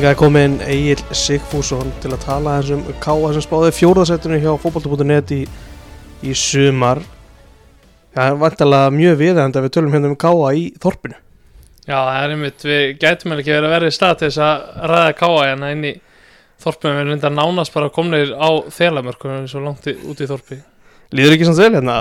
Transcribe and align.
Inga 0.00 0.14
er 0.14 0.16
komin 0.16 0.54
Egil 0.64 1.00
Sigfússon 1.12 1.90
til 2.00 2.08
að 2.14 2.22
tala 2.22 2.54
eins 2.56 2.70
um 2.72 2.78
Káa 3.04 3.34
sem 3.34 3.42
spáði 3.44 3.68
fjórðasettinu 3.76 4.38
hjá 4.40 4.54
fótbolta.net 4.62 5.32
í, 5.36 5.40
í 6.24 6.36
sumar. 6.40 7.02
Það 8.16 8.30
er 8.30 8.38
vantilega 8.40 8.94
mjög 8.94 9.18
viðægand 9.20 9.58
að 9.60 9.66
við 9.66 9.74
tölum 9.74 9.92
hérna 9.92 10.08
um 10.08 10.14
Káa 10.22 10.54
í 10.56 10.62
þorpinu. 10.80 11.18
Já, 11.84 11.98
það 11.98 12.16
er 12.22 12.32
einmitt, 12.32 12.64
við 12.70 12.84
gætum 13.02 13.34
ekki 13.34 13.52
verið 13.52 13.66
að 13.68 13.74
vera 13.74 13.90
í 13.90 13.96
stað 13.98 14.14
til 14.22 14.30
þess 14.30 14.40
að 14.46 14.86
ræða 14.94 15.10
káa 15.18 15.42
hérna 15.42 15.68
inn 15.74 15.84
í 15.90 15.92
þorpum 16.64 16.96
við 16.96 17.00
erum 17.02 17.16
enda 17.18 17.32
nánast 17.34 17.76
bara 17.76 17.90
komnir 17.98 18.32
á 18.32 18.48
þelamörkunum 18.78 19.50
svo 19.52 19.60
langt 19.66 19.90
í, 19.92 19.94
út 20.00 20.22
í 20.24 20.30
þorpi 20.30 20.62
Líður 21.12 21.36
ekki 21.36 21.50
samt 21.50 21.60
vel 21.60 21.74
hérna? 21.74 21.98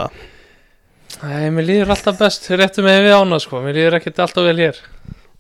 Nei, 1.26 1.52
mér 1.52 1.68
líður 1.68 1.92
alltaf 1.98 2.24
best 2.24 2.48
réttu 2.54 2.88
með 2.88 3.02
við 3.10 3.18
ána 3.20 3.42
sko, 3.44 3.60
mér 3.68 3.76
líður 3.76 4.00
ekkert 4.00 4.24
alltaf 4.24 4.48
vel 4.48 4.56
hér 4.62 4.80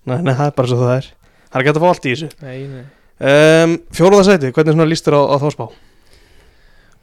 Nei, 0.03 0.17
nei, 0.17 0.33
það 0.33 0.45
er 0.49 0.53
bara 0.59 0.73
svo 0.73 0.81
það 0.83 0.94
er. 0.97 1.09
Það 1.50 1.58
er 1.58 1.61
ekki 1.64 1.69
hægt 1.72 1.80
að 1.80 1.86
fá 1.86 1.92
allt 1.94 2.08
í 2.08 2.16
þessu. 2.16 2.31
Nei, 2.45 2.58
nei 2.69 2.88
Um, 3.19 3.73
fjórðasæti, 3.92 4.53
hvernig 4.55 4.78
svona 4.78 4.86
lístur 4.88 5.11
á, 5.19 5.28
á 5.28 5.36
þá 5.44 5.50
spá? 5.52 5.66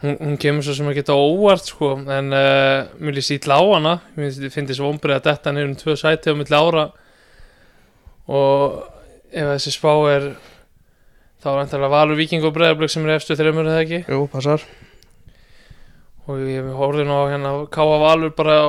Hún, 0.00 0.14
hún 0.16 0.38
kemur 0.40 0.64
svo 0.64 0.72
sem 0.78 0.86
að 0.88 0.94
geta 0.96 1.12
óvart 1.12 1.68
sko, 1.68 1.90
en 2.08 2.32
uh, 2.32 2.88
mér 2.96 3.18
líst 3.18 3.34
ítla 3.34 3.58
á 3.60 3.64
hana 3.68 3.92
mér 4.16 4.32
finnst 4.48 4.72
þess 4.72 4.80
vombrið 4.80 5.18
að 5.18 5.26
detta 5.28 5.52
niður 5.52 5.68
um 5.68 5.76
tvö 5.82 5.98
sæti 6.00 6.32
á 6.32 6.38
milli 6.40 6.56
ára 6.56 6.86
og 8.32 8.80
ef 9.28 9.52
þessi 9.52 9.74
spá 9.76 9.92
er 10.14 10.26
þá 11.44 11.50
er 11.52 11.62
antalega 11.66 11.94
Valur 11.98 12.16
Víking 12.16 12.48
og 12.48 12.56
Breiðablökk 12.56 12.96
sem 12.96 13.04
er 13.04 13.18
efstu 13.18 13.36
þreymur 13.36 13.68
eða 13.68 13.84
ekki 13.84 14.02
Jú, 14.08 14.24
passar. 14.32 14.64
og 16.24 16.40
ég 16.48 16.72
horfði 16.80 17.04
nú 17.10 17.20
á 17.20 17.24
hérna 17.28 17.56
Káa 17.76 18.00
Valur 18.06 18.32
bara 18.40 18.56
á 18.64 18.68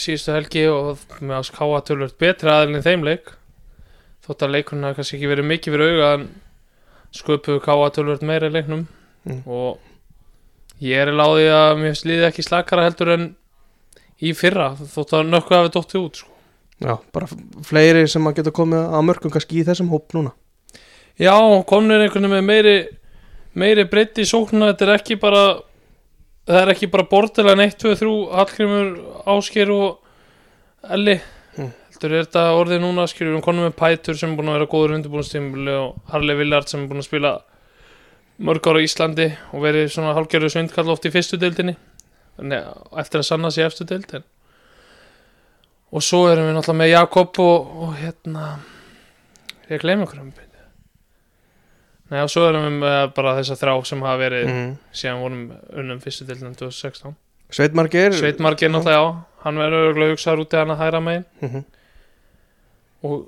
síðustu 0.00 0.32
helgi 0.32 0.64
og 0.72 1.04
með 1.20 1.42
ás 1.42 1.52
Káa 1.52 1.84
tölvöld 1.84 2.16
betri 2.16 2.48
aðilin 2.48 2.80
í 2.80 2.86
þeim 2.88 3.04
leik 3.12 3.36
þótt 4.26 4.44
að 4.46 4.54
leikurinn 4.56 4.84
hafi 4.88 4.98
kannski 5.00 5.16
ekki 5.18 5.30
verið 5.32 5.48
mikið 5.52 5.76
fyrir 5.76 5.94
auga 5.96 6.10
en 6.18 6.28
sköpuðu 7.16 7.62
Káa 7.64 7.90
tölvöld 7.96 8.22
meira 8.26 8.50
í 8.50 8.54
leiknum 8.58 8.86
Mm. 9.26 9.40
og 9.50 9.80
ég 10.78 11.00
er 11.02 11.08
í 11.10 11.14
láði 11.18 11.46
að 11.50 11.80
mér 11.80 11.94
slíði 11.98 12.26
ekki 12.28 12.44
slakara 12.46 12.84
heldur 12.86 13.08
en 13.10 13.24
í 14.22 14.30
fyrra 14.38 14.68
þótt 14.78 15.16
að 15.18 15.24
nökku 15.32 15.56
hafi 15.56 15.72
dóttið 15.74 15.98
út 16.04 16.20
sko. 16.20 16.28
Já, 16.78 16.92
bara 17.10 17.26
fleiri 17.66 18.04
sem 18.06 18.22
að 18.28 18.36
geta 18.38 18.52
komið 18.54 18.84
að 18.94 19.02
mörgum 19.08 19.32
kannski 19.34 19.58
í 19.58 19.64
þessum 19.66 19.90
hóp 19.90 20.14
núna. 20.14 20.30
já, 21.18 21.34
komnir 21.66 22.04
einhvern 22.04 22.28
veginn 22.30 22.36
með 22.36 22.46
meiri 22.46 22.76
meiri 23.56 23.84
breytti 23.90 24.22
í 24.22 24.30
sóknuna 24.30 24.70
þetta 24.74 24.86
er 24.86 24.94
ekki 25.00 25.16
bara 25.18 25.42
það 26.46 26.60
er 26.62 26.72
ekki 26.76 26.90
bara 26.92 27.08
bortilega 27.10 27.66
1, 27.66 27.76
2, 27.82 27.94
3 27.98 28.14
Hallgrimur, 28.36 28.90
Ásker 29.26 29.70
og 29.74 29.98
Elli. 30.86 31.18
Heldur 31.96 32.12
er 32.12 32.26
þetta 32.26 32.42
orðið 32.52 32.80
núna 32.82 33.06
skilur 33.08 33.36
við 33.38 33.44
konum 33.46 33.64
með 33.64 33.76
Pætur 33.80 34.16
sem 34.20 34.32
er 34.32 34.36
búin 34.36 34.50
að 34.52 34.58
vera 34.58 34.68
góður 34.68 34.94
undirbúinnstímuli 34.98 35.76
og 35.80 35.94
Harley 36.12 36.36
Villard 36.36 36.68
sem 36.68 36.82
er 36.82 36.90
búin 36.90 37.00
að 37.00 37.06
spila 37.08 37.30
mörg 38.36 38.68
ára 38.68 38.82
á 38.82 38.86
Íslandi 38.86 39.26
og 39.56 39.62
verið 39.64 39.86
svona 39.94 40.12
hálfgerðu 40.16 40.50
svindkall 40.52 40.90
oft 40.92 41.06
í 41.08 41.12
fyrstu 41.14 41.38
deildinni. 41.40 41.76
Eftir 43.00 43.22
að 43.22 43.28
sanna 43.30 43.48
í 43.48 43.62
efstu 43.64 43.86
deild 43.88 44.18
og 45.96 46.02
svo 46.04 46.26
erum 46.28 46.50
við 46.50 46.56
náttúrulega 46.58 46.80
með 46.82 46.90
Jakob 46.90 47.38
og, 47.40 47.70
og 47.86 47.94
hérna 47.96 48.48
ég 49.70 49.80
gleymi 49.80 50.04
okkur 50.04 50.20
um 50.20 50.32
Nei, 52.06 52.20
og 52.22 52.28
svo 52.30 52.44
erum 52.46 52.66
við 52.82 53.14
bara 53.16 53.32
þessa 53.40 53.56
þrá 53.58 53.72
sem 53.86 54.02
hafa 54.04 54.18
verið 54.20 54.44
Mm. 54.46 54.74
síðan 54.94 55.22
vorum 55.22 55.40
unnum 55.74 56.02
fyrstu 56.02 56.26
deildin 56.26 56.54
2016 56.54 57.16
Sveitmargir. 57.50 58.12
Sveitmargir 58.12 58.70
náttúrulega 58.70 59.00
já. 59.00 59.24
Hann 59.42 59.58
verður 59.58 59.88
örgulega 59.90 60.14
hugsaður 60.14 60.42
út 60.44 60.54
í 60.54 60.58
hann 60.58 60.70
að 60.74 60.78
hæra 60.82 61.00
megin. 61.00 61.24
Mm 61.40 61.64
og 63.02 63.26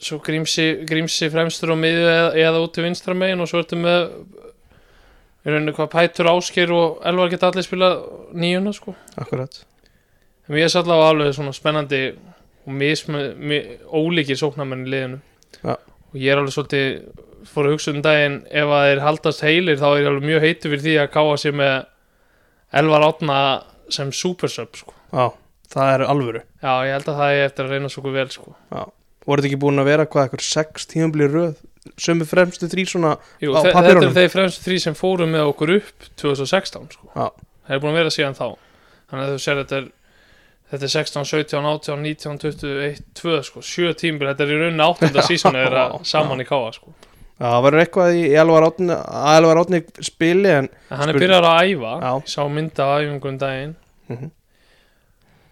svo 0.00 0.18
grímsi, 0.24 0.86
grímsi 0.88 1.28
fremstur 1.32 1.74
á 1.74 1.76
miðju 1.76 2.04
eða, 2.08 2.28
eða 2.40 2.62
út 2.64 2.78
í 2.80 2.84
vinstra 2.84 3.14
megin 3.16 3.42
og 3.42 3.50
svo 3.50 3.60
ertu 3.60 3.76
með 3.80 4.06
í 5.40 5.48
rauninni 5.52 5.74
hvað 5.76 5.90
Pætur 5.94 6.30
Ásker 6.32 6.72
og 6.76 7.00
Elvar 7.08 7.32
geta 7.32 7.50
allir 7.50 7.64
spila 7.64 7.90
nýjuna 8.36 8.72
sko 8.76 8.94
Akkurat. 9.20 9.62
en 10.46 10.54
mér 10.54 10.68
er 10.68 10.78
allavega 10.82 11.10
alveg 11.14 11.34
svona 11.36 11.56
spennandi 11.56 12.02
og 12.66 12.76
mismi, 12.76 13.24
mi, 13.36 13.60
ólíkir 13.88 14.38
sóknarmenn 14.40 14.86
í 14.86 14.92
liðinu 14.92 15.20
Já. 15.64 15.74
og 15.76 16.16
ég 16.16 16.32
er 16.32 16.40
alveg 16.40 16.54
svolítið 16.56 16.88
fór 17.48 17.68
að 17.68 17.74
hugsa 17.76 17.94
um 17.94 18.02
daginn 18.04 18.40
ef 18.50 18.68
að 18.76 18.86
þeir 18.86 19.02
haldast 19.06 19.44
heilir 19.44 19.80
þá 19.80 19.86
er 19.90 20.00
ég 20.02 20.10
alveg 20.10 20.28
mjög 20.28 20.44
heitur 20.44 20.72
fyrir 20.74 20.84
því 20.84 20.96
að 21.00 21.12
káa 21.16 21.36
sér 21.40 21.56
með 21.56 21.76
Elvar 22.80 23.06
Átna 23.08 23.38
sem 23.90 24.12
supersub 24.14 24.76
sko. 24.78 24.92
Já, 25.10 25.32
það 25.72 25.92
er 25.94 26.04
alvöru. 26.06 26.42
já 26.62 26.72
ég 26.86 26.92
held 26.94 27.08
að 27.10 27.20
það 27.22 27.32
er 27.34 27.44
eftir 27.48 27.64
að 27.64 27.72
reyna 27.74 27.88
svo 27.90 28.12
vel 28.14 28.28
sko. 28.30 28.52
Voru 29.26 29.42
þetta 29.42 29.50
ekki 29.50 29.60
búin 29.60 29.82
að 29.82 29.90
vera 29.90 30.06
hvað, 30.08 30.26
eitthvað 30.26 30.46
sex 30.46 30.88
tímabli 30.90 31.28
röð? 31.28 31.60
Sömu 32.00 32.26
fremstu 32.28 32.68
þrý 32.70 32.84
svona... 32.88 33.14
Jú, 33.40 33.52
Á 33.56 33.60
þe- 33.64 33.72
þetta 33.74 33.92
eru 33.94 34.10
þeir 34.16 34.32
fremstu 34.32 34.64
þrý 34.66 34.78
sem 34.84 34.96
fóru 34.96 35.26
með 35.28 35.50
okkur 35.52 35.72
upp 35.78 36.08
2016 36.20 36.90
sko. 36.94 37.08
Já. 37.14 37.26
það 37.66 37.76
er 37.76 37.82
búin 37.82 37.92
að 37.94 38.00
vera 38.00 38.12
síðan 38.14 38.36
þá 38.36 38.46
þannig 39.10 39.24
að 39.24 39.32
þú 39.32 39.42
sér 39.44 39.60
þetta 39.62 39.78
er 39.78 39.86
þetta 40.70 40.86
er 40.86 40.92
16, 40.94 41.28
17, 41.30 41.68
18, 41.70 42.02
19, 42.06 42.40
21 42.44 43.04
2 43.20 43.38
sko, 43.48 43.62
7 43.66 43.94
tímbil, 44.00 44.28
þetta 44.30 44.44
er 44.46 44.52
í 44.52 44.58
rauninni 44.60 44.86
8. 44.86 45.24
sísoni 45.26 45.62
þeirra 45.64 45.86
Já, 45.88 45.96
saman 46.12 46.44
í 46.44 46.46
káa 46.48 46.74
sko. 46.76 46.92
Já, 47.40 47.46
það 47.46 47.62
verður 47.66 47.82
eitthvað 47.84 48.18
í 48.20 48.26
Elvar 48.42 48.66
Átni, 48.68 48.98
að 49.00 49.38
Elvar 49.40 49.62
Átni 49.64 49.80
spili 50.04 50.52
en... 50.52 50.68
en 50.92 51.00
hann 51.00 51.12
er 51.14 51.18
byrjar 51.18 51.48
að 51.48 51.72
æfa 51.72 51.94
Já. 51.96 52.10
ég 52.12 52.28
sá 52.34 52.42
mynda 52.52 52.86
af 52.86 53.00
æfingum 53.00 53.32
um 53.34 53.40
daginn 53.40 53.74
Mm 54.10 54.30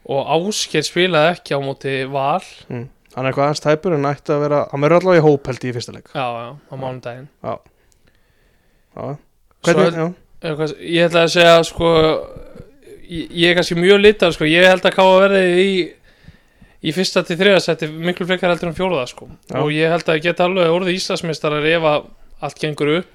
og 0.09 0.31
Ásker 0.33 0.85
spilaði 0.87 1.35
ekki 1.35 1.53
á 1.53 1.61
móti 1.61 1.95
val 2.09 2.41
mm. 2.73 2.87
Hann 3.19 3.27
er 3.27 3.33
eitthvað 3.33 3.49
aðeins 3.49 3.63
tæpur 3.65 3.97
en 3.99 4.07
ætti 4.13 4.31
að 4.31 4.43
vera... 4.47 4.59
Hann 4.71 4.85
verður 4.85 5.01
allavega 5.03 5.19
í 5.21 5.27
hóp 5.27 5.49
held 5.51 5.65
ég 5.67 5.73
í 5.73 5.77
fyrsta 5.77 5.95
leik. 5.97 6.09
já, 6.15 6.27
já, 6.39 6.49
á 6.55 6.75
mánudaginn 6.79 7.29
Já. 7.43 7.55
Hvernig, 8.99 9.93
Svo 9.93 10.07
já. 10.07 10.09
hvað, 10.55 10.75
ég 10.87 11.07
ætla 11.09 11.23
að 11.27 11.33
segja 11.35 11.55
sko 11.67 11.89
ég, 13.09 13.31
ég 13.35 13.51
er 13.51 13.57
kannski 13.59 13.77
mjög 13.79 14.01
litar 14.03 14.35
sko, 14.35 14.47
ég 14.49 14.67
held 14.71 14.87
að 14.87 14.95
káa 14.97 15.17
verði 15.25 15.45
í 15.63 15.71
í 16.89 16.93
fyrsta 16.95 17.25
til 17.27 17.35
þriða 17.41 17.61
seti 17.65 17.89
miklu 17.91 18.27
frekar 18.29 18.53
heldur 18.53 18.71
en 18.71 18.77
fjóruða 18.79 19.07
sko 19.11 19.27
Já. 19.51 19.57
og 19.65 19.73
ég 19.75 19.91
held 19.91 20.11
að 20.13 20.21
geta 20.29 20.47
alveg 20.47 20.71
orðið 20.71 20.99
Íslandsmeistarar 21.01 21.67
ef 21.67 21.87
að 21.91 22.05
allt 22.47 22.61
gengur 22.63 22.93
upp 23.01 23.09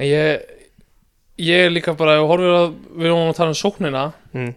en 0.00 0.08
ég 0.10 0.56
ég 1.40 1.66
er 1.68 1.70
líka 1.72 1.94
bara, 1.96 2.16
ég 2.18 2.26
horfir 2.28 2.50
að 2.56 2.72
við 2.98 3.06
erum 3.12 3.30
að 3.30 3.38
tala 3.38 3.54
um 3.54 3.60
sóknina 3.62 4.08
Mm. 4.30 4.52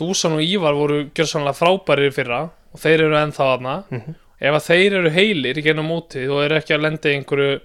Dúsan 0.00 0.32
og 0.32 0.40
Ívar 0.40 0.72
voru 0.72 1.02
gjörsanlega 1.12 1.52
frábærir 1.58 2.12
fyrra 2.16 2.38
og 2.72 2.80
þeir 2.82 3.04
eru 3.06 3.16
ennþá 3.20 3.46
aðna 3.56 3.74
Mhm. 3.90 4.14
ef 4.40 4.54
að 4.56 4.66
þeir 4.70 4.92
eru 5.00 5.10
heilir 5.10 5.58
í 5.58 5.62
gennum 5.66 5.88
móti 5.90 6.22
og 6.30 6.44
eru 6.44 6.56
ekki 6.60 6.74
að 6.76 6.82
lenda 6.86 7.08
í 7.10 7.16
einhverju 7.18 7.60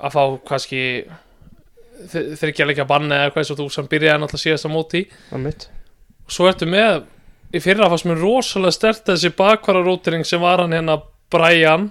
að 0.00 0.12
fá 0.14 0.22
kannski 0.48 0.82
þeir 2.10 2.50
ekki 2.50 2.62
að 2.64 2.70
leggja 2.72 2.86
banni 2.88 3.14
eða 3.16 3.32
hvað 3.34 3.46
svo 3.48 3.56
þú 3.60 3.66
sem 3.72 3.88
byrjaði 3.90 4.20
náttúrulega 4.22 4.44
síðast 4.44 4.68
á 4.68 4.70
móti 4.74 5.02
og 6.26 6.30
svo 6.36 6.48
ertu 6.50 6.66
með 6.68 7.04
í 7.54 7.60
fyrra 7.62 7.88
fannst 7.92 8.08
mér 8.08 8.18
rosalega 8.24 8.72
stert 8.74 9.04
þessi 9.06 9.30
bakvararótering 9.38 10.24
sem 10.26 10.40
var 10.42 10.58
hann 10.64 10.72
hérna 10.74 10.96
Brian, 11.30 11.90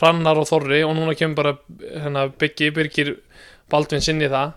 Hrannar 0.00 0.38
og 0.38 0.46
Þorri 0.48 0.82
og 0.86 0.94
núna 0.96 1.14
kemur 1.16 1.34
bara 1.38 1.52
hérna 1.80 2.26
Byggi, 2.38 2.70
Birgir 2.74 3.14
Baldvin 3.70 4.02
inn 4.12 4.20
í 4.22 4.28
það. 4.30 4.52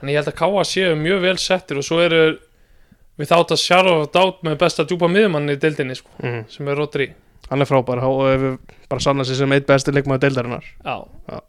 Þannig 0.00 0.12
ég 0.12 0.18
held 0.20 0.30
að 0.32 0.38
Káa 0.40 0.64
séu 0.68 0.96
mjög 0.98 1.20
vel 1.22 1.36
settir 1.40 1.78
og 1.80 1.84
svo 1.86 2.00
eru 2.02 2.38
við 3.20 3.30
þátt 3.30 3.52
að 3.54 3.60
og 3.92 4.10
dát 4.14 4.40
með 4.46 4.58
besta 4.62 4.84
djúpa 4.88 5.08
miðumann 5.12 5.52
í 5.52 5.58
deildinni 5.60 5.96
sko, 5.98 6.10
Mm. 6.22 6.44
sem 6.50 6.68
er 6.68 6.80
Rodri 6.80 7.10
Hann 7.50 7.60
er 7.64 7.66
frábær 7.66 7.98
og 8.06 8.20
hefur 8.30 8.58
bara 8.88 9.00
sannað 9.02 9.26
sér 9.30 9.38
sem 9.42 9.52
eitt 9.52 9.66
besti 9.66 9.90
leikmaður 9.92 10.20
deildarinnar. 10.22 10.64
já, 10.84 11.40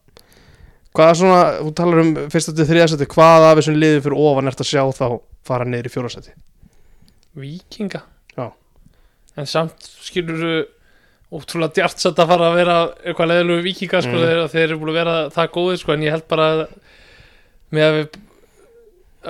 Hvað 0.91 1.09
er 1.09 1.15
svona, 1.15 1.43
þú 1.63 1.73
talar 1.77 1.99
um 2.01 2.09
fyrsta 2.33 2.51
til 2.55 2.65
þriðasæti, 2.67 3.05
hvað 3.07 3.45
af 3.47 3.57
þessum 3.59 3.77
liðið 3.79 4.01
fyrir 4.03 4.17
ofan 4.19 4.47
ert 4.51 4.59
að 4.59 4.67
sjá 4.71 4.81
þá 4.91 5.21
fara 5.47 5.63
niður 5.65 5.87
í 5.87 5.93
fjórasæti? 5.93 6.33
vikinga 7.37 8.01
Já. 8.37 8.51
en 9.37 9.45
samt 9.47 9.87
skilur 10.03 10.41
þú 10.41 10.55
ótrúlega 11.31 11.73
djartsatt 11.77 12.19
að 12.19 12.27
fara 12.27 12.49
að 12.51 12.57
vera 12.59 12.75
eitthvað 13.05 13.29
leðilegu 13.31 13.63
vikinga 13.69 14.01
sko, 14.03 14.11
Mm. 14.11 14.49
þeir, 14.51 14.63
eru 14.67 14.79
búin 14.81 14.89
að 14.91 14.99
vera 14.99 15.15
það 15.31 15.51
góðir 15.55 15.77
sko, 15.79 15.93
en 15.93 16.01
ég 16.03 16.11
held 16.11 16.27
bara 16.27 16.67
með 17.71 17.85
að, 17.87 17.95
við, 18.01 18.19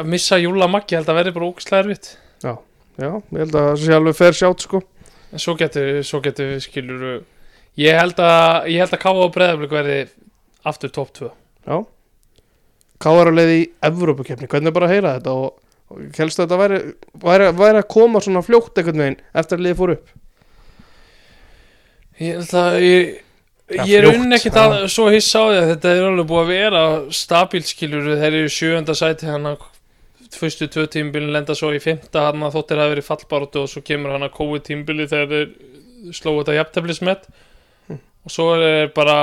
að 0.02 0.06
missa 0.16 0.40
Júla 0.42 0.68
Maggi 0.72 0.96
held 0.98 1.06
að 1.12 1.20
verði 1.20 1.34
bara 1.36 1.46
ógæslega 1.52 1.84
erfitt 1.86 2.18
Já, 2.42 2.54
ég 3.32 3.38
held 3.44 3.56
að 3.56 3.68
það 3.70 3.80
sé 3.86 3.94
alveg 3.96 4.18
fer 4.18 4.38
sjátt 4.38 4.66
sko. 4.66 4.82
en 5.32 5.40
svo 5.40 5.56
getur, 5.60 5.90
svo 6.04 6.20
getur 6.26 6.54
skilur 6.64 7.04
ég 7.80 7.96
held 8.00 8.20
að 8.20 8.68
ég 8.74 8.82
held 8.84 8.94
að 8.98 9.02
Káa 9.06 9.24
og 9.26 9.34
Breðablík 9.36 9.72
verði 9.72 10.00
aftur 10.68 10.92
top 10.94 11.14
2 11.18 11.30
Já. 11.68 11.78
Káar 13.02 13.32
á 13.32 13.34
leið 13.34 13.52
í 13.56 13.62
Evrópukefni, 13.88 14.48
hvernig 14.50 14.70
er 14.72 14.76
bara 14.76 14.90
að 14.90 14.94
heyra 14.96 15.14
þetta 15.18 15.32
og, 15.34 15.54
og 15.90 16.02
helst 16.20 16.40
að 16.42 16.46
þetta 16.50 16.60
væri, 16.62 16.80
væri, 17.24 17.48
væri 17.62 17.80
að 17.82 17.88
koma 17.96 18.22
svona 18.22 18.44
fljótt 18.46 18.78
einhvern 18.78 19.02
veginn 19.06 19.22
eftir 19.34 19.58
að 19.58 19.64
liðið 19.66 19.80
fór 19.80 19.94
upp? 19.96 20.12
Ég 22.22 22.36
held 22.38 22.56
að 22.62 22.80
ég, 22.86 23.12
Ja, 23.72 23.86
ég 23.88 24.02
er 24.02 24.10
unn 24.12 24.36
ekkert 24.36 24.58
já. 24.60 24.64
að 24.68 24.82
svo 24.92 25.06
hissa 25.14 25.40
á 25.40 25.46
því 25.48 25.60
að 25.62 25.70
þetta 25.72 25.92
er 25.96 26.06
alveg 26.10 26.26
búið 26.28 26.42
að 26.42 26.50
vera 26.52 26.82
stabíl 27.16 27.62
skilur 27.64 28.10
þeir 28.20 28.26
eru 28.28 28.42
í 28.50 28.52
sjöunda 28.52 28.96
sæti 29.00 29.30
hann 29.32 29.48
að 29.48 29.62
fyrstu 30.38 30.68
tvö 30.72 30.88
tímbilin 30.92 31.34
lenda 31.34 31.56
svo 31.58 31.72
í 31.76 31.80
fymta 31.84 32.28
hann 32.30 32.44
að 32.46 32.58
þóttir 32.58 32.82
hafi 32.82 32.94
verið 32.96 33.08
fallbaróttu 33.08 33.64
og 33.64 33.72
svo 33.72 33.84
kemur 33.86 34.16
hann 34.16 34.28
að 34.28 34.36
kói 34.38 34.60
tímbili 34.66 35.08
þegar 35.12 35.32
þeir 35.32 36.14
slóu 36.18 36.38
þetta 36.40 36.58
jafnteflismet. 36.58 37.26
Hm. 37.88 38.00
og 38.26 38.36
svo 38.36 38.48
er 38.58 38.92
bara 38.96 39.18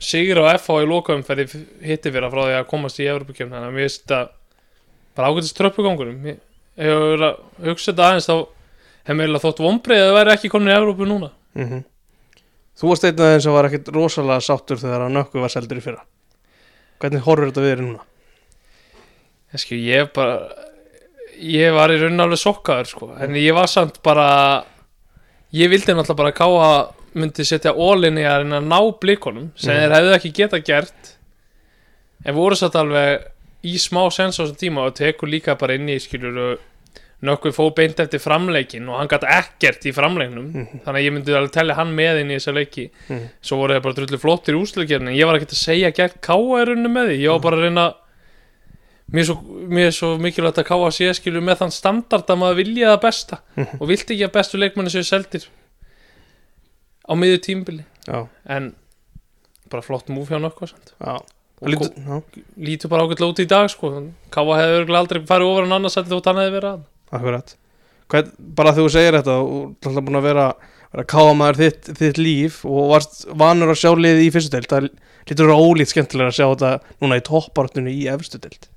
sigur 0.00 0.40
á 0.42 0.56
FH 0.56 0.80
í 0.84 0.88
lokaumferði 0.88 1.46
hitti 1.84 2.12
fyrir 2.12 2.28
að 2.28 2.34
frá 2.36 2.42
því 2.46 2.56
að 2.58 2.70
komast 2.70 3.00
í 3.02 3.08
Evropakefni 3.10 3.52
þannig 3.52 3.68
að 3.68 3.76
mér 3.76 3.88
finnst 3.88 4.06
þetta 4.06 4.20
bara 5.18 5.30
ágætist 5.30 5.58
tröppugangurum 5.58 6.26
ég 6.30 6.40
ef 6.80 6.88
ég 6.88 7.04
verið 7.04 7.26
að 7.28 7.68
hugsa 7.68 7.92
þetta 7.92 8.08
aðeins 8.08 8.28
þá 8.30 8.36
hef 8.40 9.16
mér 9.16 9.26
eiginlega 9.26 9.44
þótt 9.44 9.64
vombrið 9.64 10.02
að 10.02 10.08
það 10.08 10.18
væri 10.18 10.34
ekki 10.36 10.52
komin 10.52 10.72
í 10.72 10.76
Evropu 10.76 11.08
núna. 11.08 11.32
Mm 11.58 11.82
Þú 12.80 12.88
varst 12.88 13.04
einn 13.04 13.18
af 13.20 13.26
þeim 13.28 13.42
sem 13.44 13.52
var 13.52 13.66
ekkit 13.68 13.88
rosalega 13.92 14.40
sáttur 14.40 14.78
þegar 14.80 15.02
að 15.04 15.10
nökku 15.12 15.40
var 15.42 15.52
seldur 15.52 15.76
í 15.76 15.82
fyrra. 15.84 16.00
Hvernig 17.02 17.26
horfur 17.26 17.50
þetta 17.50 17.64
við 17.64 17.74
þér 17.74 17.82
núna? 17.84 18.06
Ég, 19.52 19.60
skil, 19.62 19.78
ég 19.84 20.12
bara 20.14 20.36
ég 21.40 21.72
var 21.74 21.88
í 21.94 21.98
raunin 22.00 22.20
alveg 22.20 22.38
sokkaður 22.42 22.86
sko. 22.90 23.10
en 23.20 23.34
ég 23.34 23.54
var 23.56 23.66
samt 23.66 24.02
bara 24.02 24.64
ég 25.52 25.70
vildi 25.72 25.92
náttúrulega 25.96 26.16
bara 26.16 26.32
að 26.32 26.40
káa 26.40 26.70
myndi 27.14 27.44
setja 27.44 27.72
ólinni 27.74 28.22
að 28.28 28.42
reyna 28.44 28.60
að 28.60 28.68
ná 28.70 28.80
blikonum 29.00 29.50
sem 29.56 29.74
Mhm. 29.74 29.80
þeir 29.80 29.94
hefðu 29.96 30.14
ekki 30.18 30.32
geta 30.34 30.60
gert 30.62 31.16
en 32.24 32.34
voru 32.34 32.54
satt 32.56 32.74
alveg 32.76 33.24
í 33.64 33.74
smá 33.78 34.10
sens 34.12 34.38
á 34.38 34.44
þessum 34.44 34.56
tíma 34.60 34.86
og 34.86 34.94
tekur 34.94 35.28
líka 35.28 35.56
bara 35.58 35.74
inn 35.74 35.88
í 35.88 35.96
skilur 35.98 36.58
nokkuð 37.22 37.52
fó 37.52 37.74
beint 37.76 37.98
eftir 38.00 38.20
framleikin 38.20 38.86
og 38.88 38.96
hann 38.98 39.08
gæti 39.08 39.28
ekkert 39.28 39.82
í 39.84 39.92
framleiknum 39.92 40.52
Mhm. 40.52 40.80
þannig 40.84 41.00
að 41.00 41.04
ég 41.04 41.12
myndi 41.12 41.34
alveg 41.36 41.52
tellja 41.52 41.74
hann 41.74 41.96
með 41.96 42.20
inn 42.20 42.30
í 42.30 42.36
þessa 42.36 42.54
leiki 42.54 42.90
Mhm. 43.08 43.26
svo 43.42 43.56
voru 43.58 43.74
þeir 43.74 43.82
bara 43.82 43.94
drullu 43.94 44.18
flottir 44.20 44.54
í 44.54 44.60
úslugjörni 44.62 45.16
ég 45.18 45.26
var 45.26 45.34
ekkert 45.36 45.52
að 45.56 45.64
segja 45.66 45.90
gegn 45.92 46.20
káa 46.20 46.62
í 46.62 46.64
rauninu 46.68 46.88
með 46.88 47.08
því 47.10 47.18
ég 47.20 47.30
var 47.30 47.40
bara 47.40 47.56
að 47.56 47.62
reyna 47.64 47.94
mér 49.10 49.24
er 49.24 49.26
svo, 49.28 49.36
svo 49.96 50.10
mikilvægt 50.22 50.60
að 50.62 50.68
káa 50.70 50.90
sé 50.94 51.08
skilur 51.18 51.42
með 51.42 51.62
þann 51.64 51.72
standard 51.74 52.28
að 52.30 52.38
maður 52.42 52.60
vilja 52.62 52.92
það 52.94 53.00
besta 53.06 53.38
Mhm. 53.56 53.80
og 53.80 53.88
vilti 53.88 54.14
ekki 54.14 54.26
að 54.28 54.32
bestu 54.38 54.58
leikmanni 54.60 54.90
séu 54.94 55.02
seldir 55.06 55.46
á 57.08 57.12
miður 57.18 57.40
tímbili 57.42 57.84
Já, 58.06 58.26
en 58.46 58.74
bara 59.70 59.82
flott 59.82 60.08
múf 60.08 60.30
hjá 60.30 60.38
nokkuð 60.40 60.72
Lítur, 62.56 62.88
bara 62.88 63.04
ágætlega 63.04 63.28
út 63.34 63.40
í 63.42 63.46
dag 63.46 63.68
sko. 63.68 63.90
káa 64.32 64.56
örgulega 64.64 65.02
aldrei 65.02 65.20
farið 65.28 65.50
ofar 65.50 65.66
en 65.66 65.72
annars 65.76 65.96
þótt 66.08 66.24
hann 66.30 66.38
hefði 66.40 66.54
verið 66.56 66.70
að. 66.70 66.80
Akkurat. 67.12 67.52
Hvern, 68.08 68.30
Bara 68.56 68.72
þú 68.72 68.86
segir 68.90 69.12
þetta 69.18 69.34
og 69.44 69.74
þú 69.76 69.90
ætla 69.92 70.04
búin 70.06 70.16
að 70.18 70.24
vera, 70.24 70.46
vera 70.94 71.04
káamaður 71.04 71.58
þitt, 71.60 71.90
þitt 72.00 72.16
líf 72.22 72.64
og 72.64 72.88
varst 72.94 73.26
vanur 73.28 73.68
að 73.74 73.80
sjá 73.82 73.92
liðið 73.92 74.24
í 74.24 74.30
fyrstu 74.32 74.54
deild 74.56 74.70
það 74.72 74.88
lítur 75.28 75.44
að 75.44 75.50
vera 75.50 75.60
ólít 75.68 75.92
skemmtilega 75.92 76.32
að 76.32 76.38
sjá 76.40 76.46
þetta 76.48 76.72
núna 77.04 77.20
í 77.20 77.26
toppartunni 77.28 77.92
í 77.92 78.08
efstu 78.08 78.40
deild 78.40 78.69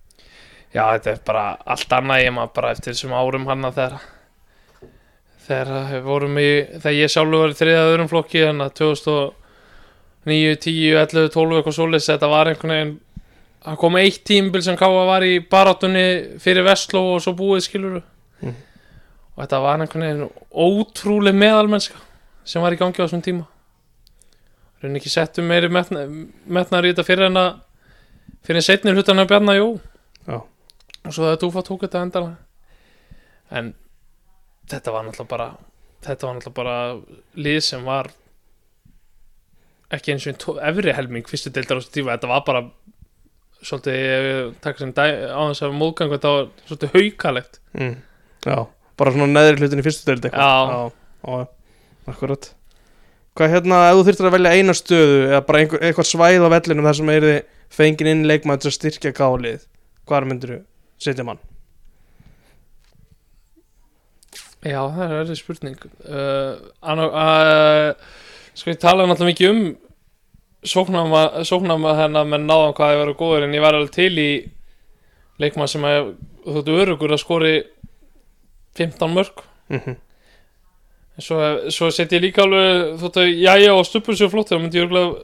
Já, 0.74 0.84
þetta 0.96 1.12
er 1.14 1.20
bara 1.28 1.44
allt 1.70 1.92
annað 1.94 2.24
ég 2.24 2.34
maður 2.34 2.54
bara 2.58 2.72
eftir 2.74 2.94
þessum 2.96 3.14
árum 3.14 3.46
hann 3.50 3.68
að 3.68 3.76
þegar 3.78 3.96
þegar 5.44 5.72
við 5.92 6.04
vorum 6.08 6.38
í 6.42 6.48
þegar 6.80 6.96
ég 6.98 7.12
sjálfur 7.14 7.42
var 7.44 7.54
í 7.54 7.58
þriða 7.60 7.84
öðrum 7.92 8.10
flokki 8.12 8.42
þannig 8.48 8.70
að 8.70 8.78
2009, 8.80 10.56
10, 10.66 10.98
11, 11.04 11.30
12 11.36 11.58
eitthvað 11.60 11.76
svoleiðis 11.78 12.08
þetta 12.10 12.30
var 12.32 12.50
einhvern 12.54 12.74
veginn 12.74 12.94
að 13.64 13.78
koma 13.80 14.02
eitt 14.04 14.22
tímbil 14.28 14.64
sem 14.66 14.78
Káa 14.80 15.04
var 15.08 15.24
í 15.28 15.38
barátunni 15.52 16.06
fyrir 16.44 16.66
Vestló 16.68 17.04
og 17.16 17.22
svo 17.24 17.36
búið 17.38 17.66
skiluru 17.68 18.02
Mhm. 18.44 18.56
og 19.36 19.44
þetta 19.44 19.60
var 19.64 19.80
einhvern 19.84 20.04
veginn 20.08 20.30
ótrúleg 20.52 21.36
meðalmennska 21.38 22.02
sem 22.44 22.62
var 22.62 22.74
í 22.76 22.80
gangi 22.82 22.98
á 23.00 23.06
þessum 23.08 23.22
tíma. 23.24 23.46
Raunin 24.82 24.98
ekki 25.00 25.10
settum 25.14 25.46
meiri 25.48 25.70
metna, 25.72 26.02
metnar 26.46 26.84
í 26.84 26.92
þetta 26.92 27.06
fyrir 27.08 27.26
en 27.30 27.38
að 27.40 27.54
fyrir 28.44 28.62
setnir 28.66 28.98
hlutan 28.98 29.20
að 29.24 29.30
bjarna 29.32 29.56
jú. 29.56 29.70
Já, 30.28 30.42
og 31.04 31.14
svo 31.14 31.28
það 31.28 31.40
Dúfa 31.44 31.64
tók 31.68 31.86
þetta 31.86 32.04
endalega 32.08 32.36
en 33.54 33.74
þetta 34.72 34.96
var 34.96 35.08
náttúrulega 35.08 35.32
bara 35.34 35.50
þetta 36.04 36.28
var 36.28 36.38
náttúrulega 36.38 36.60
bara 36.60 36.78
lið 37.46 37.60
sem 37.68 37.88
var 37.88 38.12
ekki 39.94 40.14
eins 40.14 40.26
og 40.28 40.34
einn 40.34 40.64
efri 40.72 40.96
helming 40.98 41.28
fyrstu 41.30 41.52
deildar 41.54 41.78
á 41.78 41.82
þessu 41.82 41.94
tíma. 41.94 42.16
Þetta 42.16 42.32
var 42.32 42.46
bara 42.48 42.64
svolítið 43.64 44.56
taka 44.64 44.82
sem 44.82 44.94
á 44.94 45.42
þess 45.52 45.66
að 45.68 45.76
móðgang 45.78 46.16
þetta 46.16 46.32
var 46.34 46.50
svolítið 46.68 46.98
haukalegt. 46.98 47.60
Mm. 47.78 47.94
já 48.44 48.58
bara 49.00 49.14
svona 49.14 49.30
neðri 49.32 49.64
hlutin 49.64 49.82
í 49.82 49.86
fyrstu 49.86 50.10
deild 50.10 50.28
eitthvað. 50.28 50.44
Já. 50.44 50.92
já, 51.26 51.46
akkurat. 52.14 52.50
Hvað 53.34 53.54
hérna, 53.56 53.80
ef 53.90 53.96
þú 53.98 54.04
þurftir 54.08 54.28
að 54.30 54.36
velja 54.36 54.52
eina 54.54 54.76
stöðu 54.78 55.16
eða 55.32 55.40
bara 55.48 55.62
einhver, 55.64 55.82
eitthvað 55.88 56.10
svæð 56.12 56.46
á 56.46 56.50
vellinum 56.54 56.90
þar 56.90 56.98
sem 57.00 57.10
er 57.14 57.26
þið 57.26 57.40
fengin 57.74 58.10
inn 58.12 58.28
leikmaður 58.30 58.62
til 58.62 58.70
að 58.70 58.76
styrkja 58.78 59.14
kálið 59.18 59.66
hvar 60.10 60.28
myndir 60.30 60.54
þú 60.54 60.60
setja 61.04 61.26
mann? 61.28 61.42
já 64.64 64.80
það 64.96 65.14
er 65.20 65.36
spurning 65.36 65.80
uh, 66.08 66.54
anna, 66.80 67.08
uh, 67.12 68.20
sko 68.56 68.72
ég 68.72 68.80
tala 68.80 69.08
náttúrulega 69.08 69.34
mikið 69.34 69.52
um 69.52 69.64
sóknama, 70.64 71.96
hennar 72.00 72.30
með 72.30 72.46
náðan 72.46 72.76
hvað 72.78 72.94
það 72.94 73.02
verið 73.02 73.18
góður 73.20 73.48
en 73.48 73.58
ég 73.58 73.66
var 73.66 73.76
alveg 73.76 73.92
til 73.98 74.14
í 74.16 74.30
leikmann 75.44 75.68
sem 75.68 75.84
að 75.84 76.14
þú 76.46 76.56
þóttu 76.58 76.78
örugur 76.80 77.16
að 77.16 77.24
skori 77.26 77.54
15 78.80 79.16
mörg 79.18 79.46
Mm 79.70 80.00
En 81.14 81.22
Svo, 81.22 81.38
svo 81.70 81.92
set 81.94 82.10
ég 82.16 82.24
líka 82.24 82.42
alveg 82.42 82.96
þótt 82.98 83.18
að 83.22 83.28
jæja 83.38 83.74
og 83.78 83.84
stuppur 83.86 84.16
sér 84.18 84.32
flott 84.34 84.50
þá 84.50 84.56
myndi 84.58 84.80
ég 84.80 84.88
örgulega 84.88 85.20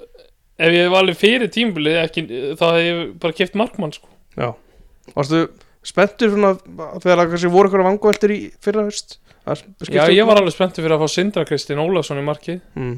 ef 0.59 0.75
ég 0.75 0.83
hef 0.85 0.97
alveg 0.99 1.17
fyrir 1.17 1.49
tímbili 1.49 1.95
ekki, 1.97 2.25
þá 2.59 2.65
hef 2.75 2.83
ég 2.83 2.99
bara 3.23 3.33
keft 3.33 3.55
markmann 3.57 3.95
sko. 3.95 4.05
Já 4.37 4.51
Varstu 5.15 5.47
spenntur 5.85 6.33
svona 6.33 6.53
þegar 6.99 7.21
það 7.21 7.29
kannski 7.33 7.51
voru 7.53 7.69
ykkur 7.71 7.83
vanguveltur 7.87 8.33
í 8.35 8.39
fyrra 8.63 8.83
höst? 8.89 9.19
Já, 9.89 10.03
ég 10.11 10.27
var 10.27 10.37
alveg 10.41 10.53
spenntur 10.53 10.83
fyrir 10.85 10.97
að 10.97 11.05
fá 11.05 11.13
Sindra 11.13 11.45
Kristinn 11.47 11.79
Ólafsson 11.81 12.19
í 12.21 12.25
markið 12.27 12.59
mm. 12.75 12.97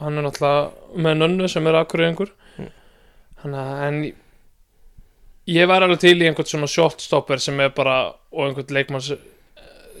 hann 0.00 0.18
er 0.20 0.24
náttúrulega 0.28 1.02
með 1.04 1.18
nönnu 1.24 1.48
sem 1.52 1.66
er 1.70 1.80
akkurýðingur 1.82 2.30
Mm. 2.58 2.70
mm. 3.44 3.54
en 3.86 3.98
ég 5.48 5.68
var 5.70 5.84
alveg 5.86 6.00
til 6.02 6.16
í 6.22 6.26
einhvern 6.28 6.48
svona 6.48 6.66
shotstopper 6.70 7.38
sem 7.42 7.60
er 7.62 7.70
bara 7.76 7.98
og 8.32 8.46
einhvern 8.48 8.74
leikmann 8.74 9.04
sem- 9.04 9.20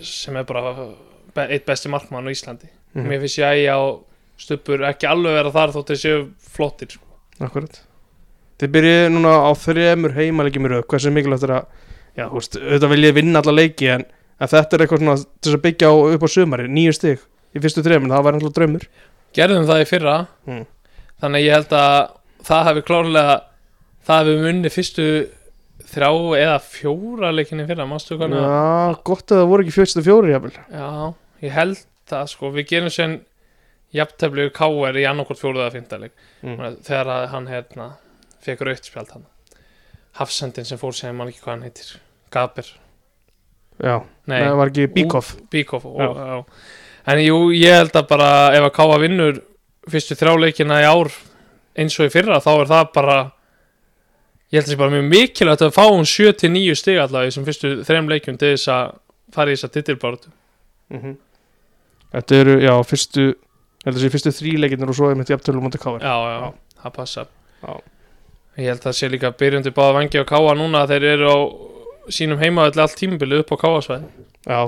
sem 0.02 0.36
er 0.36 0.44
bara 0.48 0.74
eitt 1.46 1.66
besti 1.66 1.88
markmann 1.92 2.26
á 2.26 2.30
Íslandi 2.34 2.70
Mm. 2.94 3.04
mér 3.04 3.20
finnst 3.20 3.38
ég 3.38 3.68
að 3.68 4.00
stuppur 4.40 4.80
ekki 4.88 5.06
alveg 5.06 5.34
vera 5.36 5.50
þar 5.52 5.72
þótt 5.74 5.90
þeir 5.92 5.98
séu 6.00 6.20
flottir 6.40 6.88
sko. 6.94 7.04
Akkurat 7.40 7.80
Þið 8.58 8.70
byrjuði 8.74 9.10
núna 9.12 9.32
á 9.44 9.50
þremur 9.54 10.14
heimalegjum 10.16 10.66
í 10.66 10.70
röð 10.72 10.86
hversu 10.88 11.10
mikilvægt 11.12 11.44
er 11.46 11.52
að 11.58 11.66
Já, 12.18 12.26
þú 12.26 12.40
veist, 12.40 12.58
auðvitað 12.58 12.94
vil 12.94 13.04
ég 13.06 13.16
vinna 13.16 13.42
alla 13.42 13.54
leiki 13.54 13.92
en, 13.94 14.06
en 14.38 14.50
þetta 14.50 14.76
er 14.76 14.84
eitthvað 14.84 15.04
svona 15.04 15.16
til 15.46 15.54
að 15.54 15.64
byggja 15.68 15.92
á, 15.92 15.94
upp 16.16 16.26
á 16.26 16.28
sumari 16.34 16.66
nýju 16.72 16.96
stig 16.96 17.22
í 17.54 17.62
fyrstu 17.62 17.84
þremur, 17.86 18.10
það 18.12 18.24
var 18.26 18.36
náttúrulega 18.36 18.58
draumur. 18.58 18.86
Gerðum 19.36 19.68
það 19.68 19.82
í 19.84 19.88
fyrra. 19.88 20.16
Mm. 20.48 20.64
þannig 21.22 21.44
ég 21.46 21.54
held 21.56 21.74
að 21.78 21.98
það 22.48 22.66
hefði 22.68 22.84
klárlega 22.88 23.36
það 24.08 24.20
hefði 24.22 24.42
munni 24.44 24.72
fyrstu 24.72 25.06
þrjá 25.88 26.10
eða 26.38 26.58
fjóra 26.64 27.30
leikinni 27.34 27.66
fyrra, 27.68 27.86
mástu 27.88 28.18
hvernig 28.18 28.42
Já, 28.42 28.98
gott 29.08 29.32
að 29.32 29.42
það 29.42 29.50
voru 29.52 29.64
ekki 29.64 29.76
fyrstu 29.76 30.04
fjóri 30.04 30.34
já, 30.34 30.90
ég 31.44 31.54
held 31.54 31.82
það 32.08 32.30
sko, 32.34 32.52
við 32.54 32.68
gerum 32.72 32.92
sen 32.92 33.16
jafntefli 33.94 34.48
K.R. 34.54 35.00
í 35.00 35.06
annarkort 35.08 35.40
fjóruða 35.40 35.70
fyndaleg 35.72 36.12
mm. 36.44 36.82
þegar 36.84 37.30
hann 37.32 37.48
hérna 37.48 37.88
fekk 38.44 38.66
rautt 38.68 38.88
spjald 38.88 39.14
hann 39.16 39.26
Hafsendin 40.18 40.66
sem 40.66 40.80
fór 40.80 40.96
sem 40.96 41.16
mann 41.16 41.30
ekki 41.30 41.44
hvað 41.44 41.54
hann 41.54 41.66
heitir 41.68 41.90
Gaber, 42.34 42.68
Já, 43.78 43.94
nei, 44.26 44.40
það 44.42 44.56
var 44.58 44.70
ekki 44.72 44.86
Bíkoff 44.94 45.28
Bíkoff 45.52 45.84
Já. 45.86 46.38
en 47.12 47.20
jú, 47.22 47.36
ég 47.54 47.76
held 47.78 47.94
að 47.96 48.08
bara 48.10 48.30
ef 48.56 48.64
að 48.66 48.74
Káa 48.78 48.96
vinnur 49.04 49.36
fyrstu 49.88 50.16
þrjáleikina 50.18 50.80
í 50.82 50.86
ár 50.88 51.12
eins 51.78 51.94
og 52.00 52.08
í 52.08 52.12
fyrra 52.12 52.40
þá 52.42 52.50
er 52.56 52.70
það 52.72 52.88
bara 52.96 53.18
ég 54.50 54.58
held 54.58 54.64
að 54.64 54.66
það 54.66 54.72
sé 54.74 54.80
bara 54.80 54.94
mjög 54.96 55.06
mikilvægt 55.12 55.62
að 55.68 55.76
fá 55.76 55.84
hún 55.86 56.08
7-9 56.10 56.74
stig 56.80 56.98
allavega 56.98 57.28
í 57.28 57.30
þessum 57.30 57.46
fyrstu 57.46 57.70
þrejum 57.86 58.10
leikjum 58.12 58.40
til 58.40 58.50
þess 58.56 58.72
að 58.74 58.92
fara 59.36 59.52
í 59.52 59.56
þess 59.56 59.68
að 59.68 59.74
titilbáratu 59.78 60.34
mm 60.94 61.16
Þetta 62.08 62.36
eru, 62.40 62.52
já, 62.64 62.72
fyrstu 62.88 63.24
Þetta 63.84 64.00
sé 64.00 64.08
fyrstu 64.12 64.30
þríleikirnir 64.34 64.90
og 64.90 64.96
svo 64.96 65.10
er 65.12 65.18
mitt 65.20 65.28
jafntölu 65.30 65.60
mútið 65.62 65.82
káir 65.84 66.02
já, 66.02 66.14
já, 66.18 66.36
Já. 66.42 66.48
það 66.82 66.92
passar. 66.96 67.26
Já. 67.62 67.72
ég 68.58 68.66
held 68.72 68.80
að 68.80 68.86
það 68.88 68.96
sé 68.98 69.08
líka 69.12 69.30
byrjandi 69.38 69.72
báða 69.76 69.94
vangi 70.00 70.18
á 70.18 70.24
Káa 70.28 70.54
núna 70.58 70.80
að 70.82 70.94
þeir 70.96 71.06
eru 71.12 71.28
á 71.30 71.38
sínum 72.14 72.40
heimaðalli 72.42 72.82
allt 72.84 72.96
tímabilið 73.00 73.44
upp 73.44 73.52
á 73.54 73.62
Káasvæði 73.64 74.08
Já, 74.48 74.60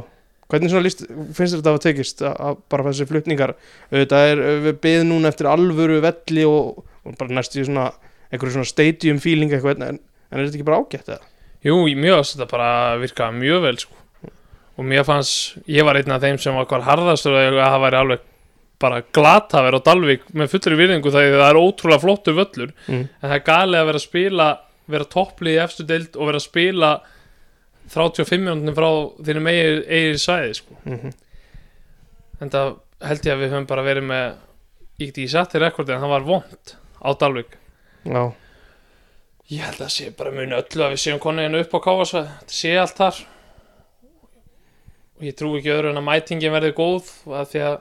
hvernig 0.50 0.76
líst, 0.84 1.04
finnst 1.36 1.56
þetta 1.56 1.74
að 1.76 1.82
tekist 1.86 2.22
að, 2.26 2.34
að 2.48 2.60
bara 2.72 2.86
þessi 2.90 3.06
flutningar 3.08 3.54
þetta 3.92 4.22
er 4.32 4.42
við 4.66 4.78
beðið 4.84 5.06
núna 5.10 5.30
eftir 5.32 5.48
alvöru 5.50 6.00
velli 6.04 6.46
og, 6.48 6.80
og 7.06 7.18
bara 7.20 7.36
næst 7.38 7.56
í 7.56 7.64
svona 7.66 7.90
einhverju 8.30 8.56
svona 8.58 8.68
stadium 8.70 9.20
feeling 9.22 9.52
eitthvað 9.54 9.84
en, 9.86 10.00
en 10.00 10.38
er 10.40 10.46
þetta 10.46 10.60
ekki 10.60 10.68
bara 10.68 10.80
ágætt 10.82 11.12
eða? 11.14 11.22
Jú, 11.66 11.76
mjög 11.92 12.22
ást 12.22 12.36
þetta 12.36 12.50
bara 12.50 12.70
virkaði 13.00 13.40
mjög 13.42 13.62
vel 13.66 13.78
sko. 13.82 13.96
og 14.80 14.86
mér 14.88 15.04
fannst, 15.04 15.58
ég 15.68 15.84
var 15.84 15.98
einn 16.00 16.14
af 16.14 16.22
þeim 16.24 16.38
sem 16.40 16.54
var 16.56 16.68
hvar 16.70 16.86
harðastur 16.86 17.34
að 17.36 17.58
það 17.60 17.82
væri 17.84 17.98
alveg 18.00 18.26
bara 18.80 19.02
glata 19.12 19.58
að 19.60 19.66
vera 19.66 19.80
á 19.82 19.86
Dalvík 19.90 20.22
með 20.32 20.52
fullri 20.54 20.76
virðingu 20.78 21.10
þegar 21.12 21.42
það 21.42 21.50
er 21.50 21.58
ótrúlega 21.60 22.00
flottur 22.00 22.36
völlur 22.38 22.70
Mm. 22.88 23.02
en 23.12 23.26
það 23.28 23.34
er 23.36 23.42
galið 23.50 23.80
að 23.80 23.88
vera 23.90 24.00
að 24.00 24.06
spila 24.06 24.46
vera 24.90 25.08
topplið 25.12 25.52
í 25.58 25.60
efstu 25.66 25.84
deild 25.86 26.16
og 26.16 26.30
vera 26.30 26.40
að 26.40 26.46
spila 26.46 26.90
35 27.90 28.44
minútin 28.44 28.76
frá 28.76 28.90
þínum 29.26 29.48
eigin, 29.50 29.80
eigin 29.88 30.20
sæði 30.22 30.54
sko. 30.60 30.76
Mm 30.84 30.98
-hmm. 30.98 31.16
en 32.40 32.50
það 32.50 32.76
held 33.00 33.26
ég 33.26 33.34
að 33.34 33.40
við 33.40 33.50
höfum 33.54 33.66
bara 33.66 33.86
verið 33.86 34.06
með 34.10 34.26
ég 35.00 35.08
get 35.08 35.18
ekki 35.18 35.32
satt 35.32 35.56
í 35.56 35.62
rekordi 35.62 35.92
en 35.94 36.04
það 36.04 36.14
var 36.14 36.28
vond 36.28 36.76
á 37.00 37.10
Dalvik 37.16 37.56
Já, 38.04 38.32
Ég 39.50 39.64
held 39.66 39.80
að 39.82 39.90
sé 39.90 40.10
bara 40.14 40.30
muni 40.30 40.54
öllu 40.54 40.84
að 40.84 40.92
við 40.94 41.00
séum 41.02 41.18
konið 41.18 41.48
hennu 41.48 41.60
upp 41.64 41.72
á 41.74 41.78
káasvæð 41.82 42.26
Þetta 42.38 42.54
sé 42.54 42.74
allt 42.78 43.00
þar. 43.00 43.16
Og 45.18 45.24
ég 45.26 45.34
trú 45.36 45.50
ekki 45.58 45.72
öðru 45.74 45.90
en 45.90 45.98
að 45.98 46.06
mætingin 46.06 46.54
verði 46.54 46.70
góð 46.76 47.10
að 47.26 47.48
því 47.50 47.64
að 47.66 47.74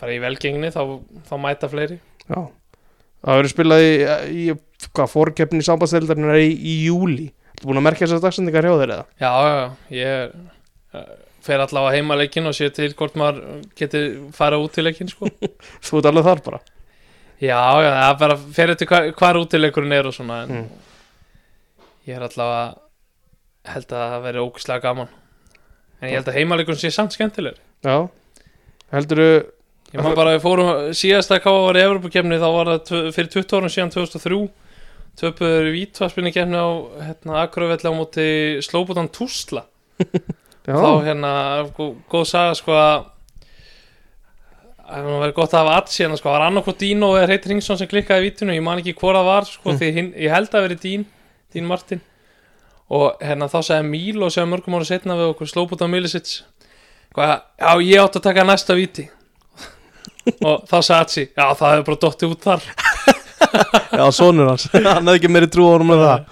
bara 0.00 0.14
í 0.14 0.22
velgengni 0.22 0.72
þá, 0.74 0.80
þá 1.28 1.34
mæta 1.38 1.68
fleiri. 1.70 1.98
Já. 2.24 2.40
Það 3.22 3.38
verður 3.38 3.52
spilað 3.52 3.84
í, 3.84 3.92
í 4.32 4.46
hvað, 4.88 5.12
fórkeppni 5.12 5.62
sambandseldarinn 5.62 6.32
er 6.32 6.40
í, 6.40 6.50
í 6.56 6.74
júli 6.88 7.28
Þú 7.60 7.68
búin 7.68 7.80
að 7.82 7.86
merkja 7.88 8.06
þessar 8.08 8.22
dagsendingar 8.24 8.66
hjá 8.68 8.74
þeir 8.80 8.92
eða? 8.96 9.04
Já, 9.22 9.32
já, 9.46 9.64
ég 9.98 10.34
eh, 10.98 11.10
fer 11.46 11.62
allavega 11.62 11.96
heima 11.98 12.16
leikin 12.18 12.46
og 12.50 12.54
sé 12.56 12.68
til 12.74 12.92
hvort 12.98 13.16
maður 13.18 13.62
geti 13.78 14.02
fara 14.36 14.58
út 14.62 14.72
til 14.76 14.86
leikin 14.86 15.10
sko. 15.10 15.30
Þú 15.86 16.00
ert 16.00 16.08
alveg 16.12 16.28
þar 16.30 16.42
bara 16.48 16.60
Já, 17.42 17.58
já, 17.82 17.90
það 17.98 18.18
bara 18.20 18.36
fer 18.54 18.70
eftir 18.76 18.86
hvar, 18.90 19.08
hvar 19.18 19.38
út 19.40 19.50
til 19.50 19.62
leikurinn 19.64 19.96
er 19.96 20.06
og 20.10 20.14
svona 20.14 20.42
en 20.44 20.52
Mm. 20.62 20.68
ég 22.06 22.14
er 22.18 22.22
allavega 22.26 22.62
held 23.72 23.92
að 23.94 24.04
það 24.12 24.22
veri 24.28 24.42
ógæslega 24.42 24.82
gaman 24.82 25.08
en 26.02 26.08
ég 26.10 26.16
held 26.18 26.30
að 26.30 26.38
heimaleikurinn 26.38 26.80
sé 26.82 26.90
samt 26.94 27.14
skemmtilegur 27.14 27.58
Já 27.86 28.08
Heldurðu 28.92 29.32
Ég 29.92 30.00
maður 30.00 30.16
bara, 30.16 30.30
við 30.38 30.44
fórum 30.46 30.68
síðasta 30.96 31.36
káa 31.44 31.58
var 31.66 31.76
í 31.76 31.82
Evropakefni 31.84 32.38
þá 32.40 32.46
var 32.54 32.70
það 32.88 33.10
fyrir 33.12 33.28
20 33.34 33.58
árum 33.58 33.72
síðan 33.74 33.90
2003 33.92 34.38
töpuður 35.20 35.70
vítvarspinni 35.74 36.32
kefni 36.34 36.56
á 36.60 36.68
hérna, 37.08 37.42
Akravelli 37.44 37.88
á 37.90 37.94
móti 37.94 38.26
Slóbútan 38.64 39.10
Túsla 39.12 39.64
þá 40.66 41.02
hérna, 41.06 41.32
gó- 41.76 41.96
góð 42.10 42.24
saga 42.30 42.54
sko 42.58 42.72
að 42.78 43.08
að 44.92 45.06
það 45.06 45.20
verið 45.22 45.34
gott 45.36 45.52
að 45.54 45.60
hafa 45.62 45.74
aðt 45.78 45.92
síðan 45.94 46.18
sko, 46.18 46.28
það 46.28 46.34
var 46.36 46.44
annarkvæmt 46.48 46.80
Dino 46.82 47.08
eða 47.16 47.28
Hreit 47.30 47.46
Ringsson 47.48 47.78
sem 47.80 47.88
klikkaði 47.88 48.24
í 48.24 48.26
vítinu, 48.28 48.56
ég 48.56 48.64
man 48.66 48.80
ekki 48.82 48.92
hvora 48.98 49.22
það 49.22 49.28
var 49.30 49.46
sko, 49.48 49.72
Mm. 49.72 49.94
hinn, 49.96 50.10
ég 50.20 50.34
held 50.34 50.50
að 50.52 50.64
veri 50.66 50.76
Dín 50.82 51.04
Dín 51.54 51.66
Martin. 51.68 52.00
Og 52.92 53.16
hérna 53.24 53.46
þá 53.48 53.58
sagði 53.64 53.88
Míl 53.88 54.22
og 54.24 54.32
segja 54.34 54.48
mörgum 54.50 54.74
ára 54.76 54.84
setna 54.84 55.16
við 55.16 55.30
okkur 55.32 55.48
Slóbútan 55.48 55.88
Milisits 55.92 56.42
hvað, 57.14 57.40
já 57.60 57.72
ég 57.88 58.02
átt 58.02 58.16
að 58.20 58.22
taka 58.26 58.44
næsta 58.44 58.74
víti. 58.76 59.06
Og 60.44 60.66
þá 60.68 60.76
sagði 60.82 61.00
Atsi 61.00 61.24
já 61.32 61.46
það 61.56 61.72
hefur 61.72 61.86
bara 61.88 62.02
dottið 62.04 62.34
út 62.34 62.44
þar 62.44 62.62
já 63.98 64.04
sonur 64.14 64.52
hans. 64.52 64.68
Hann 64.74 65.08
hefði 65.08 65.18
ekki 65.20 65.32
meiri 65.32 65.50
trú 65.52 65.66
á 65.68 65.72
honum 65.74 65.92
með 65.92 66.04
það. 66.06 66.22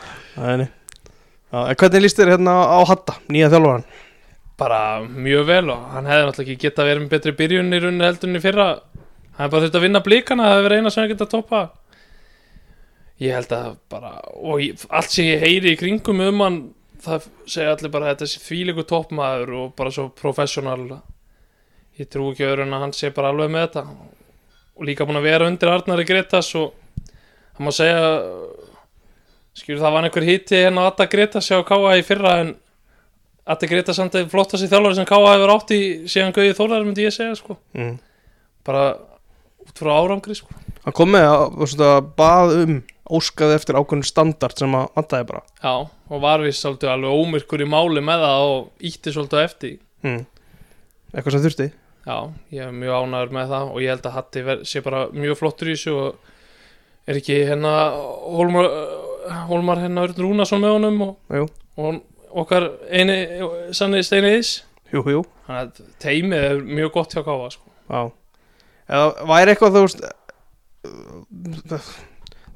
Já, 1.50 1.60
en 1.64 1.80
hvernig 1.82 2.04
líst 2.04 2.20
þér 2.20 2.36
hérna 2.36 2.54
á 2.62 2.78
Hatta, 2.86 3.18
nýja 3.32 3.50
þjálfaran? 3.54 3.88
bara 4.60 5.00
mjög 5.00 5.46
vel 5.48 5.70
og 5.72 5.84
hann 5.94 6.04
hefði 6.04 6.24
náttúrulega 6.26 6.52
ekki 6.52 6.66
getað 6.66 6.88
verið 6.90 6.98
með 7.00 7.12
betri 7.14 7.32
byrjun 7.38 7.72
í 7.72 7.78
en 7.80 8.36
í 8.36 8.42
fyrra. 8.44 8.66
Hann 9.38 9.46
hefði 9.46 9.52
bara 9.54 9.62
þurft 9.64 9.78
að 9.78 9.84
vinna 9.86 10.02
blíkana 10.04 10.44
það 10.44 10.52
hefði 10.52 10.66
verið 10.66 10.82
eina 10.82 10.90
sem 10.92 11.00
hann 11.00 11.12
geta 11.14 11.24
að 11.24 11.32
toppa 11.32 11.60
ég 13.20 13.36
held 13.36 13.52
að 13.52 13.72
bara 13.92 14.12
og 14.40 14.62
ég, 14.64 14.84
allt 14.88 15.12
sem 15.12 15.28
ég 15.28 15.42
heyri 15.44 15.74
í 15.74 15.78
kringum 15.80 16.22
um 16.24 16.44
hann 16.44 16.58
það 17.04 17.28
segja 17.48 17.74
allir 17.74 17.92
bara 17.92 18.08
að 18.08 18.14
þetta 18.14 18.28
sé 18.32 18.42
þvílíku 18.44 18.84
toppmaður 18.88 19.52
og 19.58 19.74
bara 19.76 19.92
svo 19.94 20.08
professional. 20.16 21.00
Ég 22.00 22.08
trú 22.12 22.30
ekki 22.32 22.46
öðru 22.48 22.66
en 22.66 22.76
að 22.76 22.84
hann 22.86 22.96
sé 22.96 23.12
bara 23.16 23.32
alveg 23.32 23.52
með 23.52 23.66
þetta. 23.66 23.84
Og 24.80 24.88
líka 24.88 25.06
búin 25.08 25.20
að 25.20 25.28
vera 25.28 25.48
undir 25.48 25.72
Arnari 25.72 26.06
Gretas 26.08 26.52
og 26.60 26.76
það 27.56 27.66
má 27.66 27.72
segja 27.76 28.10
skilur 29.60 29.82
það 29.82 29.94
var 29.96 30.08
einhver 30.08 30.26
hitti 30.26 30.60
hérna 30.64 30.84
að 30.84 30.92
Adda 30.92 31.08
Gretas 31.12 31.50
hjá 31.50 31.60
Káa 31.66 31.96
í 31.98 32.04
fyrra 32.06 32.36
en 32.44 32.54
Adda 33.50 33.68
Gretas 33.70 33.98
samt 33.98 34.16
að 34.18 34.30
flottast 34.32 34.64
í 34.64 34.70
þjálfari 34.70 34.98
sem 34.98 35.08
Káa 35.08 35.34
hefur 35.34 35.54
átt 35.56 35.74
í 35.74 35.82
síðan 36.10 36.34
Gauði 36.36 36.56
Þólar 36.58 36.86
myndi 36.86 37.06
ég 37.06 37.14
segja 37.14 37.34
sko. 37.38 37.58
Mm. 37.76 37.98
bara 38.66 38.84
út 39.64 39.78
frá 39.80 39.92
árangri 39.96 40.36
sko. 40.36 40.54
Hann 40.84 40.96
kom 40.96 41.12
með 41.12 41.26
að, 41.28 42.10
bað 42.16 42.56
um 42.60 42.80
óskaði 43.10 43.56
eftir 43.58 43.78
ákveðin 43.78 44.06
standard 44.06 44.60
sem 44.60 44.74
að 44.78 44.90
vantaði 44.96 45.26
bara. 45.32 45.42
Já, 45.64 45.74
og 45.90 46.22
var 46.22 46.44
við 46.44 46.54
svolítið 46.56 46.92
alveg 46.92 47.22
ómyrkur 47.22 47.64
í 47.64 47.68
máli 47.68 48.02
með 48.06 48.24
það 48.24 48.46
og 48.50 48.86
ítti 48.90 49.14
svolítið 49.14 49.42
eftir. 49.42 49.76
Mm. 50.06 50.20
Eitthvað 51.10 51.34
sem 51.34 51.44
þurfti? 51.46 51.68
Já, 52.06 52.16
ég 52.54 52.68
er 52.68 52.76
mjög 52.76 53.04
ánæður 53.04 53.34
með 53.36 53.54
það 53.54 53.72
og 53.72 53.82
ég 53.82 53.92
held 53.92 54.06
að 54.08 54.16
Hatti 54.16 54.44
sé 54.70 54.82
bara 54.84 55.02
mjög 55.12 55.40
flottur 55.40 55.70
í 55.70 55.74
þessu 55.74 55.96
og 55.98 56.29
er 57.10 57.18
ekki 57.20 57.40
hérna 57.48 57.74
Hólmar, 58.30 58.70
Hólmar 59.50 59.82
hérna 59.82 60.06
Örn 60.06 60.22
Rúnason 60.22 60.62
með 60.62 60.76
honum 60.76 61.02
og, 61.08 61.50
og 61.80 62.00
okkar 62.44 62.70
eini 62.90 63.18
sannig 63.76 64.06
steini 64.06 64.36
ís? 64.38 64.60
Jú, 64.94 65.02
jú. 65.06 65.24
Þannig 65.46 65.62
að 65.66 65.90
teimið 66.02 66.46
er 66.50 66.62
mjög 66.66 66.94
gott 66.94 67.14
hjá 67.14 67.22
Káa 67.26 67.50
sko. 67.52 67.66
Já. 67.90 68.00
Eða 68.90 69.26
væri 69.30 69.54
eitthvað 69.54 69.76
þú 69.76 69.82
veist 69.86 70.00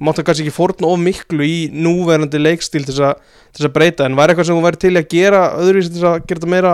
Máttu 0.05 0.25
kannski 0.27 0.43
ekki 0.49 0.57
fórna 0.57 0.89
of 0.91 0.99
miklu 0.99 1.45
í 1.47 1.59
núverandi 1.71 2.41
leikstíl 2.41 2.83
til 2.83 2.97
þess 2.97 3.63
að, 3.63 3.71
breyta 3.75 4.09
en 4.09 4.17
væri 4.19 4.35
eitthvað 4.35 4.49
sem 4.49 4.59
þú 4.59 4.65
væri 4.65 4.81
til 4.83 4.95
að 4.99 5.11
gera 5.13 5.43
öðruvísi 5.61 5.93
til 5.95 6.03
að 6.09 6.17
gera 6.25 6.41
þetta 6.41 6.51
meira 6.51 6.73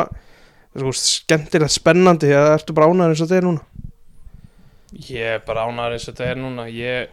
þú 0.72 0.86
veist, 0.86 1.08
skemmtilegt, 1.18 1.74
spennandi 1.74 2.30
eða 2.32 2.54
ertu 2.56 2.76
bara 2.76 2.88
ánæður 2.88 3.12
eins 3.12 3.20
og 3.20 3.28
þetta 3.28 3.40
er 3.40 3.46
núna? 3.48 3.62
Ég 5.10 5.34
er 5.36 5.42
bara 5.46 5.66
ánæður 5.68 5.96
eins 5.96 6.06
og 6.06 6.14
þetta 6.14 6.30
er 6.30 6.40
núna. 6.40 6.66
Ég, 6.72 7.12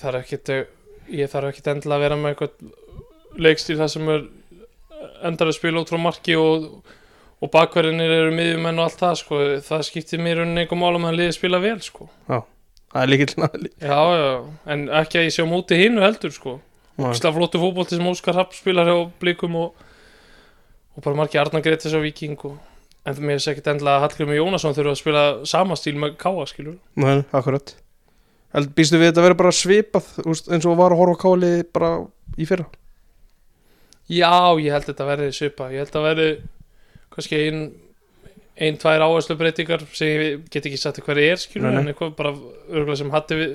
ég 0.00 1.30
þarf 1.30 1.50
ekkit 1.50 1.70
endilega 1.72 1.98
að 1.98 2.04
vera 2.04 2.18
með 2.18 2.34
eitthvað 2.34 3.40
leikstíl 3.44 3.78
það 3.78 3.92
sem 3.92 4.10
er 4.14 4.26
endar 5.28 5.50
að 5.50 5.58
spila 5.58 5.82
út 5.82 5.92
frá 5.92 6.00
marki 6.00 6.36
og, 6.38 6.66
og 7.42 7.52
bakverðinir 7.52 8.12
eru 8.18 8.34
miðjumenn 8.34 8.80
og 8.80 8.88
allt 8.88 9.00
það 9.02 9.16
sko. 9.20 9.40
það 9.68 9.86
skiptir 9.88 10.22
mér 10.22 10.42
unni 10.44 10.64
einhver 10.64 10.80
mál 10.80 10.98
um 10.98 11.08
að 11.08 11.18
liði 11.20 11.36
spila 11.38 11.60
vel 11.62 11.78
sko. 11.84 12.08
Það 12.94 13.00
er 13.02 13.10
líkilega 13.10 13.60
já, 13.82 14.00
já, 14.14 14.28
en 14.70 14.84
ekki 15.02 15.18
að 15.18 15.26
ég 15.26 15.34
sé 15.34 15.46
á 15.46 15.48
móti 15.50 15.80
hinnu 15.80 16.04
heldur 16.04 16.34
sko. 16.34 16.58
Ógislega 16.94 17.34
flottu 17.34 17.58
fótbolti 17.58 17.98
sem 17.98 18.06
Óskar 18.06 18.36
Rapp 18.38 18.54
spilar 18.54 18.86
hjá 18.86 19.00
blikum 19.18 19.56
og, 19.58 19.86
og 20.94 21.02
bara 21.02 21.18
margi 21.18 21.40
Arnar 21.42 21.64
Gretis 21.64 21.96
á 21.96 21.98
Viking 21.98 22.38
og, 22.46 22.60
en 23.04 23.18
mér 23.18 23.40
er 23.40 23.48
ekkit 23.50 23.72
endilega 23.72 23.98
að 23.98 24.06
Hallgrimur 24.06 24.38
Jónasson 24.38 24.76
þurfa 24.76 24.94
að 24.94 25.00
spila 25.02 25.24
sama 25.50 25.78
stíl 25.80 25.96
með 25.98 26.14
Káa 26.22 26.46
skilur 26.46 26.78
Nei, 26.94 27.24
akkurat 27.34 27.74
Held, 28.54 28.70
Býstu 28.78 29.00
við 29.00 29.10
þetta 29.10 29.22
að 29.22 29.28
vera 29.28 29.38
bara 29.42 29.54
svipað 29.54 30.10
veist, 30.22 30.50
eins 30.52 30.66
og 30.68 30.76
var 30.78 30.94
að 30.94 31.00
horfa 31.02 31.20
káli 31.24 31.52
bara 31.74 31.92
í 32.38 32.46
fyrra? 32.48 32.68
Já, 34.10 34.54
ég 34.60 34.74
held 34.74 34.86
þetta 34.90 35.08
verði 35.08 35.30
svipa 35.34 35.70
Ég 35.72 35.82
held 35.82 35.96
að 35.98 36.06
verði 36.08 36.28
kannski 37.14 37.40
ein, 37.40 37.64
ein, 38.58 38.78
tvær 38.78 39.06
áherslu 39.06 39.36
breytingar 39.40 39.86
sem 39.96 40.12
ég 40.12 40.46
get 40.52 40.68
ekki 40.68 40.78
sagt 40.80 41.02
hverju 41.02 41.32
er 41.32 41.40
skilur 41.40 41.74
en 41.74 41.90
eitthvað 41.90 42.14
bara 42.18 42.34
örgulega 42.70 43.00
sem 43.00 43.12
hatti 43.14 43.38
við 43.38 43.54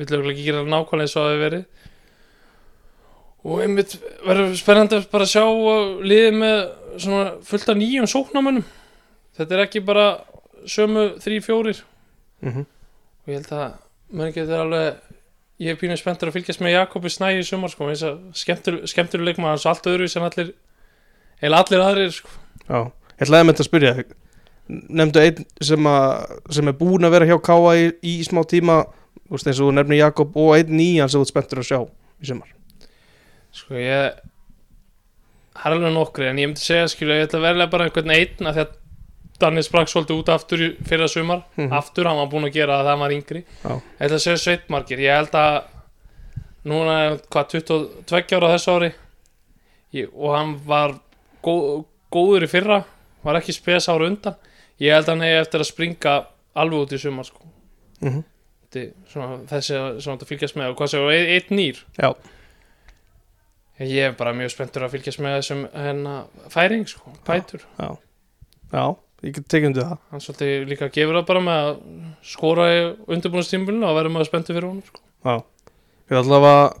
vill 0.00 0.08
örgulega 0.08 0.34
ekki 0.34 0.46
gera 0.48 0.64
nákvæmlega 0.66 1.06
eins 1.06 1.16
og 1.16 1.20
það 1.20 1.34
hefur 1.34 1.44
verið. 1.44 1.64
Og 3.44 3.60
einmitt 3.60 3.96
verður 4.24 4.54
spennandi 4.56 4.98
að 4.98 5.10
bara 5.12 5.28
sjá 5.28 5.44
uh, 5.44 6.00
liðið 6.00 6.38
með 6.40 6.58
svona 7.04 7.24
fullt 7.44 7.70
af 7.70 7.78
nýjum 7.78 8.08
sóknamönnum 8.08 8.64
þetta 9.36 9.56
er 9.56 9.64
ekki 9.66 9.82
bara 9.84 10.06
sömu 10.70 11.14
þrý, 11.22 11.40
fjórir. 11.44 11.82
Mm 12.40 12.52
-hmm. 12.52 12.66
og 13.24 13.32
ég 13.32 13.40
held 13.40 13.52
að 13.52 13.83
maður 14.14 14.36
getur 14.38 14.62
alveg 14.62 15.14
ég 15.62 15.74
er 15.74 15.78
pínu 15.78 15.96
spenntur 15.98 16.30
að 16.30 16.38
fylgjast 16.38 16.62
með 16.64 16.76
Jakobi 16.76 17.12
Snæ 17.12 17.30
í 17.38 17.44
sumar 17.46 17.72
sko, 17.72 17.88
eins 17.92 18.02
og 18.06 18.34
skemmtur, 18.38 19.22
leikmaður 19.22 19.54
hans 19.54 19.66
allt 19.70 19.88
öðru 19.90 20.08
sem 20.10 20.24
allir 20.26 20.52
eða 21.44 21.62
allir 21.62 21.84
aðrir 21.84 22.12
sko. 22.16 22.34
Já, 22.66 22.78
ég 23.14 23.26
ætlaði 23.26 23.46
með 23.46 23.54
þetta 23.54 23.66
að 23.66 23.70
spyrja 23.70 23.94
Nefndu 24.64 25.20
einn 25.20 25.42
sem, 25.60 25.86
að, 25.90 26.36
sem 26.56 26.70
er 26.70 26.76
búin 26.78 27.04
að 27.04 27.12
vera 27.18 27.26
hjá 27.28 27.34
Káa 27.44 27.74
í, 27.76 27.88
í 28.00 28.14
smá 28.24 28.40
tíma. 28.48 28.78
Veist, 29.28 29.44
eins 29.50 29.60
og 29.60 29.74
nefnir 29.76 30.00
Jakob 30.00 30.32
og 30.40 30.54
einn 30.56 30.72
nýjan 30.72 31.10
sem 31.12 31.20
þú 31.20 31.26
ert 31.26 31.32
spenntur 31.34 31.60
að 31.60 31.66
sjá 31.68 31.78
í 31.84 32.30
sumar. 32.30 32.54
Sko 33.54 33.76
ég 33.76 34.22
það 35.54 35.68
er 35.68 35.76
alveg 35.76 35.94
nokkri 35.94 36.30
en 36.30 36.40
ég 36.40 36.50
myndi 36.50 36.64
segja 36.64 36.88
skilja 36.90 37.20
ég 37.20 37.28
ætla 37.28 37.42
að 37.42 37.46
verða 37.46 37.68
bara 37.72 37.88
einhvern 37.88 38.14
einn 38.14 38.50
að 38.50 38.58
Danni 39.40 39.62
sprakk 39.66 39.90
svolítið 39.90 40.20
út 40.20 40.30
aftur 40.30 40.62
í 40.62 40.68
fyrra 40.86 41.08
sumar. 41.10 41.44
Mhm. 41.56 41.72
aftur, 41.72 42.06
hann 42.06 42.16
var 42.16 42.28
búin 42.30 42.48
að 42.48 42.52
gera 42.54 42.78
það 42.78 42.84
þegar 42.84 42.90
hann 42.90 43.04
var 43.04 43.14
yngri. 43.16 43.44
Já. 43.64 43.80
að 44.00 44.18
segja 44.24 44.42
Sveitmarkir 44.42 44.98
ég 44.98 45.16
held 45.16 45.34
að 45.34 45.64
núna 46.64 46.98
er 47.06 47.18
hvað 47.30 47.48
22 47.48 48.36
ára 48.36 48.52
þessu 48.54 48.76
ári? 48.76 48.92
Ég, 49.92 50.08
og 50.14 50.36
hann 50.36 50.54
var 50.66 50.98
góð, 51.42 51.84
góður 52.10 52.46
í 52.46 52.50
fyrra 52.50 52.84
var 53.22 53.40
ekki 53.40 53.52
spes 53.52 53.88
ára 53.88 54.06
undan. 54.06 54.36
Ég 54.80 54.92
held 54.92 55.08
að 55.08 55.14
hann 55.14 55.26
eigi 55.26 55.40
eftir 55.40 55.60
að 55.60 55.70
springa 55.70 56.14
alveg 56.54 56.86
út 56.86 56.92
í 56.92 56.98
sumar 56.98 57.24
sko. 57.24 57.42
mm 58.00 58.10
-hmm. 58.10 58.24
Þetta 58.74 58.92
svona, 59.06 59.38
þessi 59.46 59.74
að 59.78 60.00
svona 60.00 60.18
að 60.18 60.26
fylgjast 60.26 60.56
með. 60.56 60.70
Og 60.70 60.76
hvað 60.76 60.88
séu, 60.90 61.10
einn 61.10 61.30
ein 61.30 61.56
nýr? 61.56 61.84
Já, 61.98 62.14
ég 63.78 64.10
er 64.10 64.12
bara 64.18 64.34
mjög 64.36 64.52
spenntur 64.54 64.84
að 64.86 64.94
fylgjast 64.94 65.20
með 65.22 65.38
þessum 65.38 65.62
hennar 65.74 66.50
færing 66.52 66.86
sko, 66.88 67.14
pætur 67.26 67.64
já, 67.78 67.88
já 68.70 68.84
ég 69.24 69.40
tekið 69.40 69.68
undir 69.70 69.86
það. 69.88 69.98
Hann 70.12 70.24
svolítið 70.24 70.64
líka 70.70 70.88
gefur 70.94 71.18
það 71.18 71.26
bara 71.30 71.42
með 71.44 71.60
að 71.64 71.76
skora 72.30 72.70
í 72.70 72.80
undirbúinastímbilinu 73.16 73.88
og 73.88 73.98
verður 73.98 74.14
maður 74.14 74.30
spenntur 74.30 74.58
fyrir 74.58 74.68
honum 74.70 74.88
sko. 74.88 75.02
Já, 75.24 75.36
við 76.12 76.34
að 76.34 76.80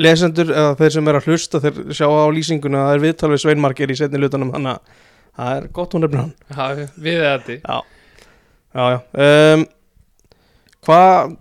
lesendur 0.00 0.52
eða 0.54 0.74
þeir 0.78 0.94
sem 0.94 1.10
er 1.10 1.18
að 1.18 1.28
hlusta 1.28 1.60
þeir 1.62 1.78
sjá 1.96 2.06
á 2.06 2.24
lýsinguna 2.34 2.80
að 2.80 2.88
það 2.88 2.96
er 2.96 3.04
viðtal 3.04 3.30
við 3.32 3.42
Sveinmarkir 3.44 3.92
í 3.92 3.98
setni 3.98 4.20
lutanum 4.22 4.52
þannig 4.54 4.76
að 4.76 5.00
það 5.40 5.56
er 5.56 5.68
gott 5.76 5.94
hún 5.96 6.04
nefnir 6.04 6.22
hann. 6.22 6.32
Já, 6.46 6.88
við 6.94 7.22
þetta 7.24 7.56
Já, 7.60 7.78
já, 8.74 8.84
já. 8.94 8.98
Um, 9.26 9.66
Hvað 10.80 11.34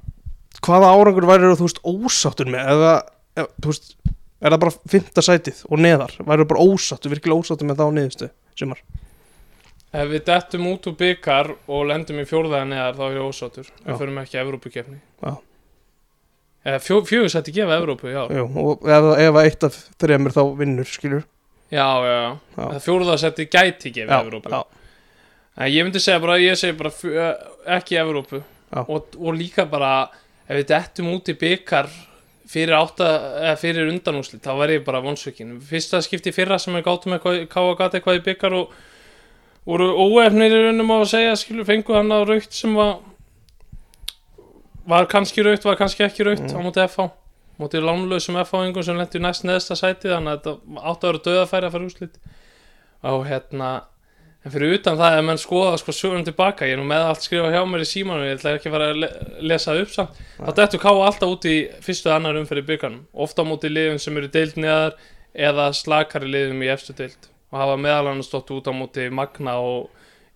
hvaða 0.65 0.87
árangur 0.91 1.27
væri 1.29 1.51
þú 1.55 1.67
veist 1.67 1.83
ósáttur 1.87 2.49
með? 2.51 2.71
Eða, 2.73 2.95
eða 3.39 3.51
þú 3.55 3.71
veist, 3.71 3.93
er 4.39 4.53
það 4.53 4.63
bara 4.65 4.91
fymta 4.93 5.23
sætið 5.23 5.61
og 5.69 5.83
neðar, 5.85 6.15
væri 6.27 6.47
bara 6.49 6.65
ósáttur 6.65 7.13
virkilega 7.13 7.39
ósáttur 7.45 7.69
með 7.69 7.79
það 7.79 7.87
á 7.87 7.95
niðurstu 7.95 8.29
sumar 8.59 8.81
Ef 9.89 10.09
við 10.11 10.23
dettum 10.27 10.67
út 10.69 10.85
úr 10.91 10.95
byggar 10.99 11.47
og 11.67 11.85
lendum 11.89 12.19
í 12.21 12.25
fjórðaða 12.29 12.67
neðar 12.69 12.97
þá 12.99 13.03
er 13.07 13.15
ég 13.17 13.29
ósáttur. 13.29 13.69
Já. 13.71 13.85
Við 13.87 14.01
förum 14.03 14.19
ekki 14.21 14.37
að 14.37 14.43
Evrópukefni 14.43 14.99
Já. 15.23 15.31
Eða 16.69 16.81
fjó, 16.83 16.97
fjögur 17.07 17.31
sætti 17.31 17.53
gefa 17.55 17.77
Evrópu, 17.79 18.09
já 18.11 18.21
Jú, 18.35 18.43
og 18.59 18.83
ef, 18.91 19.07
ef 19.23 19.37
eitt 19.45 19.63
af 19.65 19.77
þremur 20.03 20.33
þá 20.35 20.41
vinnur 20.59 20.89
skilur. 20.91 21.23
Já, 21.71 21.85
já, 22.03 22.11
já, 22.19 22.29
Já. 22.57 22.65
Það 22.65 22.83
fjórðaða 22.85 23.21
sætti 23.23 23.45
gæti 23.47 23.91
gefið 23.95 24.13
Evrópu. 24.17 24.51
já, 24.51 24.61
En 25.59 25.71
ég 25.73 25.83
myndi 25.87 25.99
segja 26.03 26.19
bara, 26.23 26.35
ég 26.39 26.55
segi 26.59 26.75
bara 26.77 26.91
fjö, 26.93 27.29
ekki 27.79 27.97
Evrópu. 27.99 28.43
Já. 28.69 28.83
og, 28.85 29.15
og 29.17 29.33
líka 29.33 29.65
bara, 29.65 30.09
ef 30.45 30.59
við 30.59 30.67
dettum 30.69 31.09
út 31.15 31.31
í 31.31 31.33
byggar 31.39 31.87
fyrir, 32.45 32.75
fyrir 33.57 33.89
undanúslit, 33.89 34.43
þá 34.43 34.51
verð 34.59 34.75
ég 34.77 34.85
bara 34.85 35.01
vonsökin 35.01 35.55
Fyrsta 35.65 36.03
skipti 36.05 36.33
fyrra 36.35 36.59
sem 36.61 36.75
við 36.77 36.85
gátum 36.85 37.15
eitthvað, 37.15 37.39
káa 37.49 37.73
gat 37.79 37.97
eitthvað 37.97 38.19
í 38.19 38.23
byggar 38.27 38.55
og 38.59 38.75
voru 39.69 39.87
óefnir 40.01 40.51
í 40.55 40.63
raunum 40.65 40.89
á 40.89 40.97
að 41.03 41.09
segja, 41.13 41.35
skilur, 41.37 41.67
fengu 41.69 41.93
hann 41.97 42.09
að 42.15 42.25
raukt 42.33 42.55
sem 42.57 42.73
var 42.77 42.97
var 44.89 45.05
kannski 45.11 45.43
raukt, 45.45 45.65
var 45.67 45.77
kannski 45.77 46.03
ekki 46.07 46.25
raukt 46.25 46.47
Mm. 46.49 46.57
á 46.57 46.59
móti 46.65 46.81
FH 46.87 47.09
móti 47.59 47.81
lánlausum 47.83 48.37
FH-ingum 48.41 48.83
sem 48.83 48.97
lendi 48.97 49.19
næst 49.21 49.43
neðsta 49.45 49.75
sæti 49.77 50.09
þannig 50.09 50.33
að 50.33 50.39
þetta 50.39 50.83
átti 50.89 51.05
að 51.05 51.11
vera 51.11 51.23
döðafæri 51.27 51.67
að 51.67 51.71
fara 51.75 51.83
í 51.83 51.89
úslit 51.91 52.15
og 53.03 53.25
hérna 53.27 53.69
en 54.45 54.51
fyrir 54.53 54.73
utan 54.79 54.95
það 54.97 55.17
að 55.19 55.25
menn 55.27 55.37
skoða 55.41 55.77
sko 55.77 55.91
sögum 55.91 56.23
tilbaka, 56.25 56.65
ég 56.65 56.73
er 56.73 56.79
nú 56.79 56.85
með 56.87 57.05
allt 57.09 57.25
skrifa 57.27 57.51
hjá 57.51 57.61
mér 57.67 57.83
í 57.83 57.89
símanu, 57.91 58.23
ég 58.25 58.37
ætla 58.39 58.53
ekki 58.55 58.69
að 58.71 58.75
fara 58.77 58.87
að 58.93 58.99
le 59.03 59.09
lesa 59.51 59.75
upp 59.75 59.91
samt, 59.91 60.21
þá 60.39 60.51
dettur 60.55 60.79
ká 60.79 60.89
alltaf 60.95 61.29
út 61.35 61.45
í 61.51 61.57
fyrstu 61.83 62.09
annar 62.15 62.39
umferð 62.39 62.63
í 62.63 62.67
bygganum 62.71 63.01
ofta 63.13 63.43
á 63.43 63.49
móti 63.51 63.67
liðum 63.69 63.99
sem 63.99 64.15
eru 64.17 64.31
deild 64.31 64.55
neðar 64.55 64.95
eða 65.35 65.67
slakari 65.75 66.31
liðum 66.31 66.63
í 66.63 66.71
efstu 66.71 66.95
deild 66.95 67.27
og 67.49 67.59
hafa 67.61 67.77
meðal 67.81 68.11
hann 68.11 68.23
stótt 68.25 68.51
út 68.55 68.69
á 68.69 68.73
móti 68.75 69.09
Magna 69.13 69.57
og 69.63 69.89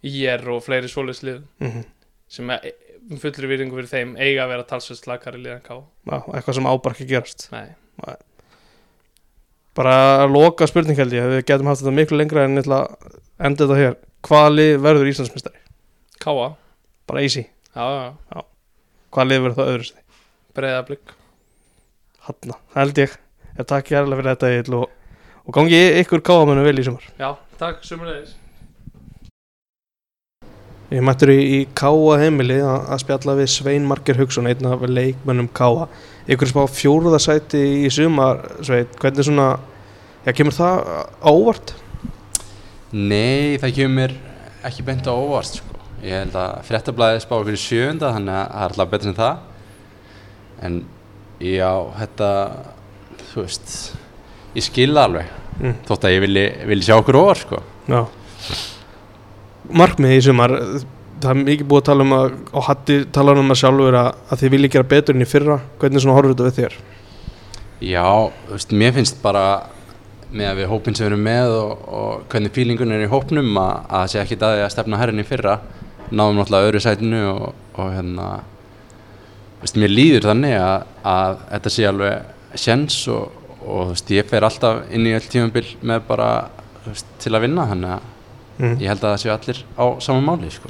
IR 0.03 0.43
og 0.53 0.63
fleiri 0.65 0.89
svoleiðs 0.91 1.23
liðum 1.23 1.47
mhm, 1.63 1.87
sem 2.31 2.53
er 2.55 2.71
um 3.03 3.19
fullri 3.19 3.49
virðingu 3.51 3.77
fyrir 3.77 3.91
þeim 3.91 4.13
eiga 4.17 4.45
að 4.45 4.53
vera 4.53 4.67
talsveit 4.67 5.01
slakari 5.01 5.41
lið 5.41 5.57
en 5.57 5.65
ká 5.65 5.75
eitthvað 6.13 6.57
sem 6.59 6.69
ábar 6.69 6.95
ekki 6.95 7.09
gerast. 7.09 7.47
Nei, 7.53 7.75
bara 9.77 9.95
að 10.23 10.35
loka 10.35 10.67
spurning 10.69 10.99
held 10.99 11.15
ég 11.15 11.27
við 11.31 11.43
getum 11.49 11.69
haft 11.71 11.83
þetta 11.83 11.95
miklu 11.97 12.19
lengra 12.19 12.45
en 12.47 12.57
ég 12.57 12.65
ætla 12.65 12.83
að 12.85 13.19
enda 13.49 13.65
þetta 13.65 13.79
hér. 13.81 13.97
Hvaða 14.23 14.53
lið 14.53 14.73
verður 14.85 15.09
Íslandsmeistari? 15.11 15.59
Káa, 16.23 16.53
bara 17.11 17.23
easy, 17.25 17.43
já, 17.75 17.83
já, 17.83 18.43
hvaða 19.11 19.29
lið 19.29 19.41
verður 19.43 19.57
það 19.57 19.71
öðru 19.73 19.87
stið? 19.89 20.03
breyðablík 20.53 21.13
Hanna, 22.23 22.57
held 22.77 22.99
ég. 23.01 23.15
Ég 23.57 23.67
takk 23.67 23.89
ég 23.91 24.05
fyrir 24.07 24.29
þetta 24.29 24.51
Egill, 24.53 24.77
og, 24.79 24.91
og 25.43 25.57
gangi 25.57 25.81
ykkur 26.03 26.23
káamennu 26.23 26.63
vel 26.65 26.79
í 26.79 26.85
sumar. 26.87 27.05
Já, 27.19 27.33
takk, 27.59 27.83
sumulegis 27.87 28.37
Ég 30.93 31.01
mættur 31.01 31.31
í, 31.33 31.39
í 31.41 31.59
Káa 31.73 32.19
heimili 32.21 32.59
að, 32.61 32.83
að 32.93 32.99
spjalla 33.01 33.33
við 33.39 33.47
Svein 33.49 33.85
Marger 33.89 34.19
Hugson 34.19 34.45
einn 34.45 34.67
af 34.69 34.83
leikmönnum 34.85 35.47
Káa 35.55 35.87
ykkur 36.29 36.51
spá 36.51 36.61
fjóruða 36.69 37.17
sæti 37.23 37.61
í 37.83 37.89
sumar 37.93 38.43
Svein, 38.61 38.91
hvernig 39.01 39.25
svona 39.25 39.47
já, 40.27 40.35
kemur 40.37 40.53
það 40.53 40.83
á 41.17 41.31
óvart? 41.31 41.73
Nei, 42.93 43.57
það 43.57 43.73
kemur 43.79 44.13
ekki 44.69 44.85
beint 44.85 45.09
á 45.09 45.13
óvart 45.17 45.57
sko. 45.57 45.79
Ég 46.03 46.19
held 46.19 46.37
að 46.37 46.61
fréttablaðið 46.67 47.23
spá 47.23 47.33
okkur 47.39 47.57
í 47.57 47.61
sjöunda 47.63 48.11
þannig 48.13 48.37
að 48.37 48.45
það 48.51 48.61
er 48.61 48.75
alltaf 48.75 48.91
betur 48.91 49.09
en 49.09 49.17
það. 49.17 49.41
En 50.67 50.79
já, 51.41 51.71
þetta, 51.97 52.29
þú 53.31 53.45
veist, 53.47 53.75
ég 54.53 54.65
skilða 54.67 55.07
alveg 55.07 55.31
Mm. 55.61 55.75
Þótt 55.87 56.07
að 56.07 56.15
ég 56.15 56.23
vilji, 56.25 56.43
vilji 56.69 56.87
sjá 56.87 56.95
okkur 56.97 57.19
óvart 57.19 57.43
sko. 57.43 57.59
Markmið 59.73 60.15
í 60.15 60.23
sumar 60.25 60.53
það 61.23 61.29
er 61.29 61.39
mikið 61.39 61.69
búið 61.69 61.83
að 61.83 61.89
tala 61.89 62.05
um 62.05 62.15
að 62.17 62.25
og 62.51 62.65
Hatti 62.67 62.97
tala 63.15 63.35
um 63.39 63.53
að 63.53 63.59
sjálfur 63.61 63.97
að, 63.99 64.09
að 64.27 64.41
þið 64.41 64.53
vilji 64.55 64.71
gera 64.73 64.89
betur 64.93 65.15
enn 65.15 65.23
í 65.23 65.29
fyrra 65.29 65.59
hvernig 65.81 66.03
svona 66.03 66.17
horfur 66.17 66.33
þetta 66.33 66.49
við 66.49 66.57
þér? 66.57 66.75
Já, 67.83 68.07
þú 68.47 68.57
veist, 68.57 68.75
mér 68.81 68.95
finnst 68.97 69.21
bara 69.23 69.45
með 70.33 70.49
að 70.49 70.59
við 70.59 70.69
hópin 70.71 70.97
sem 70.97 71.05
við 71.05 71.11
erum 71.11 71.25
með 71.27 71.55
og, 71.59 71.85
og 71.99 72.25
hvernig 72.33 72.55
fílingun 72.55 72.95
er 72.95 73.05
í 73.05 73.11
hópnum 73.11 73.51
að, 73.61 73.73
að 73.83 73.99
það 73.99 74.11
sé 74.13 74.21
ekki 74.23 74.39
daði 74.41 74.63
að 74.65 74.73
stefna 74.73 74.99
herrin 74.99 75.21
í 75.21 75.27
fyrra 75.27 75.59
náðum 76.09 76.41
náttúrulega 76.41 76.69
öðru 76.71 76.81
sætinu 76.83 77.21
og, 77.29 77.45
og 77.77 77.93
hérna 77.93 78.27
veist, 79.61 79.77
mér 79.79 79.93
líður 79.93 80.27
þannig 80.31 80.57
að, 80.59 80.89
að 81.13 81.37
þetta 81.53 81.73
sé 81.77 81.87
alveg 81.89 82.59
sjens 82.63 82.99
og, 83.13 83.42
og 83.65 83.79
þú 83.87 83.89
veist, 83.93 84.11
ég 84.11 84.29
fer 84.29 84.45
alltaf 84.47 84.83
inn 84.91 85.07
í 85.07 85.15
öll 85.17 85.29
tímabil 85.31 85.65
með 85.81 86.05
bara 86.07 86.29
veist, 86.85 87.05
til 87.19 87.33
að 87.33 87.47
vinna 87.47 87.69
þannig 87.71 87.95
að 87.97 88.09
Mm. 88.53 88.75
ég 88.77 88.85
held 88.85 89.01
að 89.01 89.15
það 89.15 89.21
séu 89.23 89.31
allir 89.33 89.59
á 89.81 89.85
sama 89.99 90.21
máli 90.21 90.51
sko. 90.53 90.69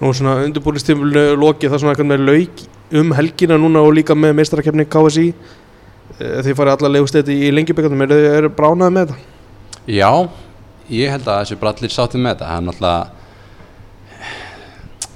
Nú 0.00 0.12
svona 0.14 0.36
undirbúlistímulinu 0.46 1.34
lokið 1.34 1.72
það 1.72 1.80
svona 1.82 1.94
eitthvað 1.96 2.10
með 2.12 2.22
lauk 2.28 2.60
um 2.94 3.10
helgina 3.18 3.56
núna 3.58 3.82
og 3.82 3.90
líka 3.96 4.14
með 4.14 4.36
meistarakefni 4.38 4.86
KSI 4.86 5.34
Eh, 6.20 6.42
þið 6.44 6.54
farið 6.54 6.76
alla 6.76 6.88
leigustæti 6.94 7.34
í 7.42 7.50
lengjubíkarnum 7.50 8.02
er 8.04 8.10
þið 8.12 8.48
bránaði 8.54 8.94
með 8.94 9.06
þetta? 9.08 9.16
Já, 9.90 10.10
ég 10.92 11.10
held 11.10 11.26
að 11.26 11.38
þessu 11.40 11.56
bara 11.58 11.72
allir 11.74 11.90
sáttið 11.94 12.22
með 12.22 12.34
þetta 12.34 12.50
það 12.50 12.58
er 12.60 12.66
náttúrulega 12.68 13.06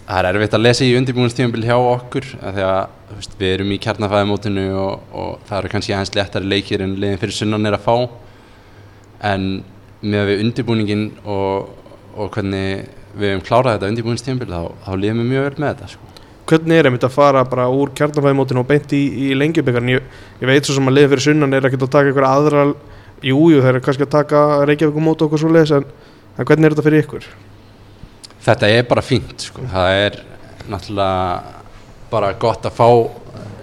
það 0.09 0.19
er 0.19 0.29
erfitt 0.33 0.57
að 0.57 0.65
lesa 0.65 0.87
í 0.89 0.97
undirbúinstífambil 0.99 1.67
hjá 1.69 1.77
okkur 1.77 2.29
því 2.33 2.55
þú 2.57 2.73
veist, 3.17 3.35
við 3.41 3.55
erum 3.57 3.73
í 3.75 3.79
kjarnafæðamótinu 3.83 4.67
og, 4.79 5.07
og 5.13 5.47
það 5.49 5.61
eru 5.61 5.73
kannski 5.73 5.95
aðeins 5.95 6.15
léttari 6.17 6.51
leikir 6.51 6.85
en 6.85 6.97
liðin 7.01 7.21
fyrir 7.23 7.37
sunnan 7.39 7.69
er 7.69 7.79
að 7.79 7.87
fá 7.87 7.95
en 9.29 9.49
með 10.03 10.29
við 10.31 10.43
undirbúningin 10.45 11.07
og, 11.25 11.73
og 12.15 12.31
hvernig 12.37 12.85
við 13.19 13.33
hefum 13.33 13.47
klárað 13.47 13.79
þetta 13.79 13.91
undirbúinstífambil 13.93 14.53
þá, 14.53 14.61
þá 14.85 14.93
líðum 15.01 15.25
við 15.25 15.33
mjög 15.33 15.49
vel 15.49 15.65
með 15.65 15.73
þetta 15.73 15.91
sko. 15.95 16.05
Hvernig 16.49 16.81
er 16.81 16.89
einmitt 16.89 17.05
að 17.05 17.17
fara 17.17 17.43
bara 17.49 17.67
úr 17.69 17.91
kjarnafæðimótinu 17.99 18.63
og 18.63 18.69
beint 18.69 18.95
í, 18.97 19.03
í 19.29 19.33
lengjubíkarn? 19.37 19.91
Ég, 19.93 20.07
ég 20.41 20.49
veit 20.49 20.69
svo 20.69 20.79
sem 20.79 20.89
að 20.89 20.97
liði 20.97 21.11
fyrir 21.13 21.27
sunnan 21.27 21.57
er 21.57 21.69
ekkert 21.69 21.89
að 21.89 21.93
taka 21.97 22.13
einhver 22.13 22.29
aðra 22.29 22.71
Jújú, 23.19 23.59
þeir 23.59 23.73
eru 23.73 23.83
kannski 23.83 24.07
að 24.07 24.15
taka 24.15 24.41
Reykjavík 24.69 24.95
og 24.95 25.03
móta 25.03 25.27
okkur 25.27 25.41
svo 25.43 25.49
leiðis 25.51 25.75
en, 25.75 25.87
en 26.39 26.47
hvernig 26.47 26.69
er 26.69 26.75
þetta 26.77 26.85
fyrir 26.87 27.03
ykkur? 27.03 27.25
Þetta 28.47 28.69
er 28.71 28.85
bara 28.87 29.03
fínt 29.03 29.49
sko. 29.49 29.65
það 29.73 29.95
er 30.05 30.19
náttúrulega 30.71 31.58
bara 32.11 32.33
gott 32.41 32.65
að 32.69 32.73
fá 32.79 32.89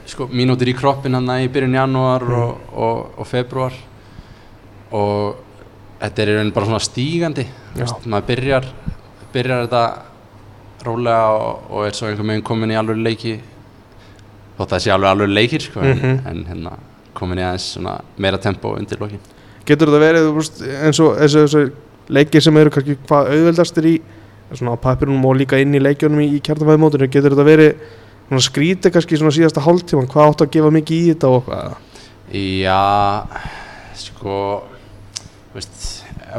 sko, 0.05 0.27
mínútur 0.29 0.69
í 0.69 0.75
kroppin 0.77 1.13
hann 1.17 1.29
í 1.41 1.47
byrjun 1.49 1.73
janúar 1.79 2.21
Mm. 2.21 2.34
og, 2.41 2.58
og, 2.73 3.12
og 3.17 3.27
februar 3.27 3.73
og 4.91 5.36
þetta 6.01 6.21
er 6.21 6.31
í 6.31 6.36
raun 6.38 6.51
bara 6.55 6.65
svona 6.69 6.84
stígandi 6.84 7.45
veist, 7.75 8.05
maður 8.05 8.27
byrjar 8.29 8.67
byrjar 9.34 9.65
þetta 9.65 9.84
rólega 10.86 11.29
og, 11.34 11.63
og 11.71 11.88
er 11.88 11.95
svo 11.97 12.08
einhvern 12.10 12.29
veginn 12.34 12.45
komin 12.45 12.71
í 12.75 12.77
alveg 12.79 12.99
leiki 13.01 13.36
þótt 14.55 14.67
að 14.67 14.75
það 14.75 14.84
sé 14.86 14.91
alveg 14.93 15.10
alveg 15.15 15.34
leikir 15.34 15.65
sko, 15.65 15.79
Mhm. 15.81 16.03
en, 16.05 16.21
en 16.29 16.45
hérna 16.51 16.75
komin 17.15 17.39
í 17.41 17.45
aðeins 17.47 17.65
svona 17.75 17.97
meira 18.17 18.38
tempo 18.38 18.75
undir 18.77 18.99
lokin 19.01 19.19
Getur 19.65 19.89
þetta 19.89 19.99
verið 20.03 20.27
eins 20.86 20.99
og 21.01 21.15
þessu 21.17 21.71
leikir 22.13 22.41
sem 22.43 22.58
eru 22.62 22.69
kannski 22.69 22.97
hvað 23.08 23.31
auðveldastir 23.34 23.86
í 23.89 23.95
svona 24.53 24.75
á 24.77 24.84
pappirunum 24.84 25.25
og 25.25 25.39
líka 25.39 25.58
inn 25.58 25.73
í 25.73 25.79
leikjunum 25.81 26.21
í, 26.21 26.27
í 26.38 26.41
kjarnafæðimótinu 26.45 27.08
getur 27.10 27.34
þetta 27.34 27.47
verið 27.47 27.79
svona 28.26 28.46
skrítið 28.48 28.96
kannski 28.96 29.20
svona 29.22 29.34
síðasta 29.36 29.64
hálftíman 29.66 30.10
hvað 30.10 30.32
áttu 30.32 30.48
að 30.48 30.56
gefa 30.58 30.72
mikið 30.74 31.02
í 31.02 31.10
þetta 31.14 31.34
og 31.34 31.50
hvað 31.50 31.76
Já, 32.34 33.28
sko, 33.94 34.38
veist, 35.54 35.84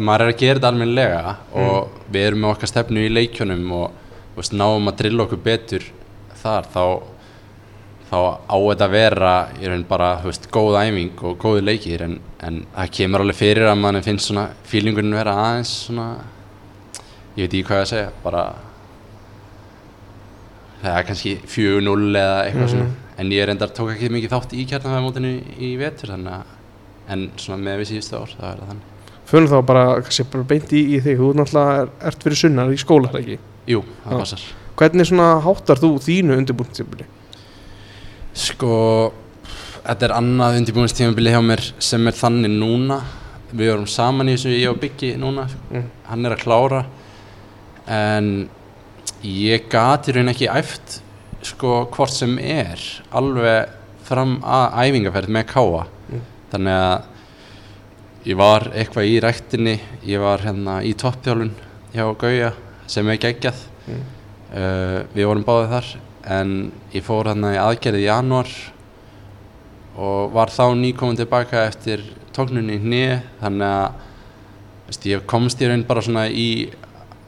maður 0.02 0.24
er 0.26 0.32
að 0.32 0.40
gera 0.40 0.58
þetta 0.58 0.70
almennilega 0.72 1.34
og 1.54 2.00
við 2.10 2.26
erum 2.26 2.42
með 2.42 2.54
okkar 2.56 2.72
stefnu 2.72 3.04
í 3.06 3.12
leikjunum 3.12 3.68
og 3.76 4.34
veist, 4.34 4.56
náum 4.58 4.90
að 4.90 4.98
drilla 5.04 5.24
okkur 5.28 5.40
betur 5.44 5.86
þar, 6.42 6.66
þá, 6.74 6.82
þá 8.10 8.18
á 8.18 8.56
þetta 8.58 8.88
að 8.88 8.96
vera 8.96 9.32
í 9.62 9.70
raun 9.70 9.86
bara, 9.86 10.10
þú 10.24 10.32
veist, 10.32 10.50
góð 10.58 10.80
æfing 10.82 11.22
og 11.22 11.38
góði 11.46 11.64
leikir 11.70 12.06
en, 12.08 12.18
en 12.42 12.64
það 12.74 12.94
kemur 12.98 13.24
alveg 13.24 13.40
fyrir 13.44 13.70
að 13.70 13.82
mann 13.84 14.02
finnst 14.04 14.32
svona 14.32 14.48
fílingurinn 14.66 15.16
vera 15.16 15.38
aðeins 15.46 15.76
svona, 15.86 16.08
ég 17.38 17.46
veit 17.46 17.52
ekki 17.52 17.66
hvað 17.70 17.84
ég 17.84 17.86
að 17.86 17.92
segja, 17.94 18.14
bara 18.26 18.44
það 20.82 20.98
er 20.98 21.06
kannski 21.08 21.32
4-0 21.46 22.16
eða 22.20 22.36
eitthvað 22.46 22.66
Mhm. 22.66 22.72
svona 22.74 22.90
en 23.18 23.30
ég 23.32 23.46
reyndar 23.48 23.70
tók 23.72 23.94
ekki 23.94 24.10
mikið 24.12 24.30
þátt 24.34 24.52
í 24.52 24.66
kjarnafæðamótinu 24.68 25.30
í 25.58 25.76
vetur 25.80 26.10
þannig 26.12 26.32
að 26.32 26.42
en 27.08 27.30
svona 27.36 27.62
með 27.62 27.78
við 27.80 27.88
síðustu 27.92 28.16
ár 28.20 28.34
það 28.36 28.50
er 28.52 28.60
það 28.60 28.68
þannig 28.70 28.92
Fölum 29.26 29.48
þá 29.50 29.66
bara, 29.66 29.84
kannski 30.02 30.24
bara 30.30 30.44
beint 30.44 30.70
í, 30.72 30.80
í 30.94 31.00
þig, 31.02 31.16
þú 31.18 31.28
náttúrulega 31.34 31.80
er, 31.82 31.88
ert 32.06 32.22
fyrir 32.22 32.36
sunnar 32.38 32.68
í 32.70 32.76
skóla, 32.78 33.08
er 33.10 33.20
ekki? 33.24 33.38
Jú, 33.66 33.80
það 34.04 34.18
passar 34.20 34.40
Hvernig 34.76 35.06
svona 35.08 35.40
háttar 35.42 35.76
þú 35.80 35.88
þínu 36.04 36.36
undirbúinnstímuli? 36.36 37.06
Sko, 38.36 39.12
þetta 39.86 40.08
er 40.10 40.14
annað 40.18 40.58
undirbúinstímabili 40.60 41.32
hjá 41.32 41.40
mér 41.42 41.62
sem 41.82 42.06
er 42.06 42.12
þannig 42.18 42.52
núna 42.52 43.00
við 43.56 43.72
erum 43.72 43.86
saman 43.88 44.28
í 44.28 44.34
þessu 44.36 44.52
ég 44.52 44.70
og 44.74 44.80
Biggi 44.82 45.14
núna 45.16 45.46
Mm. 45.72 45.84
hann 46.10 46.26
er 46.26 46.34
að 46.36 46.42
klára 46.44 46.84
en 47.88 48.48
ég 49.24 49.68
gat 49.72 50.08
í 50.08 50.14
raun 50.16 50.28
ekki 50.32 50.48
æft 50.52 51.00
sko 51.46 51.84
hvort 51.94 52.12
sem 52.12 52.36
er 52.42 52.80
alveg 53.16 53.68
fram 54.06 54.38
að 54.42 54.76
æfingaferð 54.86 55.32
með 55.36 55.46
káa 55.52 55.84
Mm. 56.06 56.20
þannig 56.52 56.76
að 56.78 57.02
ég 58.30 58.36
var 58.38 58.62
eitthvað 58.74 59.08
í 59.10 59.16
ræktinni 59.24 59.72
ég 60.06 60.20
var 60.22 60.38
hérna 60.44 60.76
í 60.86 60.92
toppþjálun 60.94 61.50
hjá 61.94 62.04
Gauja 62.20 62.52
sem 62.86 63.08
er 63.10 63.18
geggjað 63.18 63.58
Mm. 63.88 64.04
uh, 64.54 65.00
við 65.14 65.26
vorum 65.26 65.44
báðið 65.44 65.72
þar 65.74 65.90
en 66.38 66.54
ég 66.94 67.02
fór 67.06 67.26
hérna 67.30 67.52
í 67.54 67.58
aðgerði 67.58 68.00
í 68.02 68.06
janúar 68.06 68.50
og 69.96 70.32
var 70.34 70.50
þá 70.52 70.74
nýkomin 70.76 71.16
tilbaka 71.18 71.64
eftir 71.70 72.02
tóknunni 72.36 72.76
í 72.76 72.82
hnið 72.82 73.20
þannig 73.40 73.66
að 73.66 73.92
veist, 74.88 75.06
ég 75.08 75.26
komst 75.26 75.62
í 75.62 75.68
raun 75.70 75.84
bara 75.88 76.02
svona 76.04 76.26
í 76.28 76.48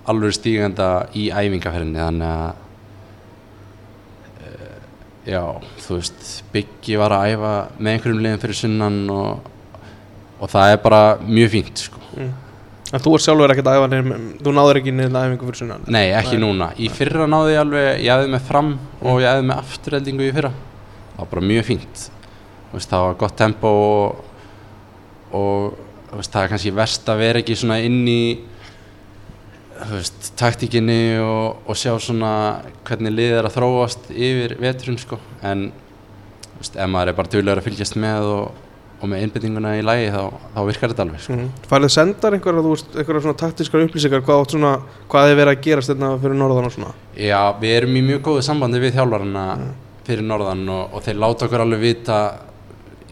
alveg 0.08 0.34
stíganda 0.36 0.88
í 1.16 1.28
æfingaferðinni 1.28 2.00
þannig 2.00 2.32
að 2.32 2.48
uh, 4.48 4.74
já, 5.28 5.42
þú 5.84 5.98
veist 5.98 6.26
Byggi 6.54 6.98
var 7.00 7.14
að 7.16 7.34
æfa 7.34 7.54
með 7.78 7.94
einhverjum 7.94 8.20
liðum 8.24 8.42
fyrir 8.44 8.60
sunnan 8.62 9.00
og, 9.12 9.48
og 10.38 10.52
það 10.52 10.74
er 10.74 10.84
bara 10.84 11.02
mjög 11.24 11.56
fínt 11.56 11.88
sko. 11.88 12.04
Mm. 12.16 12.36
En 12.88 13.02
þú 13.04 13.10
er 13.14 13.20
sjálfur 13.20 13.52
ekkert 13.52 13.66
að 13.68 13.78
æfa 13.82 13.88
nefnum, 13.92 14.28
þú 14.40 14.52
náður 14.56 14.78
ekki 14.80 14.92
niður 14.96 15.18
æfingu 15.20 15.48
fyrir 15.50 15.60
sunnan 15.60 15.82
Nei, 15.92 16.06
ekki 16.16 16.38
Nei. 16.38 16.44
núna. 16.46 16.70
Í 16.80 16.88
fyrra 16.92 17.26
náði 17.28 17.52
ég 17.52 17.60
alveg, 17.60 17.88
ég 18.00 18.14
hefði 18.14 18.30
með 18.32 18.46
fram 18.48 18.70
og 19.02 19.18
ég 19.20 19.28
hefði 19.28 19.48
með 19.50 19.60
afturheldingu 19.60 20.24
í 20.24 20.30
fyrra. 20.38 20.52
Það 21.10 21.20
var 21.20 21.28
bara 21.34 21.48
mjög 21.50 21.66
fínt. 21.68 22.06
Veist, 22.72 22.88
það 22.88 23.04
var 23.04 23.18
gott 23.20 23.36
tempo 23.36 23.74
og, 23.82 24.22
og 25.36 26.14
veist, 26.14 26.32
það 26.32 26.46
er 26.46 26.52
kannski 26.54 26.72
verst 26.78 27.12
að 27.12 27.20
vera 27.26 27.42
ekki 27.42 27.58
svona 27.60 27.78
inn 27.84 28.00
í 28.08 28.22
veist, 29.92 30.30
taktíkinni 30.38 31.18
og, 31.22 31.60
og 31.68 31.78
sjá 31.78 31.92
svona 32.02 32.32
hvernig 32.88 33.14
liðið 33.14 33.40
er 33.40 33.48
að 33.48 33.58
þróast 33.58 34.08
yfir 34.12 34.56
veturinn 34.62 34.98
sko. 35.00 35.20
En 35.46 35.68
veist, 36.58 36.74
ef 36.74 36.90
maður 36.90 37.12
er 37.12 37.18
bara 37.18 37.32
duglegur 37.32 37.62
að 37.62 37.68
fylgjast 37.68 37.98
með 38.00 38.30
og, 38.32 38.64
og 38.98 39.10
með 39.12 39.24
einbyttinguna 39.24 39.74
í 39.78 39.84
lagi 39.86 40.08
þá, 40.14 40.22
þá 40.54 40.60
virkar 40.68 40.92
þetta 40.92 41.04
alveg 41.06 41.24
sko. 41.24 41.36
mm. 41.36 41.50
Færið 41.70 41.92
sendar 41.94 42.36
einhverja, 42.38 43.20
svona 43.20 43.36
taktískar 43.38 43.84
upplýsingar 43.84 44.24
hvað, 44.26 44.46
svona, 44.54 44.72
hvað 45.10 45.32
er 45.32 45.38
verið 45.38 45.54
að 45.54 45.66
gerast 45.68 45.92
þetta 45.92 46.14
fyrir 46.24 46.40
norðan 46.40 46.70
og 46.70 46.74
svona 46.74 46.94
Já, 47.14 47.42
við 47.60 47.76
erum 47.76 48.00
í 48.00 48.04
mjög 48.08 48.24
góðu 48.26 48.46
sambandi 48.48 48.82
við 48.82 48.98
þjálfarana 48.98 49.44
fyrir 50.08 50.26
norðan 50.26 50.64
og, 50.72 50.96
og 50.96 51.04
þeir 51.04 51.22
láta 51.22 51.46
okkur 51.46 51.64
alveg 51.64 51.84
vita 51.84 52.18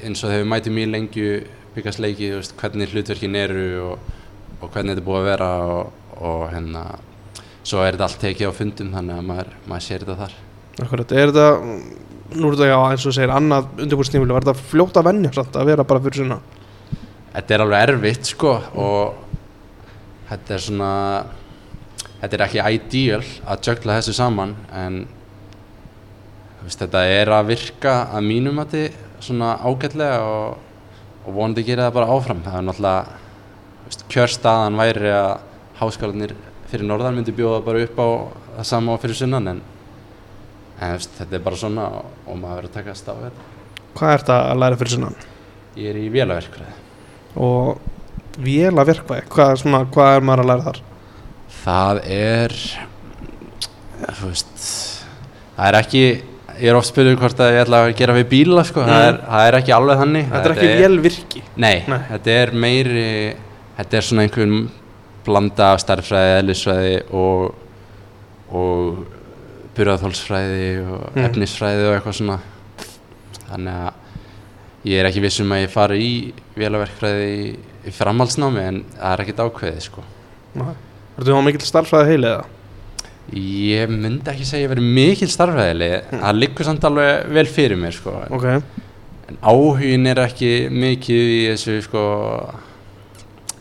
eins 0.02 0.22
og 0.22 0.30
þegar 0.30 0.42
við 0.42 0.50
mætum 0.52 0.80
í 0.80 0.88
lengju 0.90 1.30
byggast 1.76 2.00
leiki, 2.00 2.32
veist, 2.32 2.56
hvernig 2.56 2.92
hlutverkin 2.92 3.36
eru 3.36 3.66
og, 3.84 4.10
og 4.62 4.70
hvernig 4.72 4.96
þetta 4.96 5.04
búið 5.04 5.20
að 5.20 5.28
vera 5.28 5.50
og, 5.68 5.90
og 6.20 6.48
hérna 6.52 6.84
svo 7.66 7.82
er 7.82 7.96
þetta 7.96 8.06
allt 8.06 8.20
tekið 8.22 8.52
á 8.52 8.58
fundum 8.58 8.92
þannig 8.94 9.18
að 9.18 9.30
maður, 9.30 9.54
maður 9.66 9.86
sér 9.86 10.04
þetta 10.04 10.18
þar. 10.20 10.36
Akkurat, 10.84 11.14
er 11.16 11.32
þetta, 11.32 11.46
nú 12.36 12.50
er 12.50 12.56
þetta 12.56 12.68
já 12.70 12.78
eins 12.90 13.06
og 13.08 13.16
segir 13.16 13.32
annað 13.34 13.82
undirbúrstímili, 13.84 14.36
var 14.36 14.46
þetta 14.46 14.68
fljótt 14.72 15.00
að 15.00 15.08
venja 15.08 15.32
samt 15.36 15.56
að 15.56 15.72
vera 15.72 15.88
bara 15.88 16.04
fyrir 16.04 16.22
sunna 16.22 16.40
Þetta 17.36 17.52
er 17.52 17.62
alveg 17.64 17.90
erfitt 17.90 18.28
sko 18.30 18.52
og 18.80 19.40
þetta 20.30 20.54
er 20.56 20.62
svona 20.64 20.92
þetta 22.22 22.36
er 22.38 22.44
ekki 22.46 22.62
ideal 22.78 23.24
að 23.44 23.68
jökla 23.68 23.98
þessu 23.98 24.14
saman 24.16 24.54
en 24.72 25.02
veist, 26.62 26.80
þetta 26.80 27.02
er 27.12 27.32
að 27.36 27.50
virka 27.52 27.96
að 28.08 28.30
mínum 28.30 28.62
að 28.62 28.78
svona 29.22 29.56
ágætlega 29.62 30.22
og, 30.24 30.56
og 31.26 31.36
vonandi 31.36 31.64
gera 31.66 31.88
það 31.88 31.96
bara 31.98 32.16
áfram. 32.16 32.42
Það 32.44 32.58
er 32.58 32.66
náttúrulega 32.66 34.02
kjörstaðan 34.12 34.80
væri 34.80 35.12
að 35.14 35.30
háskólanir 35.80 36.34
fyrir 36.70 36.86
norðan 36.88 37.14
myndi 37.18 37.34
bjóða 37.36 37.60
bara 37.66 37.82
upp 37.86 37.98
á 38.00 38.08
það 38.58 38.68
sama 38.70 38.94
og 38.96 39.02
fyrir 39.04 39.18
sunnan 39.20 39.48
en, 39.52 39.60
en 40.80 40.98
þetta 40.98 41.36
er 41.38 41.44
bara 41.44 41.56
svona 41.60 41.86
og, 42.00 42.32
maður 42.36 42.56
verður 42.62 42.70
að 42.70 42.76
taka 42.80 42.94
stað 42.98 43.20
á 43.20 43.24
þetta 43.26 43.52
Hvað 43.96 44.12
er 44.12 44.20
þetta 44.22 44.38
að 44.50 44.58
læra 44.60 44.76
fyrir 44.80 44.92
sunnan? 44.96 45.14
Ég 45.76 45.90
er 45.92 45.98
í 46.00 46.08
vélaverkfræði 46.12 46.74
Og 47.36 47.78
vél 48.44 48.72
að 48.80 48.88
verkvæði, 48.90 49.26
hvað, 49.32 49.52
svona, 49.62 49.78
hvað 49.92 50.14
er 50.18 50.24
maður 50.28 50.42
að 50.42 50.50
læra 50.50 50.66
þar? 50.66 50.80
Það 51.62 52.00
er 52.16 52.54
þú 54.16 54.30
veist 54.30 54.64
það 55.56 55.68
er 55.70 55.78
ekki 55.80 56.02
ég 56.56 56.70
er 56.70 56.76
oft 56.78 56.88
spurður 56.90 57.18
hvort 57.20 57.40
að 57.44 57.52
ég 57.54 57.62
ætla 57.66 57.80
að 57.84 57.94
gera 57.98 58.14
við 58.16 58.26
bíla 58.32 58.64
sko. 58.64 58.84
það, 58.84 58.96
Mm. 58.96 59.06
er, 59.08 59.18
það 59.30 59.46
er 59.50 59.56
ekki 59.60 59.72
alveg 59.76 59.98
þannig 60.02 60.26
Þetta 60.32 60.48
er 60.50 60.54
ekki 60.56 60.68
vélvirki 60.82 61.42
nei, 61.56 61.76
Nei. 61.88 61.98
þetta 62.10 62.36
er 62.42 62.52
meiri 62.52 63.06
þetta 63.78 63.96
er 64.00 64.06
svona 64.08 64.22
einhvern 64.26 64.54
blanda 65.26 65.72
af 65.74 65.82
starffræði, 65.84 66.34
eðlisfræði 66.40 66.96
og 67.12 67.54
og 68.56 69.04
burðarþólsfræði 69.76 70.66
og 70.86 71.06
Mm. 71.16 71.24
efnisfræði 71.26 71.86
og 71.88 71.94
eitthvað 71.96 72.18
svona 72.20 72.38
þannig 73.50 73.78
að 73.86 73.92
ég 74.86 75.00
er 75.00 75.08
ekki 75.10 75.22
viss 75.24 75.40
um 75.42 75.50
að 75.52 75.62
ég 75.66 75.72
fari 75.74 75.98
í 76.00 76.12
vélaverkfræði 76.56 77.26
í, 77.36 77.46
í 77.90 77.92
framhaldsnámi 77.94 78.62
en 78.62 78.78
það 78.94 79.12
er 79.12 79.24
ekkert 79.24 79.42
ákveðið 79.46 79.80
sko 79.90 80.04
Ertu 81.16 81.32
þá 81.32 81.42
mikill 81.44 81.66
starffræði 81.66 82.10
heili 82.12 82.28
eða? 82.30 82.44
Ég 83.36 83.90
myndi 83.90 84.30
ekki 84.30 84.46
segja 84.46 84.62
að 84.62 84.64
ég 84.66 84.72
verið 84.76 84.88
mikil 84.96 85.28
starfræðili 85.32 85.90
það 86.12 86.38
liggur 86.40 86.68
samt 86.68 86.84
alveg 86.86 87.26
vel 87.34 87.46
fyrir 87.50 87.80
mér 87.80 87.96
sko. 87.96 88.12
Ok, 88.30 88.44
en 89.28 89.38
áhugin 89.42 90.06
er 90.06 90.20
ekki 90.22 90.50
mikið 90.70 91.32
í 91.34 91.40
þessu 91.50 91.80
sko, 91.82 92.04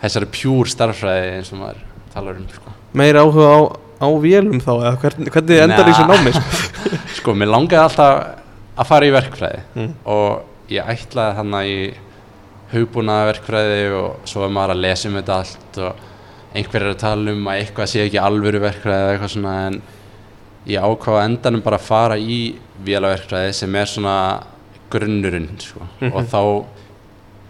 þessari 0.06 0.30
pjúr 0.36 0.72
starfræði 0.72 1.34
eins 1.40 1.52
og 1.54 1.60
maður 1.62 1.84
talar 2.14 2.40
um 2.40 2.48
sko. 2.54 2.74
meira 2.96 3.24
áhuga 3.26 3.50
á, 3.52 3.60
á 4.02 4.08
vélum 4.24 4.62
þá 4.64 4.72
eða 4.78 4.96
hvernig, 5.04 5.32
hvernig 5.36 5.62
endar 5.66 5.86
Nei. 5.86 5.92
þessu 5.94 6.08
námi? 6.10 6.34
sko? 7.20 7.34
mér 7.36 7.52
langaði 7.52 7.84
alltaf 7.84 8.26
að 8.76 8.90
fara 8.92 9.08
í 9.10 9.14
verkfræði 9.16 9.62
Mm. 9.76 9.94
og 10.06 10.72
ég 10.72 10.88
ætlaði 10.96 11.38
þannig 11.40 11.72
í 11.76 11.80
hugbúnaða 12.74 13.28
verkfræði 13.34 13.82
og 14.00 14.16
svo 14.28 14.46
er 14.48 14.54
maður 14.56 14.74
að 14.76 14.82
lesa 14.86 15.10
um 15.10 15.18
þetta 15.20 15.36
allt 15.42 15.78
og 15.86 16.04
einhver 16.56 16.82
er 16.86 16.94
að 16.96 17.02
tala 17.04 17.32
um 17.36 17.48
að 17.52 17.60
eitthvað 17.62 17.92
sé 17.92 18.02
ekki 18.08 18.20
alvöru 18.24 18.62
verkfræði 18.64 19.04
eða 19.06 19.14
eitthvað 19.16 19.34
svona 19.36 19.54
en 19.68 19.78
ég 20.66 20.82
ákvaða 20.88 21.26
endanum 21.30 21.62
bara 21.66 21.78
að 21.78 21.86
fara 21.88 22.18
í 22.18 22.40
vélaverkfræði 22.88 23.54
sem 23.54 23.76
er 23.80 23.86
svona 23.92 24.16
grunnurinn 24.92 25.50
sko. 25.62 25.82
Mhm. 26.02 26.12
og 26.14 26.26
þá 26.32 26.42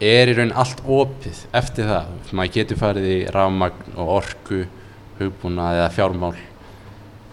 er 0.04 0.32
í 0.32 0.36
raun 0.36 0.54
allt 0.56 0.82
opið 0.84 1.42
eftir 1.56 1.88
það, 1.88 2.10
maður 2.36 2.54
getur 2.58 2.80
farið 2.82 3.08
í 3.12 3.20
rafmagn 3.32 3.96
og 3.96 4.12
orku 4.18 4.66
hugbúnað 5.20 5.80
eða 5.80 5.92
fjármál 5.96 6.34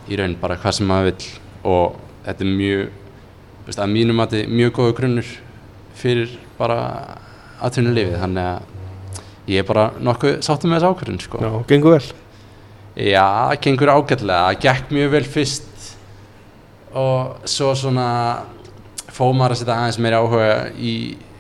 í 0.08 0.18
raun 0.18 0.36
bara 0.40 0.58
hvað 0.60 0.76
sem 0.78 0.90
maður 0.90 1.10
vill. 1.10 1.30
Og 1.62 1.96
þetta 2.26 2.44
er 2.44 2.52
mjög 2.60 2.84
veist, 3.66 3.80
að 3.82 3.94
mínum 3.96 4.22
að 4.22 4.34
þetta 4.34 4.46
er 4.46 4.54
mjög 4.60 4.74
góða 4.78 4.96
grunnur 4.98 5.32
fyrir 5.98 6.36
bara 6.58 6.78
aðtunulífið 7.62 8.22
þannig 8.22 8.48
að 8.52 9.50
ég 9.52 9.62
er 9.62 9.68
bara 9.68 9.88
nokkuð 9.98 10.38
sáttum 10.46 10.72
með 10.72 10.82
þessu 10.82 10.94
ákvörðun 10.94 11.22
sko. 11.22 11.42
Já, 11.42 11.52
gengur 11.70 11.96
vel. 11.96 12.06
Já, 12.92 13.26
gengur 13.64 13.90
ágætlega, 13.90 14.40
það 14.46 14.62
gekk 14.66 14.94
mjög 14.94 15.12
vel 15.16 15.24
fyrst 15.34 15.68
og 16.92 17.46
svo 17.48 17.72
svona 17.78 18.08
fóð 19.12 19.36
maður 19.38 19.54
að 19.54 19.60
setja 19.62 19.76
aðeins 19.78 20.00
meiri 20.02 20.18
áhuga 20.18 20.56
í 20.76 20.94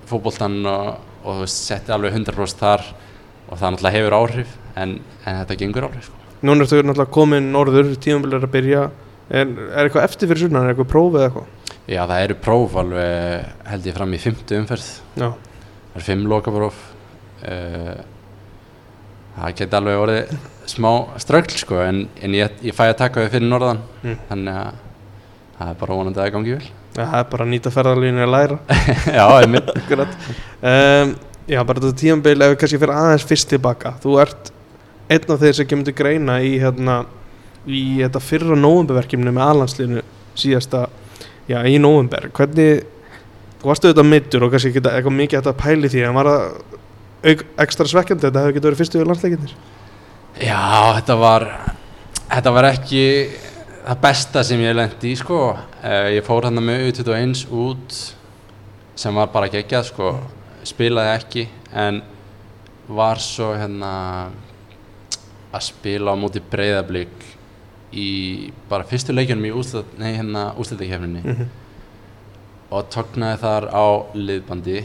fótboltan 0.08 0.58
og, 0.68 0.94
og 1.22 1.36
þú 1.38 1.44
veist, 1.44 1.62
setti 1.68 1.92
alveg 1.94 2.14
100% 2.18 2.60
þar 2.62 2.84
og 3.48 3.58
það 3.60 3.72
náttúrulega 3.74 3.96
hefur 3.98 4.16
áhrif 4.18 4.52
en, 4.80 4.94
en 5.26 5.38
þetta 5.42 5.56
gengur 5.60 5.86
áhrif 5.88 6.06
sko. 6.08 6.20
Núna 6.42 6.64
ertu 6.66 6.80
náttúrulega 6.82 7.14
komin 7.14 7.50
norður, 7.54 7.92
tímambil 8.02 8.38
er 8.38 8.46
að 8.48 8.54
byrja 8.58 8.84
Er, 9.32 9.46
er 9.48 9.86
eitthvað 9.86 10.04
eftir 10.04 10.28
fyrir 10.28 10.42
sunnan, 10.42 10.66
er 10.66 10.72
eitthvað 10.74 10.88
próf 10.90 11.14
eða 11.16 11.28
eitthvað? 11.28 11.50
Já, 11.88 12.00
það 12.10 12.22
eru 12.26 12.34
próf 12.42 12.74
alveg 12.82 13.46
held 13.70 13.86
ég 13.88 13.94
fram 13.96 14.12
í 14.12 14.18
fymtu 14.20 14.56
umferð 14.58 14.88
Já, 15.16 15.28
það 15.30 15.94
eru 15.96 16.04
fimm 16.08 16.24
lokapróf 16.28 16.80
uh, 17.46 18.02
það 19.38 19.54
geti 19.62 19.78
alveg 19.78 20.02
orðið 20.02 20.34
smá 20.72 20.90
ströggl 21.22 21.56
sko 21.62 21.80
en, 21.86 22.02
en 22.22 22.36
ég, 22.36 22.58
ég 22.66 22.76
fæ 22.76 22.84
að 22.90 22.98
taka 23.06 23.24
þau 23.24 23.32
fyrir 23.36 23.48
norðan 23.48 23.80
Mm. 24.02 24.18
þannig 24.28 24.58
að 24.58 24.80
það 25.58 25.72
er 25.72 25.76
bara 25.82 25.98
vonandi 25.98 26.20
að 26.20 26.24
það 26.24 26.34
gangi 26.36 26.56
vel. 26.56 26.70
Það 26.92 27.18
er 27.18 27.28
bara 27.32 27.46
að 27.46 27.52
nýta 27.52 27.72
ferðarlínu 27.72 28.24
að 28.24 28.32
læra. 28.34 28.58
Já, 29.18 29.24
einmitt. 29.40 29.70
Akkurat. 29.80 30.16
Um, 30.60 31.14
Já, 31.50 31.58
bara 31.66 31.82
þetta 31.82 31.98
tímambil 31.98 32.36
ef 32.36 32.52
við 32.52 32.58
kannski 32.60 32.78
fyrir 32.78 32.94
aðeins 32.94 33.24
fyrst 33.26 33.48
tilbaka 33.50 33.90
Þú 33.98 34.12
ert 34.22 34.52
einn 35.10 35.32
af 35.34 35.40
þeir 35.42 35.56
sem 35.58 35.66
kemur 35.66 35.88
til 35.88 35.94
greina 35.98 36.36
í 36.38 36.52
hérna 36.62 37.00
í 37.66 37.80
þetta 37.98 38.22
fyrra 38.22 38.58
nóvemberverkefni 38.58 39.32
með 39.34 39.48
aðlandslinu 39.48 40.04
síðasta, 40.38 40.84
já, 41.50 41.58
í 41.68 41.76
nóvember. 41.82 42.28
Hvernig, 42.34 42.86
þú 43.60 43.70
varst 43.70 43.84
auðvitað 43.86 44.08
meittur 44.08 44.46
og 44.46 44.54
kannski 44.54 44.72
geta 44.74 44.94
eitthvað 44.96 45.18
mikið 45.18 45.50
að 45.50 45.58
pæli 45.60 45.90
því 45.92 46.06
en 46.06 46.16
var 46.16 46.30
það 46.30 46.78
ekstra 47.62 47.86
svekkjandi 47.90 48.28
þetta 48.28 48.42
hefði 48.42 48.56
getið 48.56 48.68
verið 48.68 48.80
fyrstu 48.80 49.00
við 49.00 49.08
landsleikinir 49.10 49.54
Já, 50.42 50.62
þetta 50.98 51.16
var 51.20 51.46
þetta 52.32 52.54
var 52.56 52.68
ekki 52.72 53.04
það 53.82 54.00
besta 54.02 54.42
sem 54.46 54.60
ég 54.62 54.76
lendi 54.76 55.12
í 55.12 55.18
sko 55.18 55.40
uh, 55.52 56.08
ég 56.12 56.22
fór 56.26 56.46
hann 56.46 56.62
með 56.62 56.88
U21 56.90 57.44
út 57.50 57.98
sem 58.94 59.14
var 59.16 59.30
bara 59.32 59.50
geggjað 59.50 59.88
sko 59.90 60.14
spilaði 60.66 61.16
ekki 61.16 61.44
en 61.74 62.02
var 62.92 63.18
svo 63.22 63.52
hérna 63.56 63.92
að 65.52 65.64
spila 65.66 66.14
á 66.14 66.16
móti 66.18 66.42
breyðablík 66.52 67.26
í 67.92 68.08
bara 68.70 68.86
fyrstu 68.88 69.12
leikjunum 69.12 69.48
í 69.50 69.52
nei, 69.98 70.14
hérna, 70.16 70.52
mm 70.56 71.36
-hmm. 71.36 71.48
og 72.70 72.88
tóknaði 72.88 73.40
þar 73.42 73.68
á 73.68 73.86
liðbandi 74.14 74.84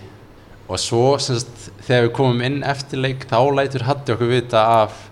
og 0.67 0.79
svo 0.79 1.17
semst, 1.19 1.71
þegar 1.87 2.07
við 2.07 2.13
komum 2.17 2.41
inn 2.41 2.63
eftir 2.63 2.99
leik 2.99 3.25
þá 3.29 3.39
lætur 3.55 3.83
Hatti 3.87 4.11
okkur 4.11 4.27
vita 4.27 4.65
af 4.83 5.09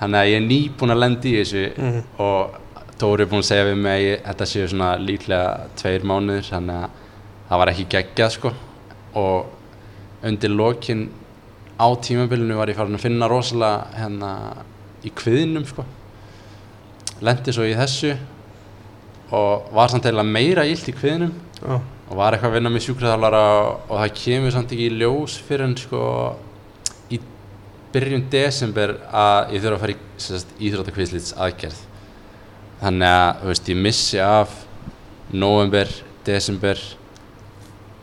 þannig 0.00 0.18
að 0.20 0.28
ég 0.30 0.36
er 0.36 0.48
nýbúin 0.48 0.94
að 0.94 1.02
lenda 1.02 1.28
í 1.28 1.36
þessu 1.36 1.72
Mhm. 1.76 2.02
og 2.18 2.61
Dóri 3.02 3.24
er 3.24 3.30
búin 3.32 3.42
að 3.42 3.48
segja 3.48 3.66
við 3.66 3.80
mig 3.82 4.04
þetta 4.22 4.46
séu 4.46 4.66
svona 4.70 4.92
líklega 5.02 5.70
tveir 5.80 6.04
mánuður 6.06 6.44
þannig 6.46 6.84
að 6.84 7.00
það 7.48 7.60
var 7.62 7.70
ekki 7.72 7.86
geggjað 7.96 8.30
sko. 8.36 8.52
Og 9.18 10.28
undir 10.28 10.54
lokin 10.54 11.02
á 11.82 11.86
tímabilinu 11.98 12.60
var 12.60 12.70
ég 12.70 12.78
farin 12.78 12.94
að 12.94 13.02
finna 13.02 13.30
rosalega 13.32 13.90
hérna 13.98 14.30
í 15.02 15.10
kviðnum 15.18 15.66
sko. 15.66 15.86
Lendi 17.26 17.56
svo 17.56 17.66
í 17.66 17.74
þessu 17.74 18.14
og 19.34 19.74
var 19.74 19.90
samt 19.90 20.06
eða 20.06 20.22
meira 20.22 20.68
illt 20.70 20.86
í 20.92 20.94
kviðnum. 20.94 21.34
Já, 21.58 21.80
og 21.82 22.18
var 22.20 22.36
eitthvað 22.36 22.52
að 22.52 22.58
vinna 22.60 22.70
með 22.70 22.86
sjúkraþjálfara 22.86 23.44
og, 23.58 23.94
það 23.96 24.18
kemur 24.22 24.54
samt 24.54 24.74
ekki 24.76 24.90
í 24.92 24.98
ljós 25.02 25.40
fyrir 25.42 25.72
en 25.72 25.80
sko 25.80 26.02
í 27.10 27.18
byrjun 27.94 28.28
desember 28.30 29.00
að 29.10 29.56
ég 29.56 29.64
þurfa 29.64 29.78
að 29.80 29.88
fara 29.88 29.96
í 29.96 30.68
íþróttakvíslits 30.68 31.34
aðgerð 31.34 31.88
þannig 32.82 33.08
að 33.08 33.46
veist, 33.48 33.70
ég 33.70 33.78
missi 33.78 34.20
af 34.22 34.52
november, 35.32 35.88
desember 36.26 36.80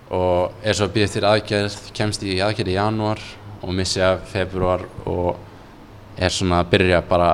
og 0.10 0.66
er 0.66 0.74
svo 0.74 0.88
að 0.88 0.96
býða 0.96 1.10
eftir 1.10 1.28
aðgerð 1.30 1.78
kemst 1.94 2.24
í 2.26 2.40
aðgerð 2.42 2.72
í 2.74 2.78
janúar 2.80 3.22
og 3.62 3.74
missi 3.76 4.02
af 4.02 4.24
februar 4.32 4.86
og 5.06 5.36
er 6.18 6.34
svona 6.34 6.64
að 6.64 6.72
byrja 6.74 7.02
bara 7.08 7.32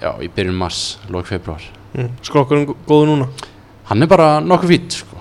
já, 0.00 0.12
í 0.22 0.28
byrjun 0.28 0.60
mars, 0.60 0.98
lók 1.10 1.26
februar 1.28 1.64
mm. 1.96 2.12
skrokkurinn 2.22 2.68
gó- 2.70 2.78
góður 2.86 3.10
núna 3.14 3.30
hann 3.90 4.04
er 4.04 4.10
bara 4.10 4.28
nokkuð 4.44 4.70
fýtt 4.70 5.00
sko. 5.00 5.18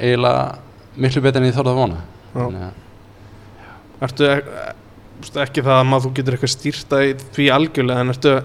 eiginlega 0.00 0.58
miklu 0.96 1.22
betur 1.24 1.40
en 1.42 1.48
ég 1.48 1.56
þorði 1.56 1.72
að 1.72 1.78
vona. 1.78 2.00
Þannig 2.32 2.64
að- 2.66 2.80
Ertu 4.02 4.24
e 4.26 4.34
e 4.34 5.42
ekki 5.44 5.62
það 5.62 5.78
að 5.78 5.86
maður 5.86 6.14
getur 6.16 6.34
eitthvað 6.34 6.52
stýrta 6.56 6.98
í 7.06 7.12
því 7.14 7.44
algjörlega 7.54 8.00
en 8.02 8.10
ertu, 8.10 8.32
ek 8.38 8.44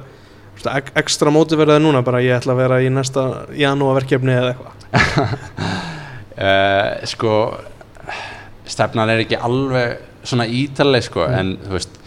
ekstra 0.98 1.32
mótiverðið 1.34 1.84
núna 1.84 2.02
bara 2.06 2.22
ég 2.24 2.38
ætla 2.38 2.56
að 2.56 2.62
vera 2.64 2.80
í 2.82 2.90
næsta 2.94 3.24
janúarverkefni 3.58 4.34
eða 4.34 4.54
eitthvað. 4.54 4.74
Uh, 6.38 7.06
sko 7.14 7.34
stefnan 8.68 9.10
er 9.12 9.24
ekki 9.24 9.40
alveg 9.40 10.02
svona 10.28 10.48
ítaleg 10.50 11.06
sko 11.06 11.28
en 11.30 11.56
þú 11.64 11.76
veist 11.78 12.00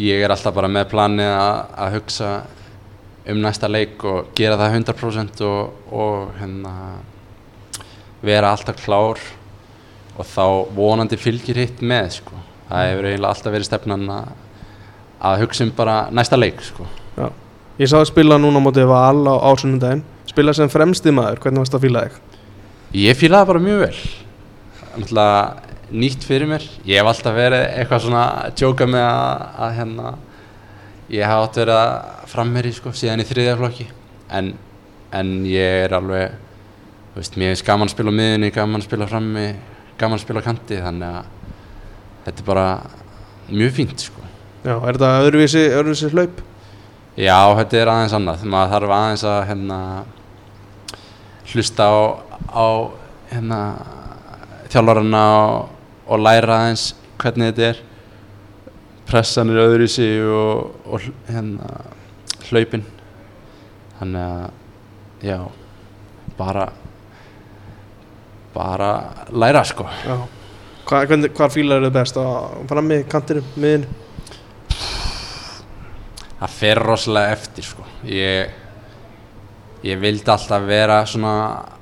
ég 0.00 0.22
er 0.24 0.32
alltaf 0.32 0.54
bara 0.56 0.70
með 0.72 0.88
planið 0.92 1.32
að, 1.34 1.96
hugsa 1.96 2.30
um 3.30 3.42
næsta 3.42 3.68
leik 3.68 4.04
og 4.08 4.30
gera 4.38 4.56
það 4.60 4.78
100% 4.78 5.42
og, 5.46 5.90
og 5.92 6.30
hérna 6.40 6.74
vera 8.24 8.54
alltaf 8.54 8.80
klár 8.80 9.20
og 10.16 10.26
þá 10.28 10.46
vonandi 10.76 11.18
fylgir 11.20 11.60
hitt 11.60 11.82
með 11.84 12.10
sko. 12.20 12.40
Það 12.70 12.88
hefur 12.88 13.06
eiginlega 13.08 13.34
alltaf 13.34 13.54
verið 13.54 13.68
stefnan 13.68 14.08
að, 14.14 14.32
að 15.30 15.44
hugsa 15.44 15.66
um 15.66 15.72
bara 15.76 16.00
næsta 16.14 16.38
leik 16.38 16.60
sko 16.64 16.88
Ég 17.80 17.88
sá 17.88 17.96
að 17.96 18.10
spila 18.10 18.36
núna 18.36 18.60
móti 18.60 18.82
Val 18.84 19.24
á 19.24 19.40
ásunnundaginn 19.48 20.02
spila 20.28 20.52
sem 20.52 20.68
fremsti 20.68 21.12
maður, 21.16 21.38
hvernig 21.40 21.62
varst 21.62 21.72
það 21.72 21.78
að 21.78 21.84
fíla 21.86 22.00
þig? 22.04 22.16
Ég 23.00 23.16
fílaði 23.16 23.48
bara 23.48 23.62
mjög 23.64 23.78
vel. 23.80 24.00
Náttúrulega 24.90 25.70
nýtt 26.02 26.26
fyrir 26.28 26.50
mér. 26.50 26.66
Ég 26.84 27.00
hef 27.00 27.08
alltaf 27.08 27.38
verið 27.38 27.64
eitthvað 27.78 28.02
svona 28.04 28.24
að 28.42 28.58
djóka 28.60 28.88
með 28.90 29.06
að, 29.06 29.46
að 29.64 29.72
hérna 29.78 30.12
ég 31.14 31.24
hef 31.24 31.46
átt 31.46 31.60
verið 31.62 31.78
að 31.78 32.26
frammeri 32.34 32.74
sko, 32.76 32.92
síðan 33.00 33.24
í 33.24 33.26
þriðja 33.30 33.56
flokki. 33.62 33.88
En, 34.36 34.52
en 35.16 35.32
ég 35.48 35.86
er 35.86 35.96
alveg 35.96 36.36
þú 37.14 37.22
veist, 37.22 37.40
mér 37.40 37.56
er 37.56 37.64
gaman 37.70 37.88
að 37.88 37.94
spila 37.94 38.12
á 38.12 38.18
miðunni 38.20 38.52
gaman 38.58 38.84
að 38.84 38.88
spila 38.90 39.08
frammi, 39.08 39.46
gaman 39.96 40.20
að 40.20 40.26
spila 40.26 40.44
á 40.44 40.48
kanti 40.50 40.84
þannig 40.84 41.16
að 41.22 41.32
þetta 42.28 42.44
er 42.44 42.50
bara 42.52 42.68
mjög 43.48 43.74
fínt 43.80 44.06
sko. 44.10 44.28
Já, 44.68 44.76
er 44.76 44.92
þetta 44.92 45.12
öðruvísi, 45.24 45.66
öðruvísi 45.80 46.12
hlaup? 46.12 46.46
Já, 47.18 47.38
þetta 47.58 47.78
er 47.80 47.90
aðeins 47.90 48.14
annað. 48.14 48.44
Maður 48.46 48.72
þarf 48.74 48.94
aðeins 48.96 49.24
að 49.26 49.38
hérna, 49.48 49.78
hlusta 51.50 51.88
á, 51.90 51.98
á 52.54 52.66
hérna, 53.32 53.60
þjálfarana 54.70 55.22
og, 55.40 55.72
og 56.06 56.22
læra 56.22 56.60
aðeins 56.60 56.84
hvernig 57.20 57.50
þetta 57.50 57.66
er. 57.70 57.82
Pressan 59.10 59.50
er 59.50 59.64
öðru 59.64 59.88
í 59.88 59.90
sig 59.90 60.22
og, 60.22 60.76
og 60.86 61.08
hérna, 61.26 61.72
hlaupin. 62.50 62.86
Þannig 63.98 64.22
að 64.22 65.26
já, 65.26 65.40
bara 66.38 66.70
bara 68.54 68.92
læra 69.32 69.64
sko. 69.64 69.86
Já. 70.06 70.16
Hva, 70.86 71.04
hvernig, 71.06 71.30
Hvar 71.36 71.52
fílar 71.52 71.84
þið 71.84 71.92
best? 71.94 72.16
Á 72.18 72.26
frammi, 72.70 73.02
kantinum, 73.10 73.46
miðin? 73.60 73.84
Það 76.40 76.54
fer 76.56 76.80
rosalega 76.86 77.36
eftir 77.36 77.64
sko. 77.66 77.84
Ég 78.08 78.56
ég 79.84 79.96
vildi 80.00 80.28
alltaf 80.28 80.64
vera 80.68 80.98
svona 81.08 81.34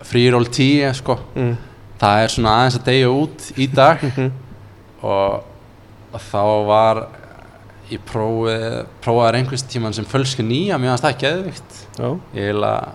free-roll 0.06 0.46
10 0.54 0.92
sko. 1.00 1.16
Mm. 1.34 1.56
það 1.98 2.20
er 2.22 2.28
svona 2.30 2.50
aðeins 2.60 2.76
að 2.78 2.84
deyja 2.92 3.08
út 3.10 3.46
í 3.58 3.66
dag. 3.74 4.02
Mhm. 4.08 4.28
og, 5.02 5.42
og 6.12 6.20
þá 6.30 6.42
var 6.66 7.00
ég 7.90 8.00
prófið 8.06 8.86
prófaði 9.02 9.38
einhvers 9.38 9.62
tíman 9.70 9.94
sem 9.94 10.04
fölsku 10.04 10.42
nýja 10.42 10.76
mér 10.78 10.90
fannst 10.92 11.04
það 11.06 11.20
geðvikt 11.22 11.76
Já, 11.98 12.08
ég, 12.34 12.48
vil 12.52 12.64
að, 12.66 12.88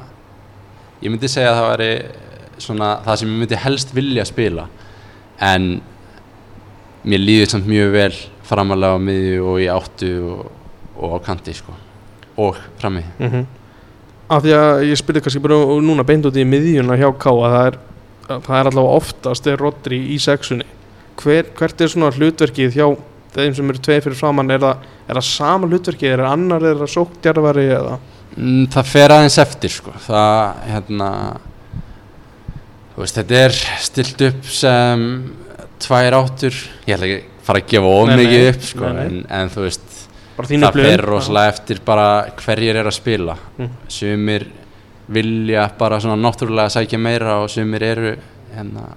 ég 1.02 1.12
myndi 1.14 1.30
segja 1.32 1.52
að 1.54 1.58
það 1.60 1.70
væri 1.72 1.92
svona 2.64 2.90
það 3.06 3.20
sem 3.22 3.32
ég 3.34 3.40
myndi 3.42 3.60
helst 3.64 3.94
vilja 3.96 4.26
spila. 4.30 4.68
En 5.44 5.70
mér 7.04 7.24
líður 7.24 7.50
samt 7.54 7.68
mjög 7.68 7.92
vel 7.96 8.14
framalega 8.48 8.96
á 8.96 9.06
miðju 9.08 9.48
og 9.52 9.58
í 9.64 9.68
áttu 9.74 10.12
og, 10.36 10.52
og 10.98 11.18
á 11.18 11.26
kanti 11.26 11.54
sko. 11.58 11.76
Og 12.38 12.58
frammi. 12.82 13.04
Mm 13.20 13.46
Af 14.32 14.42
því 14.42 14.54
að 14.56 14.82
ég 14.88 14.98
spilði 14.98 15.22
kannski 15.22 15.42
bara 15.44 15.58
núna 15.84 16.06
beint 16.08 16.26
út 16.26 16.38
í 16.40 16.46
miðjuna 16.48 16.96
hjá 16.98 17.10
Káa 17.20 17.50
það 17.52 17.66
er, 17.68 17.76
það 18.30 18.56
er 18.58 18.70
allavega 18.70 19.00
oftast 19.02 19.50
er 19.52 19.60
Rodri 19.60 20.00
í 20.16 20.20
sexunni. 20.22 20.66
Hver, 21.20 21.50
Hvert 21.58 21.84
er 21.84 21.92
svona 21.92 22.10
hlutverkið 22.16 22.78
hjá 22.78 22.88
þeim 23.36 23.56
sem 23.58 23.70
eru 23.74 23.82
tveir 23.84 24.04
fyrir 24.06 24.18
framann 24.18 24.54
er 24.54 24.62
það, 24.64 24.88
er 25.06 25.20
það 25.20 25.28
sama 25.28 25.70
hlutverkið, 25.70 26.14
er 26.16 26.24
það 26.24 26.36
annar? 26.38 26.66
Er 26.70 26.82
það 26.82 26.92
sóktjarfari 26.96 27.66
eða? 27.76 27.98
Mm, 28.38 28.64
það 28.74 28.92
fer 28.94 29.16
aðeins 29.18 29.40
eftir 29.44 29.74
sko. 29.74 29.94
Það 30.08 30.64
hérna 30.72 31.10
veist 32.96 33.20
þetta 33.20 33.40
er 33.42 33.58
stilt 33.84 34.26
upp 34.30 34.50
sem 34.54 35.08
tvær 35.84 36.18
áttur. 36.22 36.58
Ég 36.88 36.96
ætla 36.96 37.10
ekki 37.10 37.20
að 37.20 37.46
fara 37.48 37.62
að 37.62 37.72
gefa 37.74 37.94
of 38.00 38.12
mikið 38.14 38.48
upp 38.54 38.68
sko. 38.70 38.92
En, 39.04 39.22
en 39.42 39.54
þú 39.54 39.66
veist 39.68 40.03
það 40.38 40.74
fer 40.74 41.04
rosalega 41.06 41.54
eftir 41.54 41.80
bara 41.86 42.08
hverjir 42.42 42.76
er 42.82 42.86
að 42.90 42.96
spila 42.98 43.36
Mm. 43.60 43.70
sumir 43.88 44.48
vilja 45.14 45.70
bara 45.78 46.00
svona 46.00 46.16
náttúrulega 46.30 46.70
sækja 46.70 46.98
meira 47.00 47.40
og 47.44 47.50
sumir 47.50 47.84
eru 47.84 48.16
hérna 48.56 48.88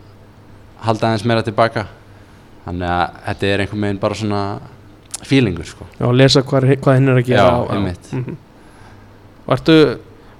halda 0.80 1.08
aðeins 1.10 1.24
meira 1.26 1.42
tilbaka 1.42 1.86
þannig 2.66 2.88
að 2.88 3.10
þetta 3.26 3.46
er 3.46 3.60
einhvern 3.64 3.80
veginn 3.86 3.98
bara 4.00 4.14
svona 4.14 4.42
feelingur 5.26 5.64
sko 5.66 5.86
Já, 6.00 6.10
lesa 6.12 6.42
hvað, 6.42 6.76
hvað 6.82 6.94
hinn 7.00 7.08
er 7.08 7.20
að 7.20 7.26
gera 7.26 7.46
Já, 7.46 7.72
einmitt. 7.76 8.12
mm 8.12 8.36
Og 9.46 9.52
ertu, 9.54 9.74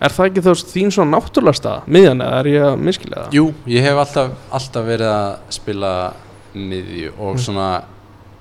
er 0.03 0.11
það 0.11 0.27
ekki 0.27 0.43
þá 0.43 0.49
þín 0.67 0.89
svona 0.91 1.17
náttúrulega 1.17 1.55
stað, 1.61 1.85
miðjan 1.87 2.23
eða 2.25 2.39
er 2.41 2.47
ég 2.51 2.65
að 2.67 2.81
miskilja 2.83 3.21
það? 3.21 3.35
Jú, 3.39 3.45
ég 3.71 3.83
hef 3.87 3.99
alltaf, 4.03 4.33
alltaf 4.59 4.85
verið 4.89 5.11
að 5.13 5.37
spila 5.55 5.93
miðju 6.57 7.13
og 7.19 7.35
Mm. 7.37 7.39
svona 7.45 7.69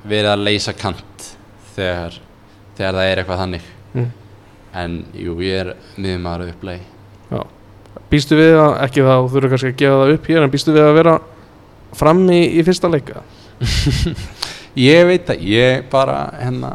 verið 0.10 0.32
að 0.32 0.44
leysa 0.48 0.74
kant 0.74 1.28
þegar, 1.76 2.18
þegar 2.78 2.98
það 3.00 3.12
er 3.12 3.22
eitthvað 3.24 3.42
þannig 3.44 3.72
Mm. 3.96 4.10
en 4.76 4.96
jú, 5.16 5.34
ég 5.40 5.60
er 5.62 5.70
miðjumæður 5.96 6.50
upplegi 6.52 6.82
Býstu 8.12 8.36
við 8.38 8.58
að, 8.60 8.74
ekki 8.86 9.02
það, 9.06 9.22
þú 9.24 9.30
þurfur 9.34 9.52
kannski 9.54 9.70
að 9.72 9.78
gefa 9.80 10.00
það 10.02 10.12
upp 10.18 10.26
hér 10.30 10.44
en 10.44 10.52
býstu 10.52 10.74
við 10.76 10.84
að 10.84 10.98
vera 10.98 11.14
frammi 11.96 12.40
í 12.60 12.64
fyrsta 12.68 12.90
leika? 12.92 13.22
Ég 14.76 15.06
veit 15.08 15.24
það, 15.30 15.46
ég 15.48 15.86
bara 15.90 16.18
hérna 16.42 16.72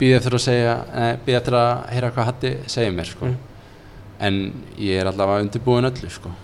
býði 0.00 0.16
eftir 0.18 0.34
að 0.36 0.42
segja, 0.42 0.72
nei, 0.90 1.12
býði 1.22 1.36
eftir 1.38 1.56
að 1.60 1.70
heyra 1.94 2.10
hvað 2.16 2.28
Hatti 2.32 2.50
segir 2.74 2.92
mér 2.98 3.08
sko 3.12 3.30
Mm. 3.30 3.36
en 4.26 4.36
ég 4.80 4.98
er 5.00 5.06
allavega 5.12 5.44
undirbúin 5.46 5.86
öllu 5.92 6.10
sko 6.10 6.34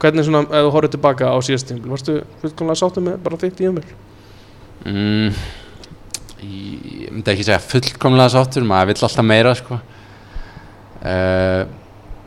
Hvernig 0.00 0.24
svona, 0.24 0.40
ef 0.48 0.64
þú 0.64 0.70
horfður 0.72 0.92
tilbaka 0.96 1.28
á 1.28 1.36
síðast 1.44 1.66
tímbil, 1.68 1.90
varstu 1.92 2.14
fullkomlega 2.40 2.78
sáttu 2.80 3.02
með 3.04 3.18
bara 3.20 3.36
þitt 3.36 3.58
í 3.60 3.66
umvel? 3.68 3.84
mm, 4.88 5.34
ég, 6.44 7.10
myndi 7.10 7.32
ekki 7.32 7.46
segja 7.46 7.60
fullkomlega 7.62 8.32
sáttur 8.34 8.66
maður 8.68 8.92
vill 8.92 9.06
alltaf 9.08 9.26
meira 9.26 9.54
sko. 9.58 9.80
Uh, 11.00 11.64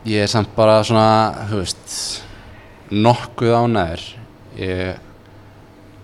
ég 0.08 0.24
er 0.24 0.30
samt 0.30 0.52
bara 0.56 0.80
svona 0.84 1.46
veist 1.52 2.24
nokkuð 2.90 3.54
ánæður 3.54 4.06
ég 4.58 5.02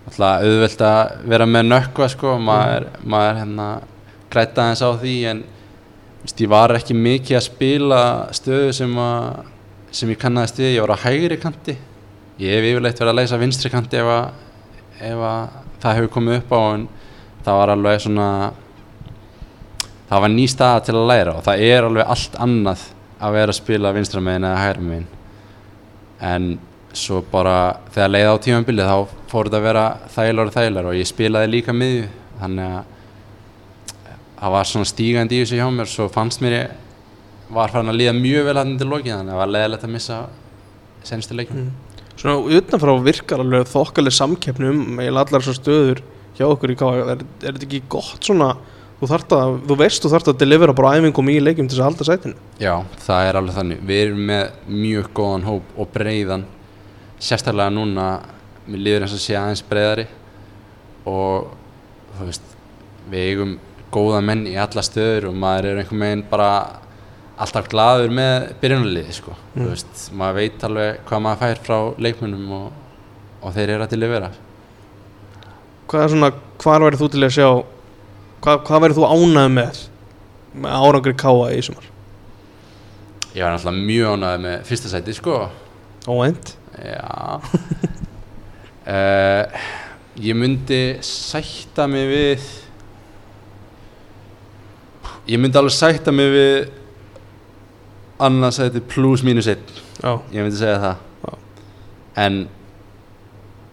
alltaf 0.09 0.45
auðvelt 0.45 0.83
að 0.87 1.15
vera 1.33 1.47
með 1.47 1.67
nökkva 1.67 2.07
sko 2.11 2.37
maður, 2.41 2.87
maður 3.03 3.41
hérna 3.41 3.67
græta 4.31 4.65
aðeins 4.65 4.83
á 4.83 4.89
því 5.01 5.15
en 5.33 5.43
veist, 6.23 6.39
ég 6.41 6.51
var 6.51 6.73
ekki 6.77 6.95
mikið 6.97 7.37
að 7.37 7.47
spila 7.47 8.03
stöðu 8.35 8.71
sem 8.79 8.95
að 9.03 9.41
sem 9.91 10.11
ég 10.13 10.19
kannaðist 10.19 10.59
við, 10.61 10.77
ég 10.77 10.85
var 10.85 10.95
á 10.95 11.03
hægri 11.03 11.37
kanti. 11.39 11.75
Ég 12.39 12.55
hef 12.55 12.67
yfirleitt 12.69 12.99
verið 13.01 13.11
að 13.11 13.17
leysa 13.19 13.39
vinstri 13.41 13.71
kanti 13.73 13.99
ef 13.99 14.07
að, 14.07 14.37
ef 15.03 15.23
að 15.27 15.57
það 15.83 15.97
hefur 15.97 16.13
komið 16.15 16.37
upp 16.39 16.53
á 16.55 16.61
en 16.61 16.85
það 17.45 17.59
var 17.61 17.73
alveg 17.75 18.03
svona 18.03 18.27
það 20.09 20.23
var 20.25 20.33
ný 20.33 20.47
staða 20.51 20.83
til 20.87 20.97
að 20.97 21.07
læra 21.11 21.37
og 21.37 21.45
það 21.45 21.63
er 21.67 21.87
alveg 21.87 22.13
allt 22.15 22.37
annað 22.45 22.85
að 23.21 23.37
vera 23.37 23.53
að 23.53 23.59
spila 23.61 23.93
vinstra 23.95 24.21
megin 24.23 24.47
eða 24.49 24.61
hægra 24.65 24.85
megin. 24.85 25.09
En 26.21 26.47
svo 26.97 27.21
bara 27.31 27.57
þegar 27.93 28.11
leiði 28.11 28.31
á 28.33 28.43
tímabilið 28.45 28.89
þá 28.89 29.19
fór 29.31 29.47
þetta 29.47 29.59
að 29.61 29.67
vera 29.69 29.85
þægilegur 30.15 30.49
og 30.49 30.55
þægilegur 30.57 30.89
og 30.91 30.97
ég 30.99 31.09
spilaði 31.09 31.51
líka 31.53 31.75
miðju. 31.75 32.07
Þannig 32.41 32.73
að 32.75 32.89
það 34.41 34.55
var 34.55 34.69
svona 34.71 34.89
stígandi 34.89 35.37
í 35.37 35.43
þessu 35.43 35.59
hjá 35.59 35.67
mér 35.69 35.89
svo 35.89 36.07
fannst 36.11 36.41
mér 36.41 36.57
ég 36.57 36.71
var 37.53 37.71
farin 37.73 37.91
að 37.91 37.99
líða 37.99 38.15
mjög 38.17 38.47
vel 38.47 38.57
hann 38.57 38.77
til 38.79 38.87
lokið 38.89 39.13
þannig 39.13 39.29
að 39.29 39.35
það 39.35 39.41
var 39.41 39.51
leiðilegt 39.55 39.85
að 39.85 39.93
missa 39.95 40.19
senstu 41.05 41.37
leikum 41.37 41.69
Svona 42.21 42.57
utanfrá 42.57 42.91
virkar 43.05 43.41
alveg 43.41 43.69
þokkaleg 43.69 44.13
samkeppni 44.13 44.71
um 44.71 44.81
eiginlega 44.99 45.23
allar 45.27 45.45
svo 45.45 45.55
stöður 45.57 46.01
hjá 46.37 46.45
okkur 46.47 46.73
í 46.73 46.77
K.A. 46.79 46.91
Er, 47.15 47.25
er 47.41 47.55
þetta 47.55 47.67
ekki 47.67 47.83
gott 47.91 48.21
svona 48.27 48.53
þú, 49.01 49.09
að, 49.15 49.55
þú 49.67 49.77
veist 49.79 50.03
þú 50.03 50.11
þarft 50.13 50.31
að 50.31 50.41
delivera 50.43 50.75
bara 50.77 50.93
æfingum 50.99 51.31
í 51.33 51.39
leikjum 51.41 51.69
til 51.69 51.77
þess 51.77 51.83
að 51.83 51.89
halda 51.89 52.07
sætinu 52.09 52.35
Já, 52.61 52.75
það 53.05 53.29
er 53.29 53.39
alveg 53.39 53.57
þannig. 53.57 53.81
Við 53.89 54.03
erum 54.05 54.21
með 54.29 54.43
mjög 54.81 55.09
góðan 55.17 55.47
hóp 55.47 55.73
og 55.75 55.89
breiðan 55.95 56.45
sérstaklega 57.21 57.73
núna 57.73 58.07
mér 58.67 58.85
líður 58.85 59.07
eins 59.07 59.15
og 59.17 59.23
sé 59.23 59.37
aðeins 59.37 59.65
breiðari 59.65 60.07
og 61.09 61.49
þú 62.17 62.29
veist 62.29 62.55
við 63.11 63.31
eigum 63.31 63.57
góða 63.91 64.21
menn 64.23 64.45
í 64.47 64.55
alla 64.61 64.83
stöður 64.85 65.31
og 65.31 65.41
maður 65.41 65.71
er 65.71 65.81
einhvern 65.81 66.05
veginn 66.05 66.23
bara 66.29 66.51
alltaf 67.41 67.67
gladur 67.71 68.13
með 68.13 68.51
byrjunarliði 68.61 69.15
sko. 69.17 69.33
Mm. 69.33 69.63
Þú 69.63 69.67
veist, 69.71 70.05
maður 70.17 70.37
veit 70.37 70.65
alveg 70.67 71.01
hvað 71.09 71.23
maður 71.25 71.41
fær 71.41 71.61
frá 71.65 71.77
leikmunum 72.05 72.55
og, 72.59 72.79
og 73.41 73.55
þeir 73.55 73.75
eru 73.75 73.87
að 73.87 73.93
delivera 73.95 74.31
Hvað 75.91 76.03
er 76.05 76.11
svona, 76.13 76.31
hvað 76.61 76.83
verður 76.85 77.01
þú 77.01 77.07
til 77.11 77.23
að 77.25 77.33
sjá 77.35 77.47
hvað, 78.41 78.61
hvað 78.67 78.83
verður 78.85 78.97
þú 79.01 79.07
ánægð 79.11 79.49
með 79.57 79.81
með 80.61 80.75
árangri 80.87 81.13
K.A. 81.19 81.49
í 81.55 81.61
sumar? 81.63 81.85
Ég 83.31 83.43
var 83.43 83.53
náttúrulega 83.55 83.85
mjög 83.87 84.15
ánægð 84.15 84.41
með 84.45 84.57
fyrsta 84.67 84.91
sæti 84.91 85.15
sko. 85.15 85.37
Óvænt 86.07 86.55
Já. 86.81 87.39
Uh, 88.81 89.61
Ég 90.19 90.35
myndi 90.35 90.81
sætta 91.05 91.85
mig 91.87 92.07
við 92.11 92.47
Ég 95.31 95.39
myndi 95.39 95.59
alveg 95.59 95.75
sætta 95.75 96.11
mig 96.11 96.31
við 96.33 96.55
annars 98.21 98.59
sæti 98.59 98.81
plus 98.85 99.23
mínus 99.25 99.47
einn. 99.49 99.63
Ég 100.03 100.43
myndi 100.43 100.59
segja 100.59 100.79
það. 100.81 101.05
Já. 101.23 101.37
En 102.25 102.41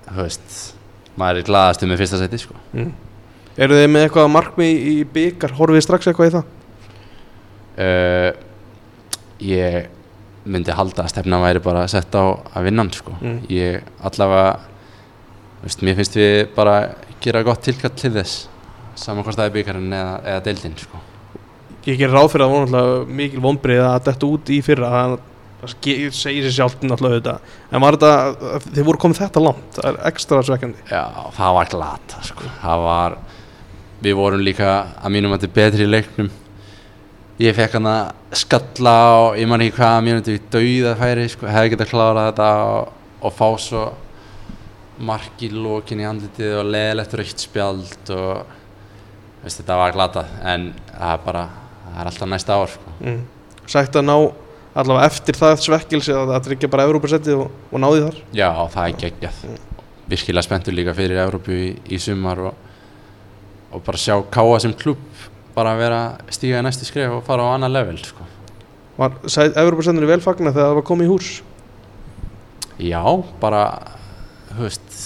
Þú 0.09 0.22
veist 0.22 0.78
Maður 1.18 1.40
er 1.42 1.46
glaðastu 1.48 1.88
með 1.90 2.02
fyrsta 2.02 2.20
sæti 2.22 2.40
sko 2.42 2.57
mm. 2.72 2.90
Eru 3.59 3.74
þið 3.81 3.88
með 3.90 4.04
eitthvað 4.07 4.28
markmi 4.31 4.68
í 4.70 4.96
byggar 5.14 5.57
horfið 5.59 5.83
strax 5.87 6.07
eitthvað 6.11 6.28
í 6.31 6.35
það? 6.37 6.50
uh, 7.85 8.31
Ég 9.48 9.88
myndi 10.48 10.72
halda 10.74 11.04
að 11.04 11.11
stefna 11.12 11.40
væri 11.42 11.61
bara 11.62 11.85
sett 11.90 12.14
á 12.14 12.24
að 12.54 12.68
vinna 12.70 12.87
sko 12.94 13.16
Mm. 13.18 13.40
Ég 13.50 13.83
allavega 14.07 14.61
veist, 15.64 15.83
Mér 15.83 15.98
finnst 15.98 16.16
við 16.16 16.48
bara 16.54 16.76
gera 17.20 17.42
gott 17.46 17.62
tilkall 17.66 17.94
til 17.98 18.12
þess 18.14 18.46
Saman 18.98 19.24
hvort 19.26 19.38
það 19.38 19.48
er 19.50 19.54
byggarinn 19.57 19.92
eða, 19.94 20.14
eða 20.24 20.44
deildin 20.46 20.76
sko 20.78 21.00
Ég 21.88 21.96
gerir 21.98 22.12
ráð 22.14 22.31
fyrir 22.33 22.44
að 22.44 22.54
það 22.54 22.88
voru 22.92 23.16
mikil 23.18 23.40
vonbrið 23.42 23.81
að 23.81 23.98
þetta 24.09 24.28
út 24.28 24.50
í 24.52 24.59
fyrra 24.66 24.88
það, 24.92 25.12
það 25.62 25.73
segir 26.14 26.44
sér 26.47 26.55
sjálft 26.55 26.85
náttúrulega 26.87 27.18
þetta 27.18 27.57
en 27.73 27.83
var 27.83 27.99
þetta, 27.99 28.61
þið 28.68 28.85
voru 28.87 29.03
komið 29.03 29.23
þetta 29.25 29.42
langt? 29.42 29.73
Það 29.79 29.88
er 29.90 29.99
ekstra 30.12 30.44
svekkjandi. 30.47 30.85
Já, 30.90 31.05
það 31.35 31.57
var 31.59 31.73
glata 31.73 32.23
sko. 32.29 32.53
Það 32.62 32.85
var 32.85 33.18
Við 33.99 34.14
vorum 34.14 34.42
líka 34.47 34.68
að 35.03 35.11
mínum 35.11 35.33
að 35.35 35.40
þetta 35.42 35.49
er 35.49 35.55
betri 35.57 35.87
í 35.87 35.90
leiknum. 35.90 36.29
Ég 37.42 37.55
fekk 37.55 37.73
hann 37.79 37.88
að 37.90 38.37
skalla 38.38 38.94
og 39.14 39.38
ég 39.38 39.49
man 39.51 39.62
ekki 39.64 39.75
hvað 39.79 39.97
mínum 40.07 40.23
þetta 40.27 40.53
dauða 40.55 40.92
færi 41.01 41.25
sko, 41.33 41.49
hefði 41.51 41.73
getað 41.73 41.90
klárað 41.90 42.29
þetta 42.29 42.51
og, 42.66 42.92
og 43.27 43.35
fá 43.35 43.49
svo 43.62 43.83
mark 45.09 45.42
í 45.42 45.51
lókin 45.55 46.03
í 46.03 46.07
andlitið 46.07 46.55
og 46.61 46.71
leðilegt 46.71 47.16
raukt 47.18 47.42
spjald 47.42 48.12
og 48.14 48.55
veist, 49.42 49.59
þetta 49.61 49.79
var 49.83 49.94
glatað. 49.94 50.31
En 50.47 50.71
það 50.92 51.14
er 51.16 51.25
bara, 51.27 51.44
það 51.83 51.99
er 51.99 52.12
alltaf 52.12 52.33
næsta 52.35 52.59
ár 52.59 52.75
sko. 52.77 52.94
mm. 53.03 53.21
Sætt 53.68 53.99
að 53.99 54.07
ná 54.07 54.16
allavega 54.79 55.09
eftir 55.11 55.38
það 55.38 55.57
svekkilsi 55.64 56.14
að 56.14 56.33
það 56.33 56.45
tryggja 56.47 56.71
bara 56.73 56.87
Európa-settið 56.88 57.43
og, 57.43 57.59
og 57.73 57.83
náði 57.83 58.05
þar 58.05 58.21
Já, 58.37 58.49
það 58.75 58.85
er 58.85 58.97
geggjað 59.03 59.43
Virkilega 60.09 60.47
spenntur 60.47 60.77
líka 60.77 60.95
fyrir 60.97 61.21
Evrópu 61.25 61.53
í, 61.53 61.69
í 61.93 61.99
sumar 62.01 62.41
og, 62.49 62.64
og 63.75 63.85
bara 63.85 64.01
sjá 64.01 64.14
Káa 64.33 64.61
sem 64.62 64.73
klubb 64.79 65.03
bara 65.57 65.75
vera 65.79 66.01
stíga 66.33 66.61
í 66.61 66.64
næstu 66.64 66.87
skref 66.87 67.19
og 67.19 67.25
fara 67.27 67.45
á 67.51 67.57
annað 67.57 67.75
level 67.75 67.99
sko. 68.01 68.27
Var 68.99 69.17
Európa-settinu 69.59 70.09
vel 70.09 70.23
fagna 70.23 70.53
þegar 70.55 70.71
það 70.71 70.77
var 70.79 70.87
komið 70.87 71.09
í 71.09 71.12
hús 71.12 71.31
Já, 72.79 73.03
bara 73.43 73.62
veist, 74.55 74.99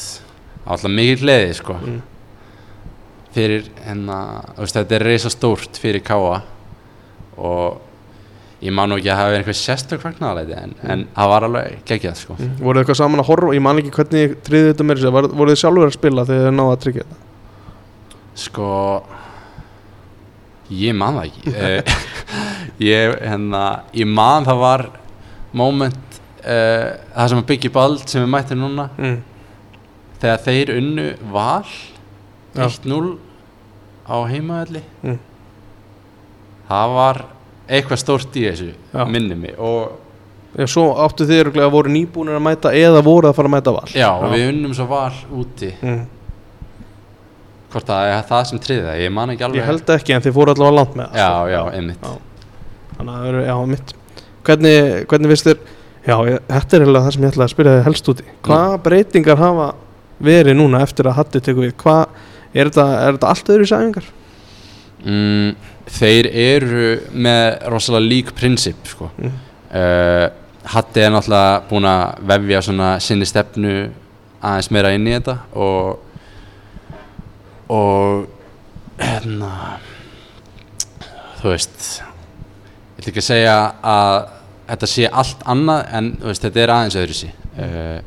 alltaf 0.69 0.93
mikið 0.93 1.23
gleði 1.25 1.55
sko. 1.57 1.79
mm. 1.81 2.01
fyrir 3.33 3.65
veist, 3.89 4.77
þetta 4.77 4.99
er 4.99 5.07
reysa 5.09 5.33
stórt 5.33 5.81
fyrir 5.81 6.05
Káa 6.05 6.43
og 7.41 7.81
ég 8.63 8.75
man 8.77 8.89
nú 8.93 8.97
ekki 9.01 9.11
að 9.11 9.19
hafa 9.21 9.39
einhver 9.41 9.57
sérstök 9.59 10.03
fagnaðalæti 10.05 10.55
en, 10.59 10.75
en 10.95 11.01
það 11.17 11.31
var 11.33 11.47
alveg 11.49 11.81
geggjað 11.89 12.19
sko. 12.21 12.37
Mm. 12.39 12.53
Voru 12.63 12.79
þið 12.79 12.83
eitthvað 12.85 12.99
saman 13.01 13.23
að 13.23 13.29
horfa, 13.33 13.55
ég 13.57 13.65
man 13.67 13.81
ekki 13.83 13.95
hvernig 13.97 14.37
triðið 14.47 14.69
þetta 14.71 14.87
með 14.89 15.01
þessu, 15.03 15.13
voru 15.41 15.51
þið 15.55 15.61
sjálfur 15.63 15.89
að 15.89 15.97
spila 15.97 16.27
þegar 16.29 16.47
þið 16.47 16.57
náðu 16.61 16.75
að 16.77 16.81
tryggja 16.87 17.07
þetta 17.09 17.21
Sko 18.43 18.69
Ég 20.73 20.95
man 20.97 21.19
það 21.19 21.27
ekki 21.29 21.55
Eh, 21.67 21.99
Ég, 22.83 23.17
hérna, 23.21 23.65
ég 23.99 24.09
man 24.09 24.47
það 24.47 24.63
var 24.63 24.87
moment 25.53 26.17
uh, 26.47 26.89
það 27.13 27.29
sem 27.35 27.43
að 27.43 27.49
byggja 27.51 27.73
bald 27.75 28.07
sem 28.09 28.23
við 28.25 28.31
mættum 28.33 28.63
núna 28.63 28.87
mm. 28.97 29.19
þegar 30.23 30.41
þeir 30.47 30.73
unnu 30.79 31.05
val 31.35 31.69
Já. 32.57 32.65
1-0 32.69 33.13
á 34.09 34.17
heimaðalli 34.33 34.83
Mm. 35.03 35.19
það 36.71 36.97
var 36.97 37.21
eitthvað 37.73 38.01
stórt 38.03 38.39
í 38.39 38.47
þessu 38.47 38.71
Já. 38.73 39.05
minni 39.09 39.39
mig 39.39 39.59
og 39.59 40.01
Já, 40.53 40.67
svo 40.69 40.91
áttu 41.01 41.25
þið 41.25 41.39
öruglega 41.47 41.69
að 41.71 41.73
voru 41.73 41.93
nýbúnir 41.95 42.37
að 42.37 42.43
mæta 42.45 42.73
eða 42.77 43.01
voru 43.05 43.31
að 43.31 43.39
fara 43.39 43.49
að 43.49 43.55
mæta 43.55 43.73
val 43.73 43.87
já, 43.97 44.09
og 44.13 44.35
við 44.35 44.43
unnum 44.51 44.75
svo 44.77 44.85
val 44.91 45.15
úti 45.41 45.71
mm. 45.79 46.03
hvort 47.73 47.89
það 47.89 48.09
er 48.11 48.27
það 48.29 48.43
sem 48.51 48.61
triði 48.67 48.85
það, 48.85 48.99
ég 49.01 49.15
man 49.17 49.33
ekki 49.33 49.47
alveg 49.47 49.63
Ég 49.63 49.71
held 49.71 49.93
ekki 49.97 50.17
en 50.17 50.27
þið 50.27 50.37
fóru 50.37 50.53
allavega 50.53 50.77
langt 50.77 50.99
með 51.01 51.09
það 51.09 51.23
já, 51.23 51.31
sko. 51.31 51.55
já, 51.55 51.63
einmitt. 51.79 52.05
Þannig 52.99 53.15
að 53.15 53.23
það 53.23 53.31
eru, 53.31 53.45
já, 53.49 53.55
mitt 53.73 53.97
Hvernig, 54.43 54.93
hvernig 55.09 55.33
finnst 55.33 55.49
þér 55.49 55.65
Já, 56.03 56.17
ég, 56.27 56.39
þetta 56.51 56.77
er 56.77 56.85
eiginlega 56.85 57.07
það 57.07 57.15
sem 57.15 57.25
ég 57.25 57.33
ætlaði 57.33 57.47
að 57.47 57.55
spyrja 57.55 57.75
þig 57.79 57.85
helst 57.89 58.13
úti 58.13 58.25
Hvaða 58.43 58.79
breytingar 58.85 59.41
hafa 59.41 59.69
verið 60.23 60.59
núna 60.59 60.83
eftir 60.85 61.09
að 61.09 61.17
Hatti 61.23 61.41
tekur 61.47 61.65
við 61.65 61.77
Hvað, 61.81 62.19
er 62.53 62.69
þetta, 62.69 62.87
er 63.07 63.17
þetta 63.17 63.33
allt 63.33 63.53
öðru 63.57 63.69
sæfingar? 63.71 64.09
mm, 65.07 65.55
þeir 65.91 66.29
eru 66.31 66.87
með 67.13 67.47
rosalega 67.73 68.09
lík 68.09 68.33
prinsip 68.37 68.87
sko. 68.87 69.11
Mm. 69.19 69.35
uh, 69.75 70.29
Hatti 70.73 71.03
er 71.03 71.11
náttúrulega 71.11 71.63
búin 71.67 71.89
að 71.91 72.21
vefja 72.31 72.61
sinni 73.03 73.27
stefnu 73.27 73.73
aðeins 74.43 74.71
meira 74.75 74.93
inn 74.95 75.09
í 75.11 75.15
þetta 75.17 75.41
og 75.59 75.99
og 77.73 78.29
hérna 79.01 79.51
þú 81.41 81.51
veist 81.51 81.85
ég 81.99 83.01
vil 83.01 83.11
ekki 83.13 83.25
segja 83.25 83.57
að 83.83 84.17
þetta 84.69 84.91
sé 84.91 85.09
allt 85.09 85.45
annað 85.51 85.83
en 85.99 86.11
veist, 86.23 86.45
þetta 86.45 86.63
er 86.63 86.75
aðeins 86.75 86.99
öðru 87.03 87.19
sí 87.19 87.31
uh, 87.59 87.99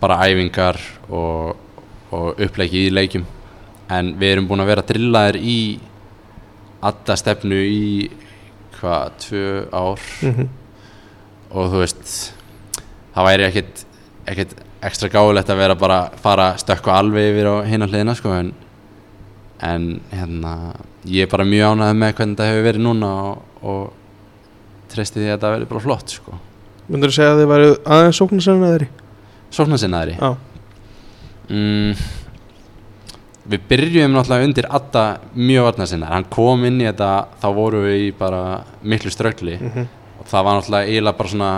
bara 0.00 0.18
æfingar 0.26 0.78
og, 1.08 1.56
og 2.14 2.40
uppleiki 2.42 2.86
í 2.86 2.94
leikjum 2.94 3.26
en 3.92 4.14
við 4.18 4.34
erum 4.34 4.48
búin 4.50 4.64
að 4.64 4.72
vera 4.72 4.86
drillaðir 4.86 5.38
í 5.38 5.58
alla 6.90 7.16
stefnu 7.18 7.58
í 7.66 7.82
hvað, 8.76 9.18
tvö 9.26 9.50
ár? 9.72 10.06
Mm 10.22 10.54
og 11.56 11.70
þú 11.72 11.82
veist 11.82 12.14
það 13.14 13.28
væri 13.28 13.46
ekkit, 13.48 13.82
ekkit 14.28 14.54
ekstra 14.86 15.10
gáðilegt 15.12 15.50
að 15.52 15.60
vera 15.62 15.76
bara 15.78 16.00
fara 16.20 16.52
stökkva 16.60 16.98
alveg 17.00 17.30
yfir 17.32 17.48
á 17.50 17.54
hina 17.68 17.88
hliðina 17.88 18.16
sko 18.18 18.34
en, 18.36 18.50
en 19.64 19.86
hérna 20.12 20.56
ég 21.06 21.26
er 21.26 21.32
bara 21.32 21.46
mjög 21.48 21.76
ánægð 21.76 22.02
með 22.02 22.16
hvernig 22.18 22.36
þetta 22.36 22.50
hefur 22.50 22.68
verið 22.68 22.86
núna 22.86 23.12
og, 23.22 23.62
og 23.62 24.92
treysti 24.92 25.22
því 25.22 25.30
að 25.30 25.34
þetta 25.36 25.54
verið 25.54 25.72
bara 25.72 25.84
flott 25.86 26.18
sko. 26.18 26.36
Myndur 26.86 27.10
þú 27.10 27.16
segja 27.16 27.32
að 27.32 27.40
þið 27.40 27.50
væri 27.50 27.70
aðeins 27.96 28.20
sóknarsennið 28.20 28.72
þeirri? 28.72 28.88
Sóknarsinnaðri? 29.56 30.18
Já, 30.20 30.28
mm, 31.48 32.04
Við 33.46 33.68
byrjum 33.70 34.14
náttúrulega 34.14 34.48
undir 34.48 34.66
Adda 34.74 35.04
mjög 35.34 35.68
varnarsinnar 35.68 36.10
hann 36.10 36.26
kom 36.30 36.64
inn 36.66 36.80
í 36.82 36.88
þetta 36.88 37.10
þá 37.42 37.46
voru 37.54 37.84
við 37.84 38.00
í 38.08 38.10
bara 38.18 38.42
miklu 38.82 39.12
ströggli. 39.14 39.60
Mm 39.60 39.86
og 40.26 40.30
það 40.30 40.46
var 40.46 40.56
náttúrulega 40.58 40.90
eiginlega 40.90 41.18
bara 41.20 41.30
svona 41.30 41.52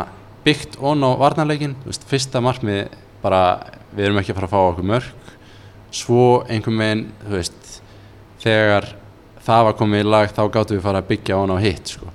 byggt 0.44 0.78
ón 0.84 1.04
á 1.04 1.10
varnarleikin 1.16 1.76
fyrsta 2.08 2.42
markmið 2.44 2.92
bara 3.22 3.42
við 3.96 4.04
erum 4.04 4.20
ekki 4.20 4.34
að 4.34 4.38
fara 4.38 4.48
að 4.48 4.52
fá 4.52 4.60
okkur 4.60 4.88
mörg 4.90 5.32
svo 5.88 6.24
einhvern 6.52 6.82
veginn 6.82 7.04
þú 7.22 7.32
veist, 7.32 7.68
þegar 8.42 8.90
það 9.46 9.64
var 9.68 9.76
komið 9.78 10.04
í 10.04 10.08
lag 10.12 10.32
þá 10.36 10.42
gáttum 10.52 10.76
við 10.76 10.84
fara 10.84 11.00
að 11.00 11.08
byggja 11.14 11.38
ón 11.40 11.54
á 11.56 11.58
hitt 11.64 11.94
sko. 11.94 12.10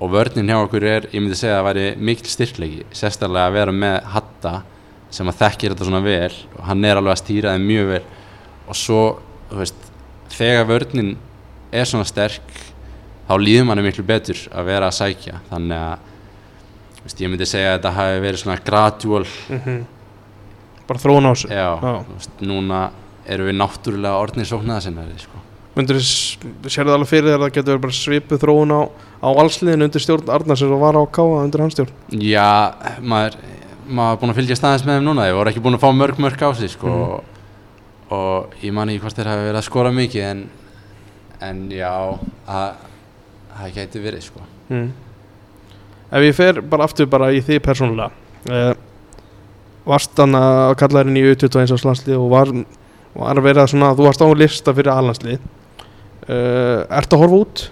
og 0.00 0.12
vörnin 0.14 0.48
hjá 0.48 0.56
okkur 0.56 0.86
er, 0.88 1.08
ég 1.12 1.20
myndi 1.20 1.36
segja 1.36 1.58
að 1.58 1.60
það 1.60 1.66
væri 1.68 1.86
mikil 2.08 2.30
styrklegi, 2.32 2.84
sérstaklega 2.96 3.50
að 3.50 3.56
vera 3.58 3.74
með 3.76 3.96
Hatta 4.14 4.54
sem 5.12 5.28
að 5.28 5.42
þekkir 5.42 5.74
þetta 5.74 5.88
svona 5.88 6.00
vel. 6.00 6.32
Og 6.56 6.62
hann 6.64 6.84
er 6.88 6.96
alveg 6.96 7.12
að 7.12 7.20
stýra 7.20 7.52
þeim 7.52 7.66
mjög 7.68 7.90
vel 7.90 8.00
og 8.70 8.78
svo, 8.78 9.02
þú 9.50 9.60
veist, 9.60 9.88
þegar 10.34 10.68
vörnin 10.70 11.14
er 11.74 11.88
svona 11.90 12.06
sterk 12.08 12.56
þá 13.28 13.34
líður 13.38 13.68
manni 13.68 13.84
miklu 13.86 14.06
betur 14.06 14.38
að 14.50 14.70
vera 14.70 14.88
að 14.90 14.98
sækja. 15.02 15.40
Þannig 15.50 15.86
að 15.86 17.00
veist, 17.04 17.22
ég 17.22 17.30
myndi 17.32 17.48
segja 17.48 17.72
að 17.74 17.80
þetta 17.80 17.96
hafi 17.98 18.22
verið 18.26 18.44
svona 18.44 18.60
gradual. 18.66 19.26
Mm 19.50 19.80
bara 20.90 20.98
þróun 20.98 21.30
á 21.30 21.32
sig 21.38 21.52
já, 21.54 21.68
Já. 21.78 21.92
veist, 22.10 22.32
núna 22.42 22.80
erum 23.30 23.46
við 23.50 23.56
náttúrulega 23.60 24.18
orðnir 24.24 24.48
sóknaðasinnari 24.48 25.20
sko. 25.22 25.38
myndir 25.76 26.00
þú 26.00 26.70
sérðu 26.72 26.96
alveg 26.96 27.10
fyrir 27.12 27.36
að 27.36 27.44
það 27.44 27.52
getur 27.54 27.76
verið 27.76 27.84
bara 27.84 27.98
svipuð 28.00 28.40
þróun 28.42 28.74
á, 28.74 28.80
á 29.22 29.28
allsliðin 29.30 29.86
undir 29.86 30.02
stjórn 30.02 30.32
Arnars 30.34 30.64
og 30.66 30.74
var 30.82 30.98
á 30.98 31.02
Káa 31.06 31.44
undir 31.44 31.62
hans 31.62 31.76
stjórn? 31.76 31.94
Já, 32.10 32.74
maður 32.98 33.38
maður 33.86 34.16
er 34.16 34.20
búin 34.22 34.32
að 34.34 34.40
fylgja 34.40 34.58
staðins 34.58 34.86
með 34.86 34.98
þeim 34.98 35.06
núna. 35.06 35.26
Þeir 35.26 35.38
voru 35.38 35.50
ekki 35.50 35.62
búin 35.64 35.76
að 35.78 35.84
fá 35.84 35.90
mörg 35.94 36.18
mörg 36.22 36.42
á 36.42 36.50
sig 36.58 36.70
sko, 36.74 36.90
og, 36.90 37.38
og 38.10 38.54
ég 38.64 38.72
man 38.74 38.90
ekki 38.90 39.04
hvort 39.04 39.18
þeir 39.20 39.30
hafi 39.30 39.46
verið 39.46 39.60
að 39.60 39.66
skora 39.68 39.92
mikið 39.94 40.24
en, 40.30 40.40
en 41.46 41.60
já 41.72 41.90
að- 42.50 42.86
það 43.60 43.74
gæti 43.76 44.02
verið 44.04 44.22
sko. 44.26 44.40
mm. 44.70 44.90
ef 46.10 46.26
ég 46.26 46.34
fer 46.34 46.60
bara 46.62 46.84
aftur 46.88 47.06
bara 47.10 47.30
í 47.34 47.40
því 47.44 47.60
persónulega 47.62 48.10
eh, 48.50 48.74
varst 49.86 50.18
hann 50.18 50.34
að 50.38 50.74
kalla 50.80 51.02
þér 51.02 51.10
inn 51.10 51.20
í 51.20 51.24
U21 51.30 51.70
á 51.70 51.86
landslið 51.86 52.16
og 52.18 52.28
var, 52.32 52.50
var 53.14 53.38
að 53.40 53.46
vera 53.48 53.66
svona 53.70 53.92
þú 53.98 54.06
varst 54.08 54.22
á 54.22 54.28
lista 54.38 54.74
fyrir 54.76 54.92
allandslið 54.92 55.38
uh, 55.40 56.84
Ertu 56.98 57.16
að 57.16 57.22
horfa 57.24 57.38
út? 57.44 57.62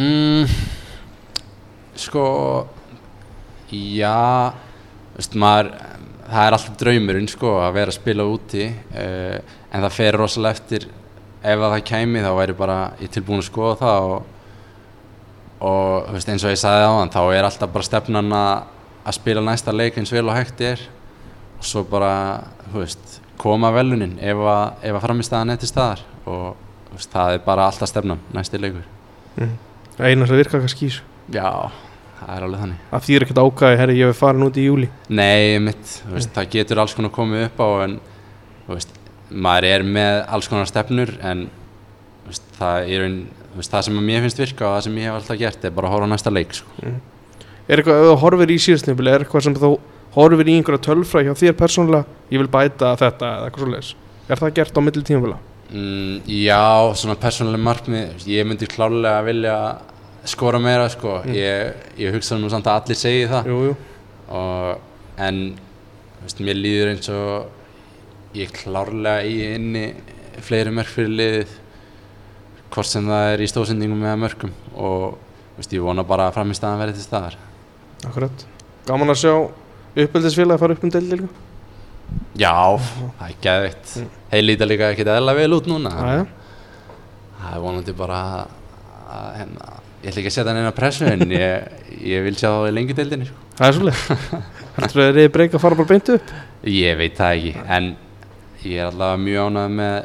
Mm, 0.00 0.46
sko 1.98 2.24
já 3.70 4.52
veist, 5.16 5.34
maður, 5.38 5.70
það 6.30 6.46
er 6.46 6.56
alltaf 6.56 6.76
draumurinn 6.80 7.30
sko, 7.30 7.54
að 7.64 7.76
vera 7.76 7.92
að 7.92 7.98
spila 7.98 8.26
úti 8.30 8.66
uh, 8.70 9.56
en 9.70 9.84
það 9.86 9.96
fer 9.96 10.18
rosalega 10.18 10.58
eftir. 10.58 10.86
Ef 11.40 11.56
að 11.56 11.74
það 11.74 11.86
kæmi 11.88 12.22
þá 12.24 12.30
væri 12.36 12.56
bara 12.58 12.78
ég 13.00 13.12
tilbúin 13.14 13.40
að 13.40 13.48
skoða 13.48 13.78
það 13.80 14.08
og, 14.10 14.30
og 15.70 16.10
veist, 16.14 16.30
eins 16.32 16.44
og 16.44 16.52
ég 16.52 16.60
sagði 16.60 16.88
á 16.88 16.92
hann 16.98 17.12
þá 17.14 17.20
er 17.32 17.48
alltaf 17.48 17.72
bara 17.72 17.88
stefnan 17.88 18.34
að, 18.36 18.52
að 19.04 19.16
spila 19.16 19.44
næsta 19.44 19.74
leik 19.74 19.96
eins 20.00 20.12
vel 20.12 20.26
og 20.28 20.36
hægt 20.36 20.60
er. 20.64 20.84
Og 21.60 21.68
svo 21.68 21.84
bara 21.88 22.12
veist, 22.74 23.20
koma 23.40 23.72
velunin 23.74 24.18
ef 24.20 24.44
að, 24.44 24.64
ef 24.84 24.98
að 24.98 25.06
framistæðan 25.08 25.54
er 25.54 25.60
til 25.60 25.72
staðar. 25.72 26.04
Og 26.28 26.50
veist, 26.92 27.12
það 27.12 27.38
er 27.38 27.44
bara 27.48 27.68
alltaf 27.70 27.90
stefnan 27.90 28.20
næsti 28.36 28.60
leikur. 28.60 28.84
Mm. 29.40 29.56
Einar 30.00 30.28
sem 30.28 30.38
virka 30.38 30.60
kannski 30.60 30.88
skýs 30.88 31.02
Já, 31.30 31.70
það 32.20 32.32
er 32.36 32.46
alveg 32.46 32.62
þannig 32.64 32.94
að 32.96 33.04
því 33.06 33.16
er 33.18 33.24
ekkert 33.26 33.40
ákvæði, 33.44 33.78
herri 33.80 33.98
ég 33.98 34.10
hef 34.12 34.20
farin 34.20 34.46
út 34.46 34.60
í 34.60 34.64
júli 34.66 34.88
Nei, 35.08 35.58
mitt, 35.64 35.92
veist, 36.12 36.32
það 36.36 36.50
getur 36.54 36.82
alls 36.84 36.94
konar 36.98 37.12
komið 37.14 37.46
upp 37.48 37.60
á 37.64 37.68
en 37.86 37.96
veist, 38.70 38.92
maður 39.30 39.68
er 39.70 39.86
með 39.98 40.20
alls 40.36 40.50
konar 40.50 40.68
stefnur 40.70 41.14
en 41.20 41.46
veist, 42.28 42.46
það, 42.58 42.90
er, 42.96 43.06
veist, 43.56 43.72
það 43.72 43.86
sem 43.88 44.00
mér 44.10 44.24
finnst 44.26 44.42
virka 44.44 44.68
og 44.68 44.76
það 44.76 44.84
sem 44.88 44.98
ég 45.00 45.08
hef 45.10 45.18
alltaf 45.20 45.40
gert 45.40 45.64
er 45.68 45.74
bara 45.76 45.90
að 45.90 45.96
horfa 45.96 46.10
á 46.10 46.12
næsta 46.14 46.32
leik 46.34 46.54
sko. 46.58 46.90
Er 47.70 47.80
eitthvað, 47.80 48.00
ef 48.02 48.08
þú 48.10 48.16
horfir 48.24 48.50
í 48.50 48.58
síðastnefnilega, 48.64 49.20
er 49.20 49.24
eitthvað 49.26 49.46
sem 49.46 49.56
þú 49.58 49.70
horfir 50.16 50.48
í 50.50 50.56
einhverja 50.58 50.82
tölfræ 50.88 51.22
hjá 51.26 51.34
þér 51.38 51.56
persónulega, 51.58 52.18
ég 52.34 52.42
vil 52.42 52.50
bæta 52.50 52.96
þetta 52.98 53.28
eða 53.36 53.46
eitthvað 53.50 53.64
svoleiðis. 53.66 53.90
Er 54.30 54.40
það 54.42 54.54
gert 54.58 54.78
á 54.78 54.80
milli 54.82 55.04
tímafélag? 55.06 55.44
mm, 55.70 56.16
Já, 56.26 56.62
svona 56.98 57.16
persónuleg 57.22 57.62
markmið 57.62 58.26
ég 58.30 58.46
myndi 58.48 58.66
klálega 58.70 59.20
vilja 59.26 59.56
skora 60.28 60.60
meira 60.60 60.88
sko. 60.92 61.20
ég, 61.32 61.74
ég 61.98 62.14
hugsa 62.14 62.38
nú 62.38 62.50
samt 62.52 62.68
að 62.68 62.82
allir 62.82 62.98
segi 63.00 63.26
það 63.30 63.48
Jú, 63.50 63.58
jú. 63.70 63.76
og, 64.28 64.80
en 65.20 65.40
veist, 66.22 66.42
mér 66.44 66.58
líður 66.60 66.92
eins 66.94 67.10
og 67.14 68.36
ég 68.36 68.52
klárlega 68.54 69.24
í 69.26 69.38
inni 69.56 69.84
fleiri 70.44 70.72
mörg 70.74 70.90
fyrir 70.92 71.14
liðið 71.20 71.56
hvort 72.70 72.86
sem 72.86 73.06
það 73.08 73.32
er 73.32 73.42
í 73.42 73.48
stóðsendingum 73.50 74.04
eða 74.06 74.20
mörgum 74.20 74.52
og 74.78 75.16
veist, 75.56 75.72
ég 75.74 75.82
vona 75.84 76.04
bara 76.06 76.28
að 76.28 76.36
framistæðan 76.38 76.82
verði 76.84 76.98
til 77.00 77.06
staðar 77.08 77.38
Akkurat. 78.08 78.44
Gaman 78.88 79.12
að 79.12 79.18
sjá 79.20 79.32
uppeldisfélag 80.00 80.56
að 80.56 80.62
fara 80.62 80.76
upp 80.76 80.84
um 80.86 80.92
deildi 80.94 81.18
líka. 81.18 81.48
Já, 82.40 82.54
það 82.80 83.26
er 83.26 83.34
geðvitt 83.44 83.90
mm. 84.00 84.06
Þeir 84.30 84.44
líta 84.46 84.68
líka 84.70 84.88
ekkert 84.94 85.10
eðla 85.12 85.34
vel 85.36 85.50
út 85.58 85.68
núna 85.68 85.92
það 87.40 87.52
er 87.56 87.60
vonandi 87.64 87.94
bara 87.96 88.20
að, 88.38 88.54
að 89.16 89.28
hérna, 89.40 89.68
ég 90.02 90.08
ætla 90.10 90.20
ekki 90.22 90.30
að 90.30 90.36
setja 90.38 90.54
neina 90.56 90.72
pressu 90.76 91.06
en 91.10 91.26
ég, 91.34 91.66
ég 92.06 92.22
vil 92.24 92.36
sjá 92.38 92.48
það 92.48 92.68
í 92.70 92.74
lengi 92.78 92.96
deildinni 92.96 93.28
sko. 93.28 93.48
Það 93.58 93.68
er 93.68 93.76
svolítið. 93.78 94.36
Heldur 94.80 95.02
þið 95.02 95.10
reyði 95.16 95.32
breyka 95.34 95.58
að 95.58 95.64
fara 95.64 95.78
bara 95.80 95.90
beint 95.90 96.08
upp? 96.14 96.30
Ég 96.70 96.96
veit 97.00 97.16
það 97.18 97.34
ekki, 97.36 97.52
en 97.76 97.88
ég 98.64 98.76
er 98.80 98.86
allavega 98.90 99.22
mjög 99.24 99.50
ánægð 99.50 99.74
með 99.80 99.96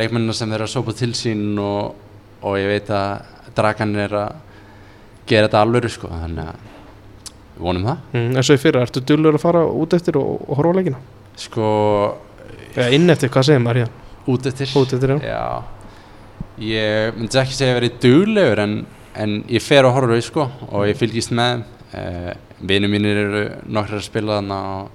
leikmennina 0.00 0.34
sem 0.36 0.50
þeir 0.50 0.58
eru 0.60 0.66
að 0.66 0.72
sópa 0.74 0.94
til 0.98 1.12
sín 1.18 1.44
og, 1.62 1.94
og 2.42 2.56
ég 2.58 2.70
veit 2.72 2.90
að 2.96 3.52
dragan 3.56 3.94
er 4.02 4.16
að 4.20 4.40
gera 5.26 5.46
þetta 5.48 5.62
alvöru 5.66 5.90
sko, 5.90 6.10
þannig 6.10 6.50
að 6.50 6.64
vonum 7.66 7.86
það. 7.88 8.02
Mm, 8.12 8.34
eins 8.36 8.50
og 8.52 8.58
í 8.58 8.62
fyrra, 8.62 8.82
ertu 8.86 9.02
dullur 9.08 9.38
að 9.38 9.44
fara 9.46 9.62
út 9.66 9.94
eftir 9.96 10.18
og, 10.20 10.42
og 10.44 10.58
horfa 10.58 10.74
á 10.74 10.78
leikina? 10.80 11.00
Sko, 11.40 11.70
Eða 12.76 12.90
inn 12.92 13.08
eftir, 13.14 13.30
hvað 13.32 13.46
segir 13.48 13.62
maður 13.64 13.84
hérna? 13.84 14.02
út 14.26 14.46
eftir. 14.50 14.72
Út 14.76 14.92
eftir, 14.96 15.14
já. 15.14 15.30
Já, 15.30 15.96
ég 16.66 17.16
myndi 17.16 17.38
ekki 17.40 17.54
segja 17.56 17.74
að 17.76 17.80
vera 17.80 17.90
duglegur 18.02 18.62
en, 18.64 18.74
en 19.22 19.36
ég 19.52 19.62
fer 19.64 19.84
að 19.86 19.94
horfa 19.96 20.20
sko, 20.24 20.46
og 20.70 20.86
ég 20.88 20.98
fylgist 21.00 21.32
með. 21.36 21.64
Uh, 21.96 22.32
Vinur 22.66 22.88
mínir 22.90 23.18
eru 23.20 23.42
nokkrar 23.68 24.00
að 24.00 24.06
spila 24.06 24.38
þarna 24.38 24.56
og, 24.72 24.88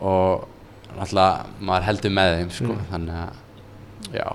og 0.00 0.46
náttúrulega 0.96 1.64
maður 1.66 1.86
heldur 1.88 2.12
með 2.16 2.36
þeim 2.38 2.50
sko, 2.54 2.74
Mm. 2.76 2.84
þannig 2.90 3.16
að 3.20 4.14
já, 4.14 4.26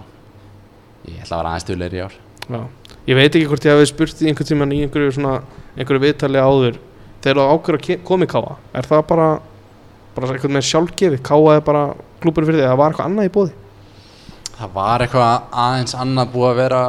ég 1.08 1.22
ætla 1.24 1.38
að 1.38 1.40
vera 1.42 1.50
aðeins 1.54 1.68
duglegri 1.70 1.98
í 2.00 2.04
ár. 2.06 2.18
Já. 2.46 2.62
Ég 3.08 3.16
veit 3.20 3.36
ekki 3.36 3.48
hvort 3.50 3.66
ég 3.66 3.76
hafi 3.76 3.86
spurt 3.90 4.22
í 4.22 4.28
einhvern 4.30 4.50
tíman 4.50 4.72
í 4.76 4.82
einhverju 4.86 5.12
svona, 5.18 5.34
einhverju 5.78 6.04
viðtali 6.04 6.42
áður 6.42 6.80
þegar 7.24 7.40
þú 7.42 7.46
ákveður 7.56 7.80
að 7.80 8.04
koma 8.06 8.26
í 8.26 8.32
káa 8.36 8.56
er 8.74 8.86
það 8.90 9.04
bara, 9.10 9.28
bara 10.16 10.28
eitthvað 10.36 10.54
með 10.56 10.66
sjálfgefi 10.70 11.20
káa 11.26 11.56
er 11.56 11.62
bara 11.66 11.84
klúpur 12.22 12.46
fyrir 12.46 12.62
því 12.62 12.68
það 12.70 12.80
var 12.82 12.92
eitthvað 12.94 13.10
annað 13.10 13.30
í 13.30 13.34
bóði 13.36 13.54
Það 14.56 14.70
var 14.78 15.04
eitthvað 15.04 15.48
aðeins 15.66 15.96
annað 16.00 16.30
búið 16.36 16.50
að 16.52 16.60
vera 16.62 16.82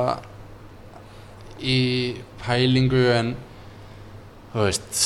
í 1.63 1.79
pælingu 2.43 3.03
en 3.15 3.35
þú 4.53 4.65
veist, 4.67 5.01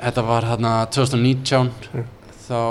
þetta 0.00 0.22
var 0.26 0.46
þarna 0.52 0.72
2019 0.94 1.70
Mm. 1.94 2.04
þá 2.46 2.62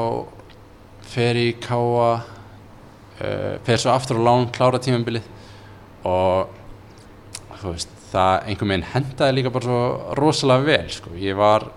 fer 1.10 1.36
í 1.40 1.48
káa 1.62 2.10
uh, 2.20 3.54
fer 3.66 3.78
svo 3.82 3.92
aftur 3.94 4.20
á 4.20 4.26
lán 4.28 4.50
klára 4.54 4.80
tímabilið 4.84 5.26
og 6.08 6.48
þú 7.62 7.74
veist, 7.74 7.92
það 8.12 8.48
einhvern 8.50 8.72
veginn 8.74 8.90
hendaði 8.94 9.36
líka 9.38 9.52
bara 9.54 9.68
svo 9.68 9.82
rosalega 10.18 10.66
vel 10.66 10.90
sko. 10.94 11.10
ég 11.20 11.36
var 11.38 11.68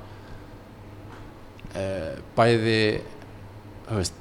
uh, 1.76 2.12
bæði 2.36 2.78
þú 3.88 3.98
veist 3.98 4.18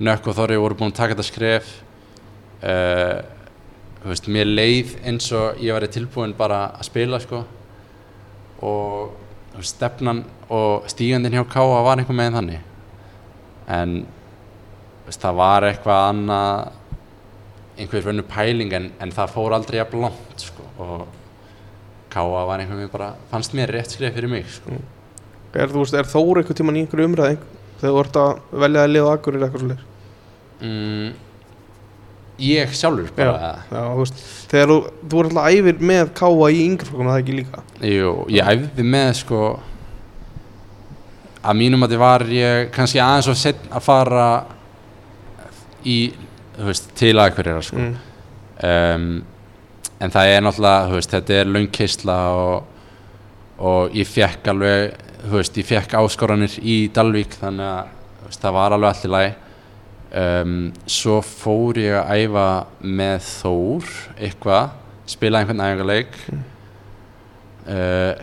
Nökk 0.00 0.30
og 0.30 0.36
Þorri 0.38 0.56
voru 0.56 0.74
búin 0.80 0.94
að 0.94 0.96
taka 0.96 1.12
þetta 1.14 1.26
skref 1.28 1.66
uh, 2.64 3.20
veist, 4.04 4.28
mér 4.32 4.48
leið 4.48 4.94
eins 5.06 5.28
og 5.36 5.60
ég 5.60 5.76
væri 5.76 5.90
tilbúin 5.92 6.34
bara 6.36 6.62
að 6.78 6.88
spila 6.88 7.20
sko. 7.22 7.42
Og 8.64 9.12
veist, 9.56 9.76
stefnan 9.76 10.24
og 10.50 10.88
stígandinn 10.90 11.36
hjá 11.38 11.44
Káa 11.52 11.82
var 11.86 12.00
einhver 12.00 12.16
meginn 12.16 12.38
þannig. 12.38 12.66
En 13.70 13.96
veist, 15.06 15.20
það 15.20 15.40
var 15.42 15.68
eitthvað 15.68 16.04
annað 16.14 16.68
einhver 17.80 18.08
vönnu 18.08 18.26
pæling 18.28 18.74
en, 18.76 18.90
en 19.00 19.14
það 19.16 19.34
fór 19.36 19.56
aldrei 19.56 19.80
jafn 19.80 20.04
langt 20.06 20.44
sko. 20.48 20.66
Og 20.80 21.06
Káa 22.12 22.44
var 22.48 22.58
einhver 22.58 22.78
meginn 22.78 22.92
bara 22.92 23.14
fannst 23.30 23.56
mér 23.56 23.72
rétt 23.76 23.94
skref 23.96 24.16
fyrir 24.16 24.32
mig 24.32 24.48
sko. 24.58 24.80
Er, 25.50 25.66
þú 25.66 25.82
veist, 25.82 25.96
er 25.98 26.06
Þór 26.06 26.40
einhvern 26.40 26.60
tíman 26.60 26.76
í 26.78 26.84
einhverju 26.84 27.08
umræð 27.10 27.40
þegar 27.80 27.94
þú 27.94 28.00
ert 28.04 28.18
að 28.20 28.60
velja 28.62 28.84
að 28.84 28.92
liða 28.92 29.14
akkur 29.16 29.36
eða 29.36 29.46
eitthvað 29.46 29.62
svolítið 29.64 29.86
mm, 30.66 31.12
ég 32.44 32.76
sjálfur 32.76 33.10
bara 33.16 33.50
Já, 33.70 33.80
þú 33.80 33.98
veist, 34.02 34.22
þegar 34.50 34.70
þú, 34.70 34.78
þú 35.02 35.22
ert 35.22 35.30
alltaf 35.30 35.56
æfir 35.56 35.82
með 35.90 36.12
káa 36.20 36.48
í 36.50 36.62
yngri 36.66 36.88
flokkum 36.88 37.10
það 37.10 37.20
ekki 37.22 37.36
líka? 37.36 37.64
Jú, 37.90 38.14
ég 38.36 38.52
æfði 38.54 38.86
með 38.94 39.10
sko 39.20 39.42
að 41.40 41.60
mínum 41.60 41.86
að 41.86 41.94
þið 41.94 42.02
var 42.04 42.24
ég 42.36 42.70
kannski 42.74 43.02
aðeins 43.02 43.30
og 43.32 43.38
sett 43.40 43.68
að 43.70 43.84
fara 43.86 44.24
í, 45.88 45.98
þú 46.56 46.66
veist, 46.68 46.90
til 47.00 47.14
aðeinhverjara 47.14 47.62
sko. 47.64 47.84
Mm. 47.84 47.94
um, 48.70 49.06
en 50.00 50.12
það 50.16 50.32
er 50.34 50.42
náttúrulega, 50.44 50.88
þú 50.90 50.98
veist, 50.98 51.14
þetta 51.14 51.38
er 51.38 51.54
löngkistla 51.54 52.18
og, 52.40 52.82
og 53.70 53.96
ég 53.96 54.08
fekk 54.08 54.52
alveg 54.52 55.06
þú 55.20 55.36
veist, 55.36 55.56
ég 55.60 55.68
fekk 55.68 55.96
áskoranir 56.00 56.56
í 56.64 56.76
Dalvík 56.94 57.36
þannig 57.40 57.66
að 57.68 57.96
veist, 58.26 58.42
það 58.42 58.56
var 58.56 58.76
alveg 58.76 58.94
allir 58.94 59.14
læg 59.14 59.49
um, 60.14 60.70
svo 60.86 61.20
fór 61.24 61.80
ég 61.80 61.96
að 61.98 62.24
æfa 62.24 62.46
með 62.82 63.26
Þór 63.28 63.90
eitthvað, 64.18 64.72
spila 65.10 65.40
einhvern 65.40 65.64
æfingarleik 65.64 66.18
uh, 67.66 68.14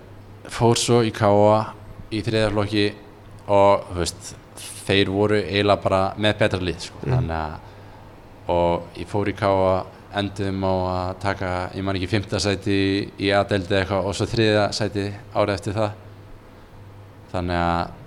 fór 0.51 0.79
svo 0.79 1.01
í 1.05 1.13
Káa 1.15 1.59
í 2.13 2.23
þriðarflokki 2.23 2.87
og 3.51 3.87
veist, 3.97 4.33
þeir 4.87 5.11
voru 5.11 5.39
eiginlega 5.41 5.83
bara 5.83 6.01
með 6.19 6.37
betra 6.41 6.63
lið 6.63 6.89
sko. 6.89 7.01
Mm. 7.03 7.13
þannig 7.17 7.37
að 7.41 7.63
og 8.47 8.95
ég 8.95 9.07
fór 9.11 9.27
í 9.27 9.35
Káa 9.35 9.71
endum 10.17 10.63
á 10.63 10.73
að 10.73 11.09
taka, 11.21 11.49
ég 11.75 11.83
man 11.83 11.97
ekki 11.99 12.09
fymta 12.09 12.39
sæti 12.39 12.77
í 13.19 13.31
aðdeldi 13.35 13.75
eitthvað 13.81 14.07
og 14.07 14.15
svo 14.15 14.27
þriða 14.29 14.69
sæti 14.75 15.09
árið 15.35 15.53
eftir 15.57 15.75
það 15.75 15.91
þannig 17.33 17.59
að 17.59 18.06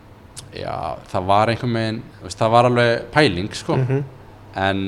já, 0.57 0.75
það 1.13 1.27
var 1.31 1.53
einhvern 1.53 1.75
veginn 1.79 2.03
veist, 2.25 2.39
það 2.41 2.51
var 2.57 2.65
alveg 2.71 3.05
pæling 3.15 3.53
sko 3.55 3.77
Mhm. 3.77 4.03
en 4.57 4.83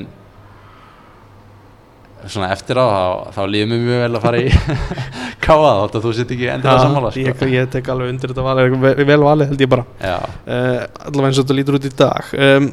svona 2.23 2.51
eftir 2.55 2.79
á 2.79 2.85
þá, 2.87 3.33
þá 3.35 3.41
líður 3.51 3.67
mér 3.73 3.81
mjög 3.83 4.01
vel 4.05 4.15
að 4.15 4.23
fara 4.23 4.39
í 4.39 4.51
þótt 5.43 5.97
að 5.97 6.05
þú 6.05 6.11
sitt 6.15 6.29
ekki 6.31 6.47
endur 6.53 6.71
að 6.71 6.83
sammála 6.85 7.09
sko. 7.11 7.19
ég, 7.25 7.41
ég 7.51 7.71
tek 7.73 7.89
alveg 7.91 8.13
undir 8.13 8.31
þetta 8.31 8.45
valið 8.45 8.77
vel, 8.85 8.93
vel 9.09 9.17
valið 9.25 9.49
held 9.51 9.63
ég 9.65 9.71
bara 9.73 9.83
uh, 9.83 10.85
allavega 11.03 11.27
eins 11.33 11.41
og 11.41 11.43
þetta 11.43 11.57
lítur 11.57 11.77
út 11.79 11.87
í 11.89 11.93
dag 11.99 12.31
um, 12.39 12.69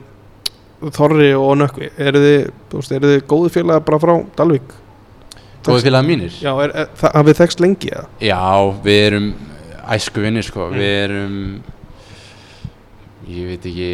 Þorri 0.81 1.33
og 1.37 1.51
Nökkvi 1.61 1.91
eru 2.01 2.21
þið, 2.23 2.47
þið 3.03 3.17
góði 3.29 3.51
félaga 3.59 3.83
bara 3.85 3.99
frá 4.01 4.15
Dalvík? 4.39 4.71
góði 5.67 5.83
félag 5.89 6.07
mínir 6.09 6.39
Já, 6.41 6.55
hafið 7.11 7.41
þekst 7.43 7.61
lengi 7.67 7.91
eða? 7.93 8.07
já, 8.23 8.39
við 8.87 9.01
erum 9.11 9.27
æsku 9.91 10.23
vinnir 10.23 10.47
sko, 10.47 10.71
Mm. 10.71 10.79
við 10.79 10.95
erum 11.03 11.37
ég 13.29 13.47
veit 13.51 13.67
ekki 13.67 13.91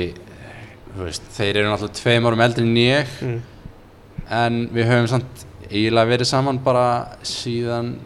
veist, 0.96 1.22
þeir 1.36 1.56
eru 1.60 1.70
náttúrulega 1.72 1.98
tveim 2.00 2.26
árum 2.28 2.40
eldri 2.46 2.64
en 2.66 2.76
ég 2.80 3.06
Mm. 3.22 3.40
en 4.30 4.68
við 4.74 4.86
höfum 4.90 5.08
samt 5.08 5.44
eiginlega 5.70 6.08
verið 6.08 6.26
saman 6.30 6.58
bara 6.62 7.16
síðan 7.22 7.96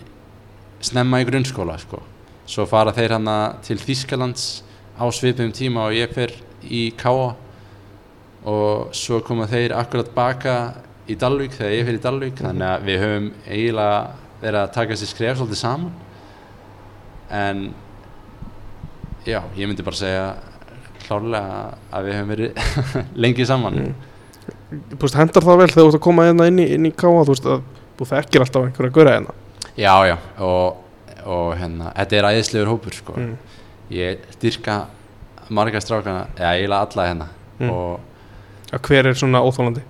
snemma 0.81 1.21
í 1.21 1.27
grunnskóla 1.29 1.79
sko. 1.79 2.03
svo 2.47 2.67
fara 2.67 2.93
þeir 2.93 3.13
hana 3.19 3.57
til 3.63 3.77
Þýskalands 3.79 4.63
á 4.99 5.05
svipum 5.13 5.53
tíma 5.53 5.87
og 5.87 5.93
ég 5.95 6.13
fer 6.13 6.33
í 6.65 6.91
Káa 6.97 7.35
og 8.45 8.91
svo 8.93 9.21
koma 9.21 9.47
þeir 9.47 9.73
akkurat 9.77 10.15
baka 10.15 10.75
í 11.09 11.15
Dalvík 11.15 11.53
þegar 11.53 11.73
ég 11.77 11.85
fer 11.87 11.95
í 11.95 12.03
Dalvík 12.03 12.41
þannig 12.41 12.67
að 12.67 12.85
við 12.89 13.01
höfum 13.05 13.31
eiginlega 13.47 14.11
verið 14.41 14.61
að 14.63 14.73
taka 14.73 14.97
sér 14.97 15.07
skref 15.13 15.39
svolítið 15.39 15.61
saman 15.61 15.93
en 17.31 17.75
já, 19.27 19.43
ég 19.57 19.69
myndi 19.69 19.85
bara 19.85 19.97
segja 19.97 20.27
klárlega 21.11 21.59
að 21.93 22.09
við 22.09 22.17
höfum 22.19 22.33
verið 22.37 22.73
lengi 23.27 23.47
saman 23.51 23.81
Mm. 23.81 23.93
Veist, 24.99 25.15
hendar 25.19 25.45
það 25.45 25.59
vel 25.61 25.67
þegar 25.71 25.83
þú 25.85 25.89
ert 25.91 25.97
að 25.99 26.03
koma 26.05 26.25
hérna 26.27 26.47
inn 26.51 26.59
í, 26.63 26.65
inn 26.75 26.87
í 26.89 26.91
káa, 26.95 27.23
þú 27.27 27.33
veist 27.35 27.47
að 27.51 27.61
þú 27.99 28.07
þekkir 28.11 28.45
alltaf 28.45 28.65
einhverja 28.67 28.95
gura 28.95 29.13
hérna 29.17 29.35
Já, 29.79 29.93
já, 30.09 30.15
og, 30.47 30.79
og 31.27 31.51
hérna, 31.59 31.91
þetta 31.97 32.19
er 32.21 32.29
æðislegur 32.31 32.71
hópur, 32.73 32.95
sko. 32.97 33.15
mm. 33.19 33.35
Ég 33.95 34.25
styrka 34.37 34.77
marga 35.51 35.81
strákana, 35.83 36.25
eða 36.39 36.51
eiginlega 36.57 36.87
alla 36.87 37.07
hérna. 37.11 37.29
Mm. 37.61 37.71
Og 37.75 38.71
Já, 38.71 38.79
hver 38.87 39.11
er 39.11 39.19
svona 39.19 39.43
óþólandi? 39.47 39.83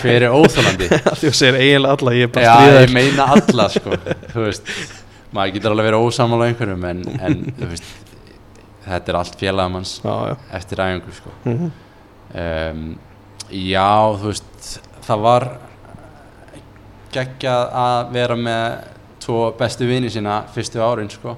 hver 0.00 0.26
er 0.28 0.32
óþólandi? 0.34 0.88
Þú 1.22 1.32
segir 1.36 1.60
eiginlega 1.60 1.96
alla, 1.98 2.14
ég 2.18 2.28
er 2.28 2.32
bara 2.34 2.46
já, 2.46 2.54
stríðar 2.56 2.86
ég 2.88 2.94
meina 2.96 3.26
alla, 3.36 3.68
sko. 3.76 3.98
þú 4.32 4.46
veist, 4.48 4.72
maður 5.36 5.56
getur 5.58 5.74
alveg 5.74 5.90
verið 5.90 6.06
ósamála 6.08 6.48
einhverjum, 6.50 6.88
en, 6.92 7.04
en 7.20 7.38
þú 7.60 7.68
veist, 7.72 7.92
þetta 8.84 9.12
er 9.12 9.18
allt 9.18 9.40
félagamanns 9.40 9.96
eftir 10.52 10.84
æfingu, 10.84 11.12
sko. 11.12 11.30
mm 11.44 11.72
Um, 12.34 12.96
já, 13.46 14.10
þú 14.18 14.26
veist, 14.26 14.80
það 15.06 15.20
var 15.22 15.44
geggjað 17.14 17.68
að 17.78 18.08
vera 18.16 18.36
með 18.38 18.64
tvo 19.22 19.40
bestu 19.58 19.86
vini 19.86 20.10
sína 20.10 20.40
fyrstu 20.54 20.82
árin 20.82 21.10
sko. 21.12 21.36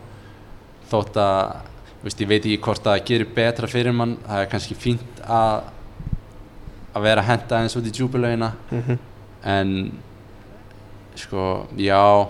þótt 0.89 1.19
að 1.21 1.57
veist, 2.05 2.21
ég 2.23 2.31
veit 2.31 2.45
ekki 2.45 2.63
hvort 2.63 2.85
það 2.85 3.05
gerir 3.11 3.33
betra 3.35 3.69
fyrir 3.69 3.93
mann 3.93 4.17
það 4.25 4.43
er 4.43 4.51
kannski 4.55 4.79
fínt 4.79 5.23
að 5.27 5.67
að 6.97 7.07
vera 7.11 7.23
að 7.25 7.29
henda 7.29 7.61
eins 7.61 7.77
út 7.77 7.87
í 7.87 7.93
djúbulauina 7.93 8.53
-hmm. 8.71 8.99
en 9.45 9.73
sko, 11.15 11.67
já 11.77 12.29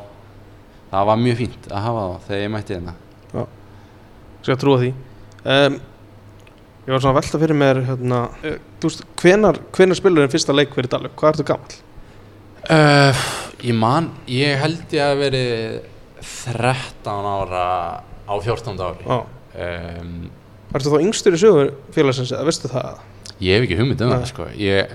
það 0.91 1.07
var 1.07 1.17
mjög 1.17 1.37
fínt 1.37 1.69
að 1.71 1.83
hafa 1.83 2.01
það 2.01 2.25
þegar 2.27 2.43
ég 2.43 2.51
mætti 2.51 2.75
hérna 2.75 2.95
Skal 4.47 4.59
trúa 4.63 4.79
því 4.79 4.93
um, 5.43 5.79
Ég 6.87 6.93
var 6.95 7.03
svona 7.03 7.17
að 7.17 7.19
velta 7.19 7.39
fyrir 7.43 7.59
mér 7.59 7.81
hérna, 7.89 8.19
uh, 8.47 8.59
veist, 8.85 9.01
hvenar, 9.19 9.59
hvenar 9.75 9.99
spilur 9.99 10.23
þinn 10.23 10.35
fyrsta 10.37 10.55
leik 10.55 10.75
fyrir 10.77 10.91
Dalvik? 10.93 11.17
Hvað 11.19 11.33
ertu 11.33 11.47
gamall? 11.49 11.79
Uh, 12.67 13.25
ég 13.67 13.75
man, 13.79 14.13
ég 14.31 14.59
held 14.63 14.95
ég 14.95 15.03
að 15.03 15.23
veri 15.25 15.47
13 16.23 17.27
ára 17.33 17.65
á 18.27 18.35
14 18.39 18.85
ári 18.87 19.07
Já 19.07 19.19
um, 19.19 20.15
Ertu 20.75 20.93
þá 20.93 20.99
yngstur 21.01 21.37
í 21.37 21.41
sögur 21.41 21.73
félagsins 21.95 22.33
eða 22.35 22.47
veistu 22.47 22.71
það? 22.71 23.03
Ég 23.43 23.57
hef 23.57 23.67
ekki 23.67 23.79
hugmynd 23.81 24.03
um 24.05 24.13
Nei. 24.13 24.17
það 24.19 24.31
sko 24.31 24.47
Ég, 24.61 24.95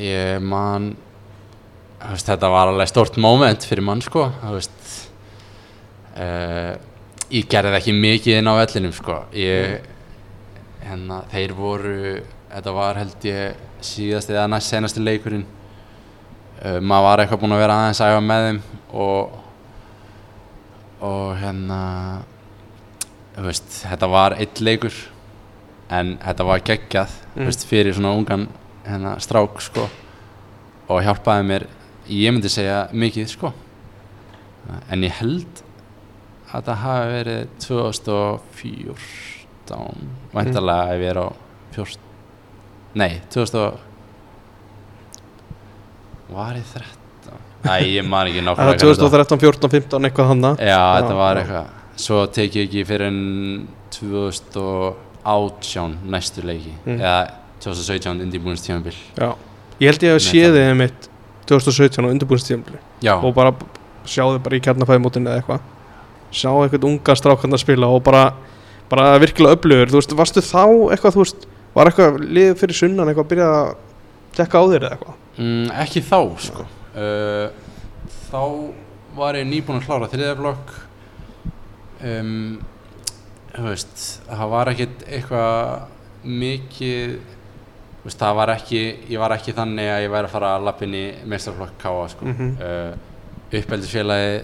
ég 0.00 0.42
man 0.42 0.90
veist, 2.02 2.26
Þetta 2.26 2.50
var 2.54 2.72
alveg 2.72 2.90
stórt 2.90 3.18
moment 3.20 3.66
fyrir 3.66 3.86
mann 3.86 4.02
sko 4.04 4.26
þú 4.42 4.56
veist, 4.56 4.90
uh, 6.18 6.74
Ég 7.34 7.48
gerði 7.50 7.78
ekki 7.78 7.96
mikið 7.98 8.40
inn 8.40 8.50
á 8.50 8.54
vellinum 8.60 8.94
sko 8.94 9.20
Ég 9.34 9.86
hérna, 10.84 11.22
Þeir 11.32 11.54
voru 11.58 11.96
Þetta 12.54 12.74
var 12.76 13.00
held 13.00 13.26
ég 13.26 13.62
síðast 13.84 14.30
eða 14.30 14.46
næst 14.52 14.70
senasti 14.70 15.02
leikurinn 15.02 15.46
uh, 16.62 16.78
Maður 16.78 17.08
var 17.08 17.24
eitthvað 17.24 17.42
búinn 17.42 17.56
að 17.56 17.64
vera 17.64 17.80
aðeins 17.80 18.02
að 18.04 18.14
æfa 18.14 18.28
með 18.28 18.46
þeim 18.48 18.62
og 18.94 19.40
og 21.04 21.34
hérna 21.36 21.78
þú 23.34 23.48
veist, 23.48 23.80
þetta 23.82 24.08
var 24.12 24.36
eitt 24.40 24.62
leikur 24.64 24.94
en 25.92 26.14
þetta 26.22 26.46
var 26.48 26.62
geggjað 26.64 27.16
mm. 27.34 27.48
veist, 27.48 27.66
fyrir 27.68 27.96
svona 27.96 28.14
ungan 28.16 28.46
hérna, 28.86 29.16
strák 29.22 29.60
sko, 29.64 29.88
og 30.88 31.02
hjálpaði 31.04 31.46
mér 31.48 31.66
ég 32.10 32.34
myndi 32.34 32.52
segja 32.52 32.84
mikið 32.92 33.30
sko. 33.32 33.52
en 34.90 35.04
ég 35.04 35.12
held 35.20 35.63
að 36.54 36.62
það 36.68 36.78
hafi 36.84 37.06
verið 37.14 37.42
2014 37.66 39.98
væntalega 40.34 40.84
ef 40.94 41.00
ég 41.04 41.10
er 41.10 41.18
á 41.24 41.26
14 41.74 42.00
nei, 43.00 43.12
2000 43.34 43.58
og- 43.64 43.78
var 46.34 46.52
ég 46.58 46.66
13 46.72 46.92
Æ, 47.64 47.66
ég 47.96 48.04
man 48.06 48.26
ekki 48.28 48.40
nákvæmlega 48.44 48.74
er 48.74 48.78
2013, 48.78 49.38
14, 49.40 49.68
15, 49.70 50.04
eitthvað 50.04 50.26
hana 50.28 50.50
Já, 50.60 51.00
þetta 51.00 51.14
var 51.16 51.36
eitthvað. 51.40 51.66
Svo 51.96 52.26
tek 52.26 52.52
ég 52.58 52.62
ekki 52.68 52.84
fyrir 52.84 53.06
en 53.08 53.68
2018 53.90 55.96
næstu 56.12 56.42
leiki 56.44 56.74
Mm. 56.86 56.98
eða 57.00 57.30
2017 57.60 58.20
indibúinstímabil 58.20 58.94
Já. 59.16 59.34
Ég 59.80 59.86
held 59.90 60.02
ég 60.02 60.10
að 60.12 60.20
Nei, 60.20 60.28
sé 60.28 60.38
það- 60.44 60.54
þið 60.58 60.74
mitt 60.76 61.08
2017 61.46 62.04
á 62.04 62.08
undirbúinstíðumli 62.12 62.78
Já, 63.02 63.14
og 63.22 63.34
bara 63.34 63.52
sjáðu 64.04 64.38
bara 64.42 64.56
í 64.56 64.60
kjarnafæðimótinu 64.60 65.28
eða 65.28 65.36
eitthvað 65.42 65.60
sjá 66.36 66.50
eitthvað 66.52 66.86
unga 66.90 67.16
strákand 67.18 67.56
að 67.56 67.62
spila 67.64 67.90
og 67.94 68.02
bara, 68.06 68.24
bara 68.90 69.18
virkilega 69.22 69.58
öflugur. 69.58 69.92
Þú 69.92 70.00
veist, 70.00 70.16
varstu 70.18 70.44
þá 70.44 70.64
eitthvað, 70.94 71.16
þú 71.16 71.24
veist 71.24 71.46
var 71.74 71.90
eitthvað 71.90 72.20
liðið 72.22 72.60
fyrir 72.60 72.78
sunnan 72.78 73.10
eitthvað 73.10 73.26
að 73.26 73.32
byrja 73.32 73.50
að 73.58 73.70
tekka 74.38 74.62
á 74.62 74.64
þér 74.70 74.86
eða 74.86 74.96
eitthvað? 74.96 75.20
Mm, 75.38 75.66
ekki 75.84 76.04
þá 76.06 76.18
sko. 76.46 76.66
Uh, 76.94 77.46
Þá 78.30 78.42
var 79.14 79.36
ég 79.38 79.46
nýbúin 79.46 79.78
að 79.78 79.86
klára 79.86 80.10
þriðaflokk 80.10 80.70
um, 82.02 82.30
Þú 83.54 83.64
veist, 83.68 84.00
það 84.26 84.48
var 84.50 84.70
ekkit 84.72 85.04
eitthvað 85.06 86.24
mikið 86.24 87.18
veist, 88.04 88.18
það 88.20 88.38
var 88.40 88.52
ekki, 88.54 88.80
ég 89.10 89.20
var 89.22 89.34
ekki 89.36 89.54
þannig 89.56 89.90
að 89.90 90.02
ég 90.04 90.12
væri 90.12 90.28
að 90.28 90.34
fara 90.34 90.50
að 90.56 90.66
lappin 90.68 90.96
í 90.98 91.04
meistarflokk 91.30 91.76
káa 91.80 92.08
sko. 92.12 92.26
Mhm. 92.30 92.50
uh, 92.60 93.12
uppeldisfélagi 93.54 94.42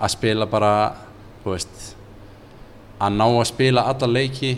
að 0.00 0.10
spila 0.16 0.46
bara 0.50 0.72
að 3.00 3.16
ná 3.16 3.26
að 3.26 3.46
spila 3.48 3.86
alla 3.88 4.08
leiki 4.10 4.54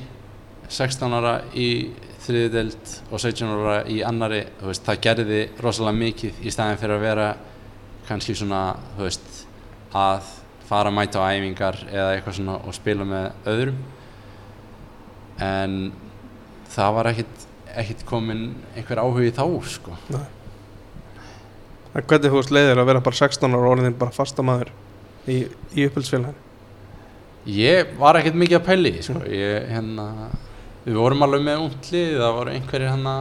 16 0.72 1.14
ára 1.14 1.34
í 1.54 1.68
þriðideld 2.22 2.92
og 3.10 3.22
17 3.22 3.48
ára 3.50 3.78
í 3.90 4.00
annari 4.06 4.42
veist, 4.62 4.84
það 4.86 5.00
gerði 5.06 5.40
rosalega 5.62 5.98
mikið 5.98 6.42
í 6.42 6.52
staðin 6.54 6.80
fyrir 6.80 6.96
að 6.96 7.06
vera 7.06 7.28
kannski 8.08 8.36
svona 8.38 8.62
veist, 8.98 9.26
að 9.94 10.28
fara 10.66 10.90
að 10.90 10.96
mæta 10.96 11.22
á 11.22 11.30
æfingar 11.34 11.80
eða 11.90 12.12
eitthvað 12.16 12.38
svona 12.38 12.58
og 12.62 12.76
spila 12.76 13.06
með 13.06 13.48
öðrum. 13.52 13.80
En 15.42 15.74
það 16.72 16.94
var 16.96 17.10
ekkit, 17.12 17.48
ekkit 17.82 18.06
komin 18.08 18.46
einhver 18.76 19.02
áhugi 19.02 19.34
þá 19.36 19.44
sko. 19.68 19.98
En 21.92 22.06
hvernig 22.06 22.30
þú 22.30 22.38
veist 22.38 22.54
leiðir 22.54 22.80
að 22.80 22.88
vera 22.88 23.04
bara 23.04 23.18
16 23.18 23.52
ára 23.52 23.66
og 23.66 23.74
orðin 23.74 23.98
bara 24.00 24.14
fastamæður 24.14 24.72
í, 25.28 25.42
í 25.76 25.86
uppeldsfélagin 25.90 26.51
Ég 27.46 27.96
var 27.98 28.14
ekkert 28.20 28.36
mikið 28.38 28.58
að 28.60 28.66
pæli, 28.68 28.92
sko. 29.02 29.20
ég, 29.26 29.64
hérna, 29.72 30.04
við 30.84 30.98
vorum 31.00 31.24
alveg 31.26 31.42
með 31.42 31.64
unglið, 31.64 32.12
það 32.20 32.36
voru 32.36 32.52
einhverjir 32.52 32.92
hérna 32.92 33.14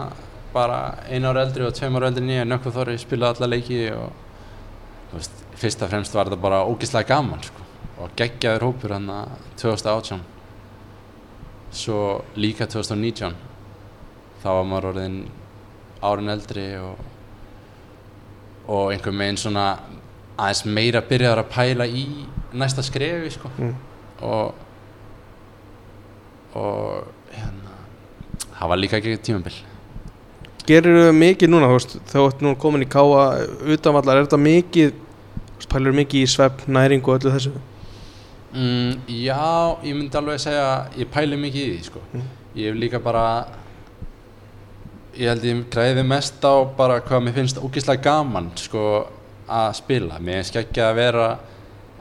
bara 0.54 0.78
einu 1.10 1.32
ára 1.32 1.46
eldri 1.48 1.66
og 1.66 1.74
tveim 1.74 1.98
ára 1.98 2.12
eldri 2.12 2.26
nýja, 2.28 2.46
nökkuð 2.46 2.76
þorri 2.76 2.98
spilaði 3.02 3.40
alla 3.40 3.50
leiki 3.56 3.80
og 3.96 5.16
veist, 5.16 5.42
fyrst 5.58 5.82
og 5.82 5.90
fremst 5.90 6.14
var 6.14 6.30
þetta 6.30 6.42
bara 6.44 6.62
ógislega 6.70 7.10
gaman, 7.16 7.42
sko, 7.48 7.66
og 8.04 8.14
geggjaður 8.20 8.68
hópur 8.68 8.94
hérna 8.94 9.20
2018, 9.58 10.22
svo 11.82 12.00
líka 12.38 12.68
2019, 12.70 13.34
þá 14.44 14.50
var 14.52 14.68
maður 14.70 14.92
orðin 14.94 15.20
árin 16.02 16.34
eldri 16.34 16.68
og, 16.82 17.02
og 18.68 18.92
einhver 18.94 19.16
meginn 19.16 19.40
svona 19.40 19.70
aðeins 20.38 20.66
meira 20.66 21.02
byrjaður 21.06 21.42
að 21.46 21.54
pæla 21.56 21.88
í 21.90 22.06
næsta 22.54 22.86
skrefi, 22.86 23.34
sko 23.40 23.50
Mm. 23.58 23.80
Og 24.22 24.54
og 26.52 27.04
hérna 27.32 27.76
það 28.58 28.72
var 28.74 28.82
líka 28.82 29.00
ekki 29.00 29.20
tímabil 29.24 29.60
Gerir 30.68 31.08
þau 31.08 31.16
mikið 31.18 31.50
núna, 31.50 31.68
þú 31.72 31.78
veist, 31.80 31.94
þá 32.12 32.18
ert 32.22 32.42
nú 32.46 32.52
komin 32.62 32.84
í 32.86 32.88
káa 32.88 33.22
utanvallar, 33.74 34.20
er 34.20 34.28
þetta 34.28 34.38
mikið, 34.38 34.92
þú 34.94 35.56
veist, 35.58 35.70
pælur 35.72 35.96
mikið 35.98 36.22
í 36.22 36.30
svepp, 36.30 36.62
næring 36.70 37.02
og 37.02 37.16
öllu 37.16 37.34
þessu? 37.34 37.54
mm, 38.54 39.02
já, 39.08 39.78
ég 39.84 39.96
myndi 39.96 40.18
alveg 40.18 40.42
segja 40.44 40.68
ég 41.00 41.10
pæli 41.12 41.40
mikið 41.40 41.64
í 41.64 41.74
því 41.74 41.88
sko. 41.88 42.04
Mm. 42.12 42.30
ég 42.56 42.68
hef 42.68 42.80
líka 42.80 43.00
bara 43.00 43.26
ég 45.16 45.30
held 45.32 45.46
ég 45.48 45.64
græði 45.72 46.04
mest 46.08 46.44
á 46.44 46.56
bara 46.78 47.00
hvað 47.04 47.26
mér 47.26 47.38
finnst 47.40 47.62
ógeðslega 47.62 48.04
gaman 48.04 48.52
sko, 48.60 49.08
að 49.48 49.72
spila 49.80 50.20
mér 50.20 50.42
finnst 50.42 50.60
ekki 50.62 50.84
að 50.84 50.98
vera 51.00 51.30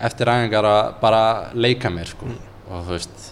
eftir 0.01 0.31
æfingar 0.33 0.67
að 0.69 0.95
bara 1.03 1.25
leika 1.55 1.91
mér 1.93 2.13
sko. 2.13 2.31
og 2.71 2.87
þú 2.87 2.95
veist 2.95 3.27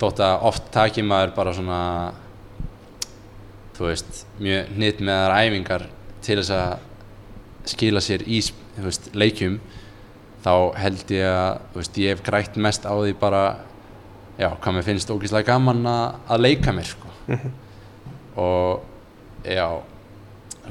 þótt 0.00 0.22
að 0.24 0.46
oft 0.50 0.70
taki 0.72 1.02
maður 1.02 1.34
bara 1.36 1.54
svona 1.56 1.80
þú 3.76 3.88
veist 3.90 4.22
mjög 4.40 4.70
hnitt 4.76 5.00
með 5.04 5.22
þar 5.22 5.36
æfingar 5.40 5.86
til 6.24 6.38
þess 6.40 6.54
að 6.56 7.72
skila 7.72 8.02
sér 8.04 8.24
í 8.26 8.40
veist, 8.78 9.10
leikjum 9.16 9.58
þá 10.44 10.52
held 10.78 11.10
ég 11.10 11.26
að 11.26 11.74
veist, 11.74 11.98
ég 11.98 12.14
hef 12.14 12.24
grætt 12.26 12.58
mest 12.60 12.86
á 12.86 12.94
því 12.94 13.16
bara 13.20 13.42
já, 14.38 14.50
hvað 14.52 14.76
mér 14.76 14.86
finnst 14.86 15.10
ógeðslega 15.10 15.50
gaman 15.50 15.84
að, 15.90 16.04
að 16.28 16.42
leika 16.44 16.74
mér 16.76 16.90
sko. 16.92 17.12
og 18.46 18.84
já 19.46 19.66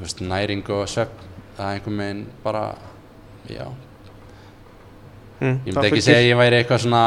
veist, 0.00 0.22
næring 0.22 0.64
og 0.72 0.86
svefn 0.90 1.24
það 1.56 1.66
er 1.66 1.78
einhvern 1.78 2.00
veginn 2.02 2.24
bara 2.44 2.64
já, 3.50 3.66
Mm, 5.40 5.56
ég 5.66 5.74
myndi 5.74 5.88
ekki 5.90 6.04
segja 6.04 6.22
að 6.22 6.28
ég 6.30 6.38
væri 6.40 6.60
eitthvað 6.60 6.84
svona 6.86 7.02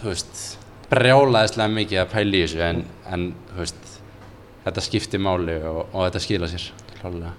þú 0.00 0.08
veist 0.10 0.40
brjálaðislega 0.90 1.74
mikið 1.74 2.02
að 2.02 2.10
pæla 2.14 2.38
í 2.38 2.40
þessu 2.44 2.64
en, 2.66 2.82
en 3.10 3.28
veist 3.58 3.94
þetta 4.64 4.82
skiptir 4.82 5.22
máli 5.22 5.56
og, 5.62 5.84
og 5.92 6.08
þetta 6.08 6.22
skila 6.24 6.50
sér 6.50 6.72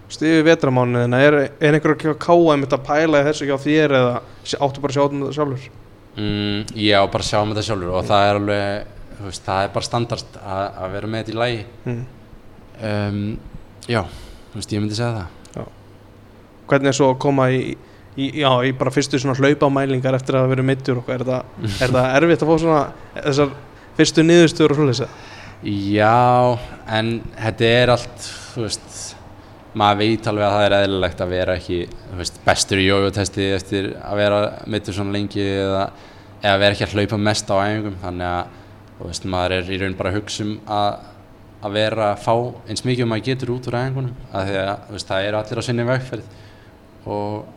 Stífi 0.07 0.45
vetramánuðina, 0.47 1.17
er, 1.19 1.35
er 1.59 1.75
einhver 1.75 1.97
að 1.97 2.19
káa 2.23 2.53
einmitt 2.53 2.71
að 2.71 2.85
pæla 2.88 3.23
þessu 3.25 3.49
hjá 3.49 3.57
þér 3.59 3.95
eða 3.97 4.13
áttu 4.63 4.83
bara 4.83 4.93
að 4.93 4.95
sjá 4.95 5.01
þetta 5.03 5.31
sjálfur? 5.35 5.65
mm, 6.17 6.65
já, 6.75 7.07
bara 7.11 7.23
sjá 7.23 7.39
um 7.41 7.51
þetta 7.53 7.65
sjálfur 7.67 7.95
og 7.97 8.05
það 8.07 8.27
er 8.27 8.39
alveg, 8.41 8.93
veist, 9.25 9.43
það 9.45 9.63
er 9.63 9.73
bara 9.75 9.88
standard 9.88 10.39
að, 10.41 10.63
að 10.83 10.95
vera 10.95 11.11
með 11.11 11.23
þetta 11.23 11.33
í 11.33 11.39
lagi. 11.41 11.59
Mm. 11.85 11.99
um, 12.91 13.19
já, 13.88 14.01
þú 14.51 14.61
veist, 14.61 14.73
ég 14.73 14.83
myndi 14.83 14.97
segja 14.99 15.11
það. 15.17 15.33
Hvernig 16.67 16.91
er 16.91 16.97
svo 16.97 17.11
að 17.13 17.19
koma 17.23 17.45
í, 17.55 17.59
í, 18.18 18.28
já, 18.41 18.49
í 18.65 18.74
bara 18.78 18.93
fyrstu 18.93 19.20
svona 19.22 19.38
hlaupamælingar 19.38 20.18
eftir 20.18 20.38
að 20.38 20.45
hafa 20.45 20.53
verið 20.55 20.70
meittur 20.72 21.01
og 21.01 21.09
er 21.13 21.24
það, 21.28 21.57
er 21.78 21.95
það 21.95 22.13
erfitt 22.20 22.43
að 22.43 22.51
fá 22.51 22.61
svona 22.63 22.84
þessar 23.18 23.55
fyrstu 23.97 24.26
niðurstöður 24.26 24.74
og 24.74 24.80
svoleiðis? 24.82 25.03
eða? 25.05 25.36
Já, 25.65 26.57
en 26.93 27.13
þetta 27.34 27.70
er 27.82 27.91
allt, 27.95 28.28
þú 28.53 28.65
veist, 28.68 28.97
maður 29.78 29.99
veit 30.03 30.30
alveg 30.30 30.45
að 30.45 30.55
það 30.55 30.65
er 30.68 30.76
eðlilegt 30.78 31.24
að 31.24 31.34
vera 31.34 31.57
ekki, 31.57 31.80
veist, 32.20 32.39
bestur 32.45 32.82
í 32.82 32.88
jójótesti 32.88 33.49
eftir 33.55 33.89
að 34.01 34.22
vera 34.22 34.41
mittur 34.70 34.97
svona 34.97 35.15
lengi 35.15 35.43
eða, 35.43 35.84
eða 36.43 36.61
vera 36.61 36.78
ekki 36.78 36.88
að 36.88 36.95
hlaupa 36.97 37.22
mest 37.28 37.53
á 37.53 37.55
æfingum, 37.57 37.99
þannig 38.03 38.30
að, 38.30 38.55
veist, 39.01 39.30
maður 39.34 39.57
er 39.57 39.72
í 39.74 39.80
raun 39.82 39.97
bara 39.97 40.13
að 40.13 40.20
hugsa 40.22 40.45
um 40.45 40.53
að, 40.78 40.89
að 41.57 41.78
vera 41.80 42.11
að 42.11 42.24
fá 42.28 42.34
eins 42.70 42.86
mikið 42.86 43.05
og 43.07 43.11
maður 43.13 43.28
getur 43.32 43.53
út 43.55 43.70
úr 43.70 43.80
æfingunum, 43.82 44.18
að 44.32 44.53
að, 44.61 44.74
veist, 44.93 45.09
það 45.09 45.30
eru 45.32 45.41
allir 45.41 45.61
á 45.61 45.68
sinni 45.68 45.88
vegferð 45.89 46.34
og, 47.07 47.49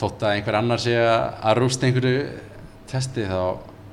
þótt 0.00 0.22
að 0.24 0.36
einhver 0.36 0.58
annar 0.60 0.80
sé 0.82 0.94
að, 0.96 1.56
rústa 1.58 1.88
einhverju 1.88 2.22
testi 2.90 3.26
þá, 3.28 3.40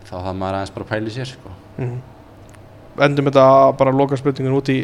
þá 0.07 0.13
það 0.15 0.37
maður 0.39 0.59
aðeins 0.59 0.75
bara 0.77 1.01
í 1.01 1.15
sér, 1.15 1.33
sko. 1.33 1.55
Mm. 1.77 1.97
Endum 3.07 3.29
þetta 3.29 3.47
bara 3.77 3.93
að 3.93 3.99
loka 4.01 4.19
spurningun 4.19 4.57
út 4.57 4.71
í 4.73 4.79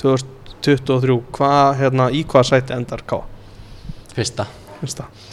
2023 0.00 1.18
hvað, 1.36 1.72
hérna, 1.82 2.08
í 2.14 2.22
hvað 2.28 2.48
sæti 2.52 2.76
endar 2.76 3.04
káa? 3.08 3.26
Fyrsta. 4.14 4.48
Finnst 4.78 5.02
það? 5.02 5.26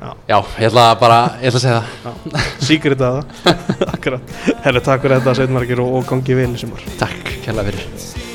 Já, 0.00 0.38
ég 0.56 0.70
ætla 0.70 0.86
bara, 0.96 1.18
ég 1.42 1.50
ætla 1.52 1.60
að 1.60 1.64
segja 1.66 1.80
það. 2.04 2.46
Síkrið 2.64 3.04
að 3.04 3.18
það 3.18 3.90
Akkurat 3.94 4.32
Herri, 4.64 4.84
takk 4.86 5.04
fyrir 5.04 5.18
þetta, 5.18 5.36
Sveit 5.36 5.54
Margir 5.58 5.84
og, 5.84 5.92
og 6.00 6.08
gangi 6.08 6.40
vel 6.40 6.50
í 6.54 6.64
sumar 6.64 6.88
Takk, 7.04 7.36
kærlega 7.44 7.68
fyrir. 7.68 8.29